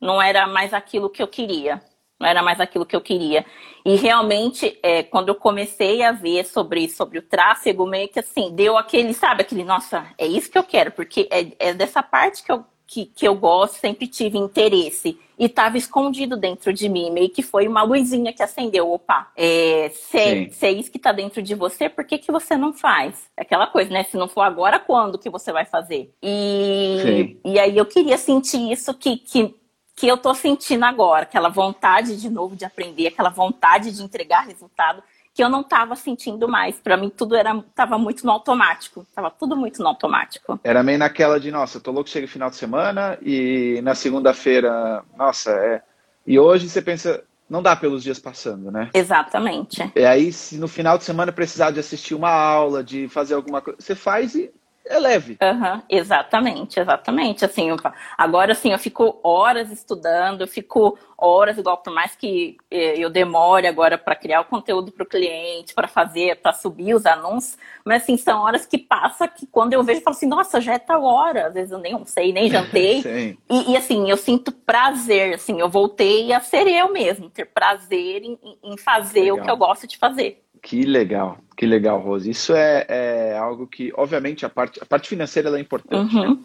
Não 0.00 0.20
era 0.20 0.46
mais 0.46 0.72
aquilo 0.72 1.10
que 1.10 1.22
eu 1.22 1.28
queria. 1.28 1.82
não 2.20 2.28
era 2.28 2.42
mais 2.42 2.60
aquilo 2.60 2.84
que 2.84 2.94
eu 2.94 3.00
queria. 3.00 3.46
E 3.84 3.96
realmente, 3.96 4.78
é, 4.82 5.02
quando 5.02 5.30
eu 5.30 5.34
comecei 5.34 6.02
a 6.02 6.12
ver 6.12 6.44
sobre, 6.44 6.86
sobre 6.88 7.18
o 7.18 7.22
tráfego, 7.22 7.86
meio 7.86 8.08
que 8.08 8.20
assim, 8.20 8.54
deu 8.54 8.76
aquele, 8.76 9.14
sabe, 9.14 9.40
aquele, 9.40 9.64
nossa, 9.64 10.06
é 10.18 10.26
isso 10.26 10.50
que 10.50 10.58
eu 10.58 10.64
quero, 10.64 10.92
porque 10.92 11.26
é, 11.30 11.70
é 11.70 11.74
dessa 11.74 12.02
parte 12.02 12.44
que 12.44 12.52
eu, 12.52 12.64
que, 12.90 13.06
que 13.06 13.26
eu 13.26 13.36
gosto, 13.36 13.74
sempre 13.74 14.08
tive 14.08 14.36
interesse. 14.36 15.16
E 15.38 15.44
estava 15.44 15.78
escondido 15.78 16.36
dentro 16.36 16.72
de 16.72 16.88
mim, 16.88 17.08
meio 17.12 17.30
que 17.30 17.40
foi 17.40 17.68
uma 17.68 17.84
luzinha 17.84 18.32
que 18.32 18.42
acendeu. 18.42 18.90
Opa, 18.90 19.30
é, 19.36 19.92
se, 19.94 20.18
é, 20.18 20.50
se 20.50 20.66
é 20.66 20.72
isso 20.72 20.90
que 20.90 20.96
está 20.96 21.12
dentro 21.12 21.40
de 21.40 21.54
você, 21.54 21.88
por 21.88 22.04
que, 22.04 22.18
que 22.18 22.32
você 22.32 22.56
não 22.56 22.72
faz? 22.72 23.14
Aquela 23.36 23.68
coisa, 23.68 23.90
né? 23.90 24.02
Se 24.02 24.16
não 24.16 24.26
for 24.26 24.42
agora, 24.42 24.80
quando 24.80 25.18
que 25.18 25.30
você 25.30 25.52
vai 25.52 25.64
fazer? 25.64 26.12
E, 26.20 27.38
e 27.44 27.60
aí 27.60 27.78
eu 27.78 27.86
queria 27.86 28.18
sentir 28.18 28.72
isso 28.72 28.92
que, 28.92 29.18
que 29.18 29.54
que 29.96 30.06
eu 30.08 30.16
tô 30.16 30.34
sentindo 30.34 30.82
agora, 30.86 31.24
aquela 31.24 31.50
vontade 31.50 32.18
de 32.18 32.30
novo 32.30 32.56
de 32.56 32.64
aprender, 32.64 33.08
aquela 33.08 33.28
vontade 33.28 33.92
de 33.92 34.02
entregar 34.02 34.46
resultado 34.46 35.02
que 35.40 35.44
eu 35.44 35.48
não 35.48 35.62
estava 35.62 35.96
sentindo 35.96 36.46
mais. 36.46 36.78
Para 36.78 36.98
mim 36.98 37.08
tudo 37.08 37.34
era 37.34 37.58
tava 37.74 37.96
muito 37.96 38.26
no 38.26 38.30
automático, 38.30 39.06
tava 39.14 39.30
tudo 39.30 39.56
muito 39.56 39.80
no 39.80 39.88
automático. 39.88 40.60
Era 40.62 40.82
meio 40.82 40.98
naquela 40.98 41.40
de, 41.40 41.50
nossa, 41.50 41.78
eu 41.78 41.80
tô 41.80 41.90
louco 41.90 42.10
chega 42.10 42.28
final 42.28 42.50
de 42.50 42.56
semana 42.56 43.16
e 43.22 43.80
na 43.82 43.94
segunda-feira, 43.94 45.02
nossa, 45.16 45.50
é. 45.52 45.82
E 46.26 46.38
hoje 46.38 46.68
você 46.68 46.82
pensa, 46.82 47.24
não 47.48 47.62
dá 47.62 47.74
pelos 47.74 48.02
dias 48.02 48.18
passando, 48.18 48.70
né? 48.70 48.90
Exatamente. 48.92 49.90
E 49.96 50.04
aí, 50.04 50.30
se 50.30 50.58
no 50.58 50.68
final 50.68 50.98
de 50.98 51.04
semana 51.04 51.32
precisar 51.32 51.70
de 51.70 51.80
assistir 51.80 52.14
uma 52.14 52.30
aula, 52.30 52.84
de 52.84 53.08
fazer 53.08 53.32
alguma 53.32 53.62
coisa, 53.62 53.80
você 53.80 53.94
faz 53.94 54.34
e 54.34 54.52
é 54.84 54.98
leve. 54.98 55.38
Uhum, 55.40 55.82
exatamente, 55.88 56.80
exatamente. 56.80 57.44
Assim, 57.44 57.68
agora 58.16 58.52
assim, 58.52 58.72
eu 58.72 58.78
fico 58.78 59.20
horas 59.22 59.70
estudando, 59.70 60.40
eu 60.40 60.48
fico 60.48 60.98
horas, 61.16 61.58
igual 61.58 61.76
por 61.78 61.92
mais 61.92 62.16
que 62.16 62.56
eh, 62.70 62.94
eu 62.98 63.10
demore 63.10 63.66
agora 63.66 63.98
para 63.98 64.16
criar 64.16 64.40
o 64.40 64.46
conteúdo 64.46 64.90
para 64.90 65.04
o 65.04 65.06
cliente, 65.06 65.74
para 65.74 65.86
fazer, 65.86 66.36
para 66.36 66.52
subir 66.52 66.94
os 66.94 67.04
anúncios, 67.04 67.58
mas 67.84 68.02
assim, 68.02 68.16
são 68.16 68.40
horas 68.42 68.64
que 68.64 68.78
passa 68.78 69.28
que 69.28 69.46
quando 69.46 69.74
eu 69.74 69.82
vejo, 69.82 70.00
eu 70.00 70.04
falo 70.04 70.16
assim, 70.16 70.26
nossa, 70.26 70.60
já 70.60 70.74
é 70.74 70.78
tal 70.78 71.04
hora, 71.04 71.48
às 71.48 71.54
vezes 71.54 71.70
eu 71.70 71.78
nem 71.78 72.04
sei, 72.06 72.32
nem 72.32 72.48
jantei. 72.50 73.36
e, 73.48 73.72
e, 73.72 73.76
assim, 73.76 74.10
eu 74.10 74.16
sinto 74.16 74.50
prazer, 74.50 75.34
assim, 75.34 75.60
eu 75.60 75.68
voltei 75.68 76.32
a 76.32 76.40
ser 76.40 76.66
eu 76.66 76.90
mesmo, 76.92 77.28
ter 77.28 77.44
prazer 77.44 78.22
em, 78.22 78.38
em 78.62 78.76
fazer 78.78 79.32
Legal. 79.32 79.38
o 79.38 79.42
que 79.42 79.50
eu 79.50 79.56
gosto 79.56 79.86
de 79.86 79.98
fazer. 79.98 80.42
Que 80.62 80.82
legal, 80.82 81.38
que 81.56 81.66
legal, 81.66 81.98
Rose. 81.98 82.28
Isso 82.28 82.54
é, 82.54 82.84
é 82.88 83.38
algo 83.38 83.66
que, 83.66 83.92
obviamente, 83.96 84.44
a 84.44 84.48
parte, 84.48 84.80
a 84.82 84.86
parte 84.86 85.08
financeira 85.08 85.50
é 85.56 85.60
importante, 85.60 86.14
uhum. 86.14 86.34
né? 86.34 86.38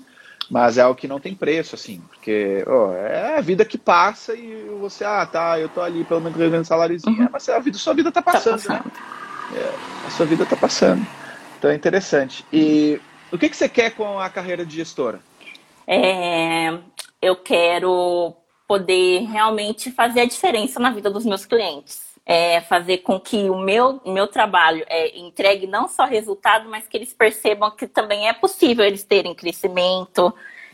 mas 0.49 0.77
é 0.77 0.81
algo 0.81 0.99
que 0.99 1.07
não 1.07 1.19
tem 1.19 1.33
preço, 1.33 1.75
assim, 1.75 2.01
porque 2.09 2.63
oh, 2.67 2.93
é 2.93 3.37
a 3.37 3.41
vida 3.41 3.65
que 3.65 3.77
passa 3.77 4.35
e 4.35 4.65
você, 4.79 5.03
ah, 5.03 5.25
tá, 5.25 5.59
eu 5.59 5.67
tô 5.67 5.81
ali 5.81 6.03
pelo 6.03 6.21
menos 6.21 6.37
ganhando 6.37 6.65
saláriozinho, 6.65 7.23
uhum. 7.23 7.29
mas 7.31 7.49
a 7.49 7.59
vida, 7.59 7.77
sua 7.77 7.93
vida 7.93 8.11
tá 8.11 8.21
passando, 8.21 8.61
tá 8.61 8.75
passando. 8.75 8.85
né? 8.85 9.59
É, 9.59 10.07
a 10.07 10.09
sua 10.11 10.25
vida 10.25 10.45
tá 10.45 10.55
passando. 10.55 11.05
Então 11.57 11.69
é 11.69 11.75
interessante. 11.75 12.45
E 12.53 12.99
o 13.31 13.37
que, 13.37 13.49
que 13.49 13.57
você 13.57 13.67
quer 13.67 13.91
com 13.91 14.19
a 14.19 14.29
carreira 14.29 14.65
de 14.65 14.75
gestora? 14.75 15.19
É, 15.87 16.77
eu 17.21 17.35
quero 17.35 18.35
poder 18.67 19.25
realmente 19.25 19.91
fazer 19.91 20.21
a 20.21 20.25
diferença 20.25 20.79
na 20.79 20.91
vida 20.91 21.09
dos 21.09 21.25
meus 21.25 21.45
clientes 21.45 22.04
é, 22.25 22.59
fazer 22.61 22.99
com 22.99 23.19
que 23.19 23.49
o 23.49 23.57
meu, 23.57 24.01
meu 24.05 24.27
trabalho 24.27 24.83
é, 24.89 25.17
entregue 25.17 25.67
não 25.67 25.87
só 25.87 26.05
resultado, 26.05 26.67
mas 26.67 26.87
que 26.87 26.97
eles 26.97 27.13
percebam 27.13 27.69
que 27.69 27.87
também 27.87 28.27
é 28.27 28.33
possível 28.33 28.83
eles 28.83 29.03
terem 29.03 29.35
crescimento. 29.35 30.33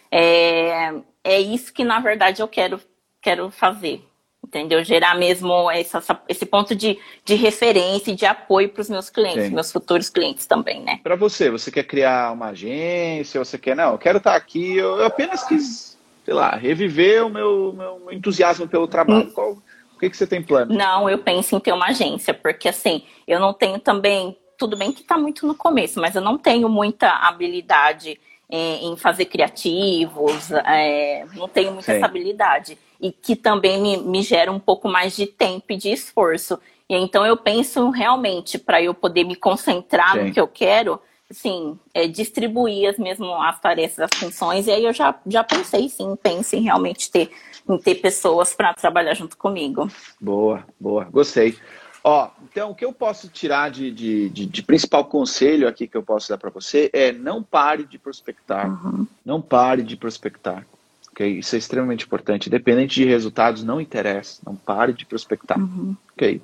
É, 0.09 0.93
é 1.23 1.39
isso 1.39 1.73
que, 1.73 1.83
na 1.83 1.99
verdade, 1.99 2.41
eu 2.41 2.47
quero, 2.47 2.79
quero 3.21 3.51
fazer. 3.51 4.07
Entendeu? 4.43 4.83
Gerar 4.83 5.15
mesmo 5.15 5.69
essa, 5.69 6.01
esse 6.27 6.45
ponto 6.45 6.75
de, 6.75 6.97
de 7.23 7.35
referência 7.35 8.11
e 8.11 8.15
de 8.15 8.25
apoio 8.25 8.69
para 8.69 8.81
os 8.81 8.89
meus 8.89 9.09
clientes, 9.09 9.45
Sim. 9.45 9.53
meus 9.53 9.71
futuros 9.71 10.09
clientes 10.09 10.45
também, 10.45 10.81
né? 10.81 10.99
Para 11.03 11.15
você, 11.15 11.49
você 11.49 11.69
quer 11.69 11.83
criar 11.83 12.33
uma 12.33 12.47
agência? 12.47 13.43
Você 13.43 13.57
quer, 13.57 13.75
não, 13.75 13.91
eu 13.91 13.97
quero 13.97 14.17
estar 14.17 14.35
aqui, 14.35 14.77
eu 14.77 15.05
apenas 15.05 15.43
quis, 15.43 15.97
sei 16.25 16.33
lá, 16.33 16.55
reviver 16.55 17.25
o 17.25 17.29
meu, 17.29 17.71
meu 17.71 18.11
entusiasmo 18.11 18.67
pelo 18.67 18.87
trabalho. 18.87 19.27
Hum. 19.27 19.31
Qual, 19.31 19.57
que, 20.01 20.09
que 20.09 20.17
você 20.17 20.25
tem 20.25 20.41
plano? 20.41 20.73
Não, 20.73 21.07
eu 21.07 21.19
penso 21.19 21.55
em 21.55 21.59
ter 21.59 21.71
uma 21.71 21.87
agência, 21.87 22.33
porque 22.33 22.67
assim, 22.67 23.03
eu 23.27 23.39
não 23.39 23.53
tenho 23.53 23.79
também. 23.79 24.35
Tudo 24.57 24.75
bem 24.75 24.91
que 24.91 25.01
está 25.01 25.17
muito 25.17 25.47
no 25.47 25.55
começo, 25.55 25.99
mas 25.99 26.15
eu 26.15 26.21
não 26.21 26.37
tenho 26.37 26.67
muita 26.69 27.09
habilidade 27.09 28.19
em, 28.49 28.91
em 28.91 28.97
fazer 28.97 29.25
criativos, 29.25 30.51
é, 30.51 31.25
não 31.33 31.47
tenho 31.47 31.71
muita 31.71 31.91
Sim. 31.91 31.97
essa 31.97 32.05
habilidade. 32.05 32.77
E 32.99 33.11
que 33.11 33.35
também 33.35 33.81
me, 33.81 33.97
me 33.97 34.21
gera 34.21 34.51
um 34.51 34.59
pouco 34.59 34.87
mais 34.87 35.15
de 35.15 35.25
tempo 35.25 35.65
e 35.69 35.77
de 35.77 35.89
esforço. 35.89 36.59
E 36.87 36.95
então 36.95 37.25
eu 37.25 37.37
penso 37.37 37.89
realmente 37.89 38.59
para 38.59 38.81
eu 38.81 38.93
poder 38.93 39.23
me 39.23 39.35
concentrar 39.35 40.13
Sim. 40.13 40.25
no 40.25 40.33
que 40.33 40.39
eu 40.39 40.47
quero, 40.47 41.01
assim, 41.29 41.79
é, 41.93 42.07
distribuir 42.07 42.89
as 42.89 42.99
mesmo 42.99 43.33
as 43.41 43.59
tarefas, 43.59 43.99
as 43.99 44.19
funções. 44.19 44.67
E 44.67 44.71
aí 44.71 44.85
eu 44.85 44.93
já, 44.93 45.15
já 45.25 45.43
pensei, 45.43 45.89
sim, 45.89 46.15
penso 46.21 46.55
em 46.55 46.61
realmente 46.61 47.09
ter 47.09 47.31
em 47.67 47.78
ter 47.78 47.95
pessoas 47.95 48.54
para 48.54 48.74
trabalhar 48.74 49.13
junto 49.13 49.38
comigo. 49.38 49.89
Boa, 50.19 50.63
boa, 50.80 51.06
gostei. 51.06 51.58
Ó, 52.04 52.30
então 52.43 52.71
o 52.71 52.76
que 52.76 52.84
eu 52.84 52.91
posso 52.91 53.28
tirar 53.28 53.69
de, 53.69 53.91
de, 53.91 54.30
de, 54.30 54.45
de 54.45 54.63
principal 54.63 55.06
conselho 55.06 55.67
aqui 55.67 55.88
que 55.88 55.95
eu 55.95 56.02
posso 56.02 56.30
dar 56.30 56.38
para 56.38 56.50
você 56.50 56.89
é 56.93 57.12
não 57.12 57.43
pare 57.43 57.84
de 57.84 58.00
prospectar. 58.00 58.67
Uhum. 58.67 59.06
Não 59.24 59.41
pare 59.41 59.84
de 59.84 59.95
prospectar. 59.95 60.65
Okay? 61.12 61.39
Isso 61.39 61.56
é 61.56 61.60
extremamente 61.60 62.06
importante. 62.06 62.47
Independente 62.47 62.95
de 62.95 63.06
resultados, 63.06 63.63
não 63.63 63.80
interessa. 63.80 64.41
Não 64.45 64.56
pare 64.56 64.93
de 64.93 65.06
prospectar. 65.06 65.60
Uhum. 65.60 65.95
Ok? 66.13 66.41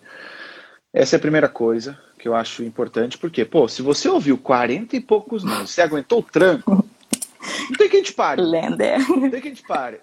Essa 0.94 1.16
é 1.16 1.18
a 1.18 1.22
primeira 1.22 1.50
coisa 1.50 1.98
que 2.20 2.28
eu 2.28 2.36
acho 2.36 2.64
importante, 2.64 3.18
porque, 3.18 3.46
pô, 3.46 3.68
se 3.68 3.82
você 3.82 4.10
ouviu 4.10 4.38
40 4.38 4.96
e 4.96 5.00
poucos 5.00 5.44
não, 5.44 5.66
você 5.66 5.82
aguentou 5.82 6.20
o 6.20 6.24
tranco, 6.24 6.88
não 7.70 7.78
tem 7.78 7.90
quem 7.90 8.04
te 8.04 8.14
pare. 8.14 8.42
Lender. 8.42 9.00
Não 9.10 9.30
tem 9.30 9.42
quem 9.42 9.54
te 9.54 9.64
pare. 9.64 10.00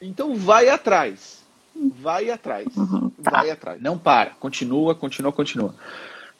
Então 0.00 0.34
vai 0.34 0.68
atrás. 0.68 1.42
Vai 1.74 2.30
atrás. 2.30 2.66
Uhum, 2.76 3.10
tá. 3.22 3.30
Vai 3.30 3.50
atrás. 3.50 3.80
Não 3.80 3.98
para. 3.98 4.30
Continua, 4.30 4.94
continua, 4.94 5.32
continua. 5.32 5.74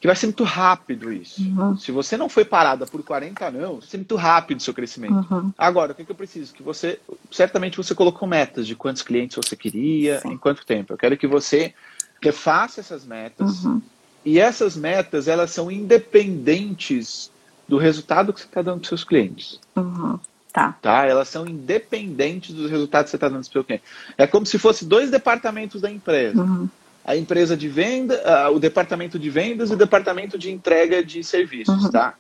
Que 0.01 0.07
vai 0.07 0.15
ser 0.15 0.27
muito 0.27 0.45
rápido 0.45 1.13
isso. 1.13 1.43
Uhum. 1.43 1.77
Se 1.77 1.91
você 1.91 2.17
não 2.17 2.29
foi 2.29 2.45
parada 2.45 2.87
por 2.87 3.03
40 3.03 3.51
não, 3.51 3.79
vai 3.79 3.89
ser 3.89 3.97
muito 3.97 4.17
rápido 4.17 4.59
o 4.59 4.63
seu 4.63 4.75
crescimento. 4.75 5.27
Uhum. 5.31 5.53
Agora, 5.57 5.93
o 5.93 5.95
que, 5.95 6.05
que, 6.05 6.13
eu 6.13 6.17
preciso? 6.17 6.53
Que 6.53 6.63
você. 6.63 7.01
Certamente 7.31 7.77
você 7.77 7.95
colocou 7.95 8.29
metas 8.29 8.67
de 8.67 8.77
quantos 8.77 9.03
clientes 9.03 9.37
você 9.37 9.57
queria, 9.57 10.21
Sim. 10.21 10.33
em 10.33 10.37
quanto 10.37 10.67
tempo. 10.67 10.93
Eu 10.93 10.99
quero 10.99 11.17
que 11.17 11.27
você 11.27 11.75
refaça 12.23 12.81
essas 12.81 13.05
metas. 13.05 13.65
Uhum. 13.65 13.81
E 14.25 14.39
essas 14.39 14.77
metas, 14.77 15.29
elas 15.29 15.51
são 15.51 15.71
independentes 15.71 17.31
do 17.69 17.77
resultado 17.77 18.33
que 18.33 18.41
você 18.41 18.47
está 18.47 18.63
dando 18.63 18.81
para 18.81 18.89
seus 18.89 19.05
clientes. 19.05 19.61
Uhum. 19.77 20.19
Tá. 20.53 20.77
tá. 20.81 21.07
Elas 21.07 21.29
são 21.29 21.47
independentes 21.47 22.55
dos 22.55 22.71
resultados 22.71 23.07
que 23.07 23.11
você 23.11 23.17
está 23.17 23.29
dando 23.29 23.41
para 23.41 23.49
o 23.49 23.53
seu 23.53 23.65
cliente. 23.65 23.85
É 24.17 24.27
como 24.27 24.47
se 24.47 24.59
fosse 24.59 24.85
dois 24.85 25.11
departamentos 25.11 25.81
da 25.81 25.91
empresa. 25.91 26.41
Uhum. 26.41 26.69
A 27.05 27.17
empresa 27.17 27.57
de 27.57 27.69
venda, 27.69 28.49
uh, 28.49 28.55
o 28.55 28.61
departamento 28.61 29.19
de 29.19 29.29
vendas 29.29 29.71
e 29.71 29.75
o 29.75 29.77
departamento 29.77 30.39
de 30.39 30.51
entrega 30.51 31.05
de 31.05 31.23
serviços, 31.25 31.85
uhum. 31.85 31.91
tá? 31.91 32.15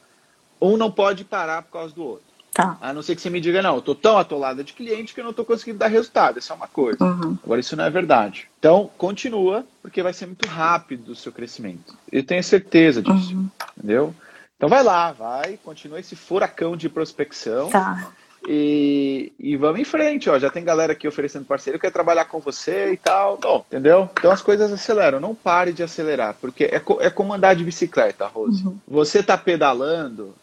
Um 0.60 0.76
não 0.76 0.90
pode 0.90 1.24
parar 1.24 1.62
por 1.62 1.72
causa 1.72 1.94
do 1.94 2.02
outro. 2.02 2.34
Tá. 2.54 2.78
A 2.80 2.92
não 2.92 3.02
ser 3.02 3.16
que 3.16 3.22
você 3.22 3.30
me 3.30 3.40
diga, 3.40 3.60
não, 3.60 3.74
eu 3.74 3.82
tô 3.82 3.96
tão 3.96 4.16
atolada 4.16 4.62
de 4.62 4.72
cliente 4.72 5.12
que 5.12 5.20
eu 5.20 5.24
não 5.24 5.32
estou 5.32 5.44
conseguindo 5.44 5.78
dar 5.78 5.88
resultado. 5.88 6.38
Isso 6.38 6.52
é 6.52 6.56
uma 6.56 6.68
coisa. 6.68 7.02
Uhum. 7.02 7.36
Agora, 7.42 7.60
isso 7.60 7.76
não 7.76 7.84
é 7.84 7.90
verdade. 7.90 8.48
Então, 8.60 8.88
continua, 8.96 9.66
porque 9.82 10.02
vai 10.02 10.12
ser 10.12 10.26
muito 10.26 10.46
rápido 10.46 11.10
o 11.10 11.16
seu 11.16 11.32
crescimento. 11.32 11.96
Eu 12.12 12.24
tenho 12.24 12.42
certeza 12.44 13.02
disso. 13.02 13.34
Uhum. 13.34 13.48
Entendeu? 13.76 14.14
Então 14.64 14.74
vai 14.74 14.82
lá, 14.82 15.12
vai, 15.12 15.58
continua 15.62 16.00
esse 16.00 16.16
furacão 16.16 16.74
de 16.74 16.88
prospecção. 16.88 17.68
Tá. 17.68 18.10
E, 18.48 19.30
e 19.38 19.58
vamos 19.58 19.78
em 19.78 19.84
frente, 19.84 20.30
ó. 20.30 20.38
Já 20.38 20.48
tem 20.48 20.64
galera 20.64 20.94
aqui 20.94 21.06
oferecendo 21.06 21.44
parceiro, 21.44 21.78
quer 21.78 21.92
trabalhar 21.92 22.24
com 22.24 22.40
você 22.40 22.90
e 22.92 22.96
tal. 22.96 23.36
Bom, 23.36 23.62
entendeu? 23.68 24.08
Então 24.18 24.30
as 24.30 24.40
coisas 24.40 24.72
aceleram. 24.72 25.20
Não 25.20 25.34
pare 25.34 25.70
de 25.70 25.82
acelerar, 25.82 26.34
porque 26.40 26.64
é, 26.64 26.82
é 27.00 27.10
como 27.10 27.34
andar 27.34 27.52
de 27.52 27.62
bicicleta, 27.62 28.26
Rose. 28.26 28.66
Uhum. 28.66 28.78
Você 28.88 29.22
tá 29.22 29.36
pedalando 29.36 30.34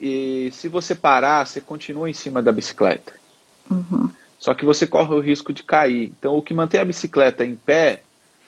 e 0.00 0.48
se 0.54 0.68
você 0.68 0.94
parar, 0.94 1.46
você 1.46 1.60
continua 1.60 2.08
em 2.08 2.14
cima 2.14 2.40
da 2.40 2.52
bicicleta. 2.52 3.12
Uhum. 3.70 4.08
Só 4.38 4.54
que 4.54 4.64
você 4.64 4.86
corre 4.86 5.14
o 5.14 5.20
risco 5.20 5.52
de 5.52 5.62
cair. 5.62 6.14
Então 6.18 6.34
o 6.34 6.40
que 6.40 6.54
mantém 6.54 6.80
a 6.80 6.84
bicicleta 6.86 7.44
em 7.44 7.54
pé 7.54 8.00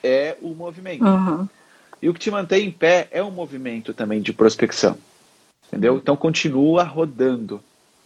é 0.03 0.35
o 0.41 0.55
movimento. 0.55 1.05
Uhum. 1.05 1.47
E 2.01 2.09
o 2.09 2.15
que 2.15 2.19
te 2.19 2.31
mantém 2.31 2.65
em 2.65 2.71
pé 2.71 3.07
é 3.11 3.23
um 3.23 3.29
movimento 3.29 3.93
também 3.93 4.23
de 4.23 4.33
prospecção. 4.33 4.97
Entendeu? 5.69 5.97
Então 5.97 6.15
continua 6.17 6.83
rodando 6.83 7.61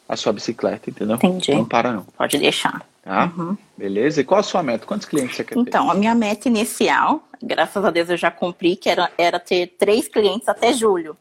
a 0.07 0.15
sua 0.15 0.33
bicicleta, 0.33 0.89
entendeu? 0.89 1.15
Entendi. 1.15 1.53
Não 1.53 1.65
para 1.65 1.91
não. 1.91 2.03
Pode 2.17 2.37
deixar. 2.37 2.85
Tá? 3.01 3.31
Uhum. 3.35 3.57
Beleza? 3.77 4.21
E 4.21 4.23
qual 4.23 4.39
a 4.39 4.43
sua 4.43 4.61
meta? 4.61 4.85
Quantos 4.85 5.07
clientes 5.07 5.35
você 5.35 5.43
quer 5.43 5.53
então, 5.53 5.63
ter? 5.63 5.69
Então, 5.69 5.91
a 5.91 5.93
minha 5.93 6.13
meta 6.13 6.47
inicial, 6.47 7.23
graças 7.41 7.83
a 7.83 7.89
Deus 7.89 8.09
eu 8.09 8.17
já 8.17 8.29
cumpri, 8.29 8.75
que 8.75 8.89
era, 8.89 9.09
era 9.17 9.39
ter 9.39 9.75
três 9.77 10.07
clientes 10.07 10.47
até 10.47 10.73
julho, 10.73 11.17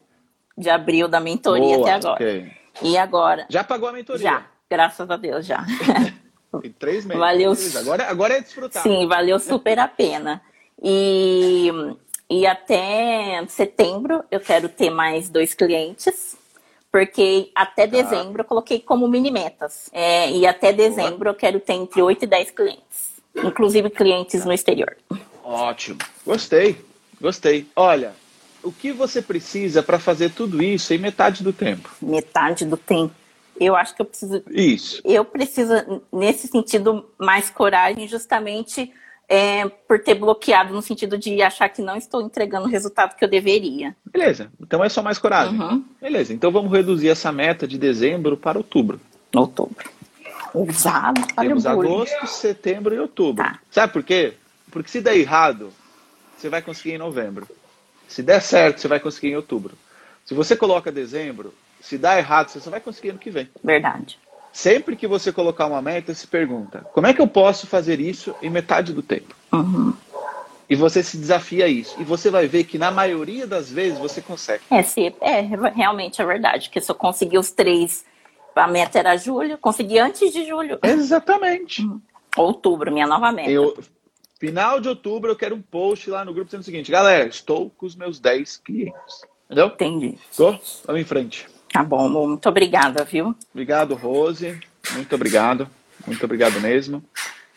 de 0.57 0.69
abril 0.69 1.07
da 1.07 1.19
mentoria 1.19 1.77
Boa, 1.77 1.81
até 1.81 1.91
agora. 1.93 2.13
Okay. 2.13 2.51
E 2.81 2.97
agora? 2.97 3.45
Já 3.49 3.63
pagou 3.63 3.89
a 3.89 3.93
mentoria? 3.93 4.21
Já, 4.21 4.45
graças 4.69 5.09
a 5.09 5.17
Deus, 5.17 5.45
já. 5.45 5.65
Tem 6.61 6.71
três 6.71 7.03
meses. 7.03 7.19
Valeu. 7.19 7.53
Agora, 7.77 8.09
agora 8.09 8.37
é 8.37 8.41
desfrutar. 8.41 8.83
Sim, 8.83 9.07
valeu 9.07 9.39
super 9.39 9.79
a 9.79 9.87
pena. 9.87 10.41
E, 10.81 11.71
e 12.29 12.47
até 12.47 13.43
setembro 13.47 14.23
eu 14.31 14.39
quero 14.39 14.69
ter 14.69 14.89
mais 14.89 15.29
dois 15.29 15.53
clientes, 15.53 16.35
porque 16.91 17.51
até 17.55 17.87
tá. 17.87 18.01
dezembro 18.01 18.41
eu 18.41 18.45
coloquei 18.45 18.79
como 18.79 19.07
mini 19.07 19.31
metas. 19.31 19.89
É, 19.91 20.31
e 20.31 20.45
até 20.45 20.71
dezembro 20.71 21.29
eu 21.29 21.33
quero 21.33 21.59
ter 21.59 21.73
entre 21.73 22.01
8 22.01 22.23
e 22.23 22.27
10 22.27 22.51
clientes, 22.51 23.11
inclusive 23.35 23.89
clientes 23.89 24.45
no 24.45 24.53
exterior. 24.53 24.95
Ótimo, 25.43 25.99
gostei, 26.25 26.77
gostei. 27.19 27.67
Olha, 27.75 28.13
o 28.63 28.71
que 28.71 28.91
você 28.91 29.21
precisa 29.21 29.83
para 29.83 29.99
fazer 29.99 30.31
tudo 30.31 30.63
isso 30.63 30.93
em 30.93 30.97
metade 30.97 31.43
do 31.43 31.51
tempo? 31.51 31.89
Metade 32.01 32.65
do 32.65 32.77
tempo. 32.77 33.13
Eu 33.59 33.75
acho 33.75 33.95
que 33.95 34.01
eu 34.01 34.05
preciso. 34.05 34.43
Isso. 34.49 35.01
Eu 35.05 35.23
preciso, 35.23 36.01
nesse 36.11 36.47
sentido, 36.47 37.05
mais 37.17 37.49
coragem, 37.49 38.07
justamente 38.07 38.91
é, 39.27 39.67
por 39.67 39.99
ter 39.99 40.15
bloqueado, 40.15 40.73
no 40.73 40.81
sentido 40.81 41.17
de 41.17 41.41
achar 41.41 41.69
que 41.69 41.81
não 41.81 41.95
estou 41.95 42.21
entregando 42.21 42.67
o 42.67 42.69
resultado 42.69 43.15
que 43.15 43.23
eu 43.23 43.29
deveria. 43.29 43.95
Beleza. 44.05 44.51
Então 44.59 44.83
é 44.83 44.89
só 44.89 45.01
mais 45.01 45.17
coragem. 45.17 45.59
Uhum. 45.59 45.83
Beleza. 46.01 46.33
Então 46.33 46.51
vamos 46.51 46.71
reduzir 46.71 47.09
essa 47.09 47.31
meta 47.31 47.67
de 47.67 47.77
dezembro 47.77 48.37
para 48.37 48.57
outubro. 48.57 48.99
Outubro. 49.33 49.89
Para 51.35 51.47
Temos 51.47 51.65
agosto, 51.65 52.27
setembro 52.27 52.93
e 52.93 52.99
outubro. 52.99 53.43
Tá. 53.43 53.59
Sabe 53.71 53.91
por 53.91 54.03
quê? 54.03 54.33
Porque 54.69 54.89
se 54.89 55.01
der 55.01 55.17
errado, 55.17 55.71
você 56.37 56.47
vai 56.47 56.61
conseguir 56.61 56.93
em 56.93 56.97
novembro. 56.99 57.47
Se 58.07 58.21
der 58.21 58.39
certo, 58.41 58.79
você 58.79 58.87
vai 58.87 58.99
conseguir 58.99 59.29
em 59.29 59.35
outubro. 59.35 59.75
Se 60.25 60.35
você 60.35 60.55
coloca 60.55 60.91
dezembro, 60.91 61.53
se 61.81 61.97
dá 61.97 62.17
errado, 62.17 62.49
você 62.49 62.59
só 62.59 62.69
vai 62.69 62.79
conseguir 62.79 63.09
ano 63.09 63.19
que 63.19 63.31
vem. 63.31 63.49
Verdade. 63.63 64.19
Sempre 64.53 64.95
que 64.95 65.07
você 65.07 65.31
colocar 65.31 65.65
uma 65.65 65.81
meta, 65.81 66.13
se 66.13 66.27
pergunta: 66.27 66.85
como 66.93 67.07
é 67.07 67.13
que 67.13 67.19
eu 67.19 67.27
posso 67.27 67.67
fazer 67.67 67.99
isso 67.99 68.35
em 68.41 68.49
metade 68.49 68.93
do 68.93 69.01
tempo? 69.01 69.35
Uhum. 69.51 69.93
E 70.69 70.75
você 70.75 71.03
se 71.03 71.17
desafia 71.17 71.65
a 71.65 71.67
isso. 71.67 71.99
E 71.99 72.03
você 72.03 72.29
vai 72.29 72.47
ver 72.47 72.63
que 72.63 72.77
na 72.77 72.91
maioria 72.91 73.45
das 73.45 73.69
vezes 73.71 73.99
você 73.99 74.21
consegue. 74.21 74.63
É, 74.69 74.81
se, 74.81 75.13
é 75.19 75.41
realmente 75.41 76.21
é 76.21 76.25
verdade. 76.25 76.69
Que 76.69 76.79
se 76.79 76.89
eu 76.89 76.95
conseguir 76.95 77.37
os 77.37 77.51
três, 77.51 78.05
a 78.55 78.67
meta 78.67 78.99
era 78.99 79.17
julho, 79.17 79.57
consegui 79.57 79.99
antes 79.99 80.31
de 80.31 80.45
julho. 80.45 80.79
Exatamente. 80.81 81.81
Uhum. 81.81 81.99
Outubro, 82.37 82.91
minha 82.91 83.05
nova 83.05 83.31
meta. 83.31 83.51
Eu, 83.51 83.75
Final 84.43 84.81
de 84.81 84.89
outubro 84.89 85.31
eu 85.31 85.37
quero 85.37 85.55
um 85.55 85.61
post 85.61 86.09
lá 86.09 86.25
no 86.25 86.33
grupo 86.33 86.47
dizendo 86.47 86.59
o 86.59 86.65
seguinte, 86.65 86.91
galera, 86.91 87.29
estou 87.29 87.69
com 87.69 87.85
os 87.85 87.95
meus 87.95 88.19
10 88.19 88.57
clientes. 88.57 89.21
Entendeu? 89.45 89.67
Entendi. 89.67 90.17
Estou? 90.29 90.59
Vamos 90.85 91.01
em 91.01 91.05
frente. 91.05 91.47
Tá 91.73 91.83
bom, 91.83 92.07
muito 92.07 92.47
obrigada, 92.47 93.03
viu? 93.03 93.35
Obrigado, 93.51 93.95
Rose. 93.95 94.59
Muito 94.93 95.15
obrigado. 95.15 95.67
Muito 96.05 96.23
obrigado 96.23 96.61
mesmo. 96.61 97.03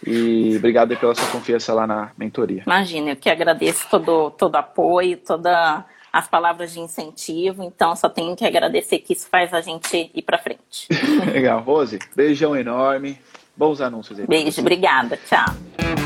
E 0.06 0.56
obrigado 0.56 0.96
pela 0.96 1.14
sua 1.14 1.28
confiança 1.28 1.74
lá 1.74 1.86
na 1.86 2.10
mentoria. 2.16 2.62
Imagina, 2.66 3.10
eu 3.10 3.16
que 3.16 3.28
agradeço 3.28 3.86
todo 3.90 4.30
todo 4.30 4.56
apoio, 4.56 5.18
todas 5.18 5.84
as 6.10 6.26
palavras 6.28 6.72
de 6.72 6.80
incentivo. 6.80 7.62
Então, 7.62 7.94
só 7.94 8.08
tenho 8.08 8.34
que 8.34 8.44
agradecer 8.46 9.00
que 9.00 9.12
isso 9.12 9.28
faz 9.28 9.52
a 9.52 9.60
gente 9.60 10.10
ir 10.14 10.22
para 10.22 10.38
frente. 10.38 10.88
Legal, 11.30 11.60
Rose. 11.60 11.98
Beijão 12.14 12.56
enorme. 12.56 13.18
Bons 13.54 13.82
anúncios 13.82 14.18
aí. 14.18 14.26
Beijo, 14.26 14.60
obrigada. 14.60 15.18
Tchau 15.28 16.05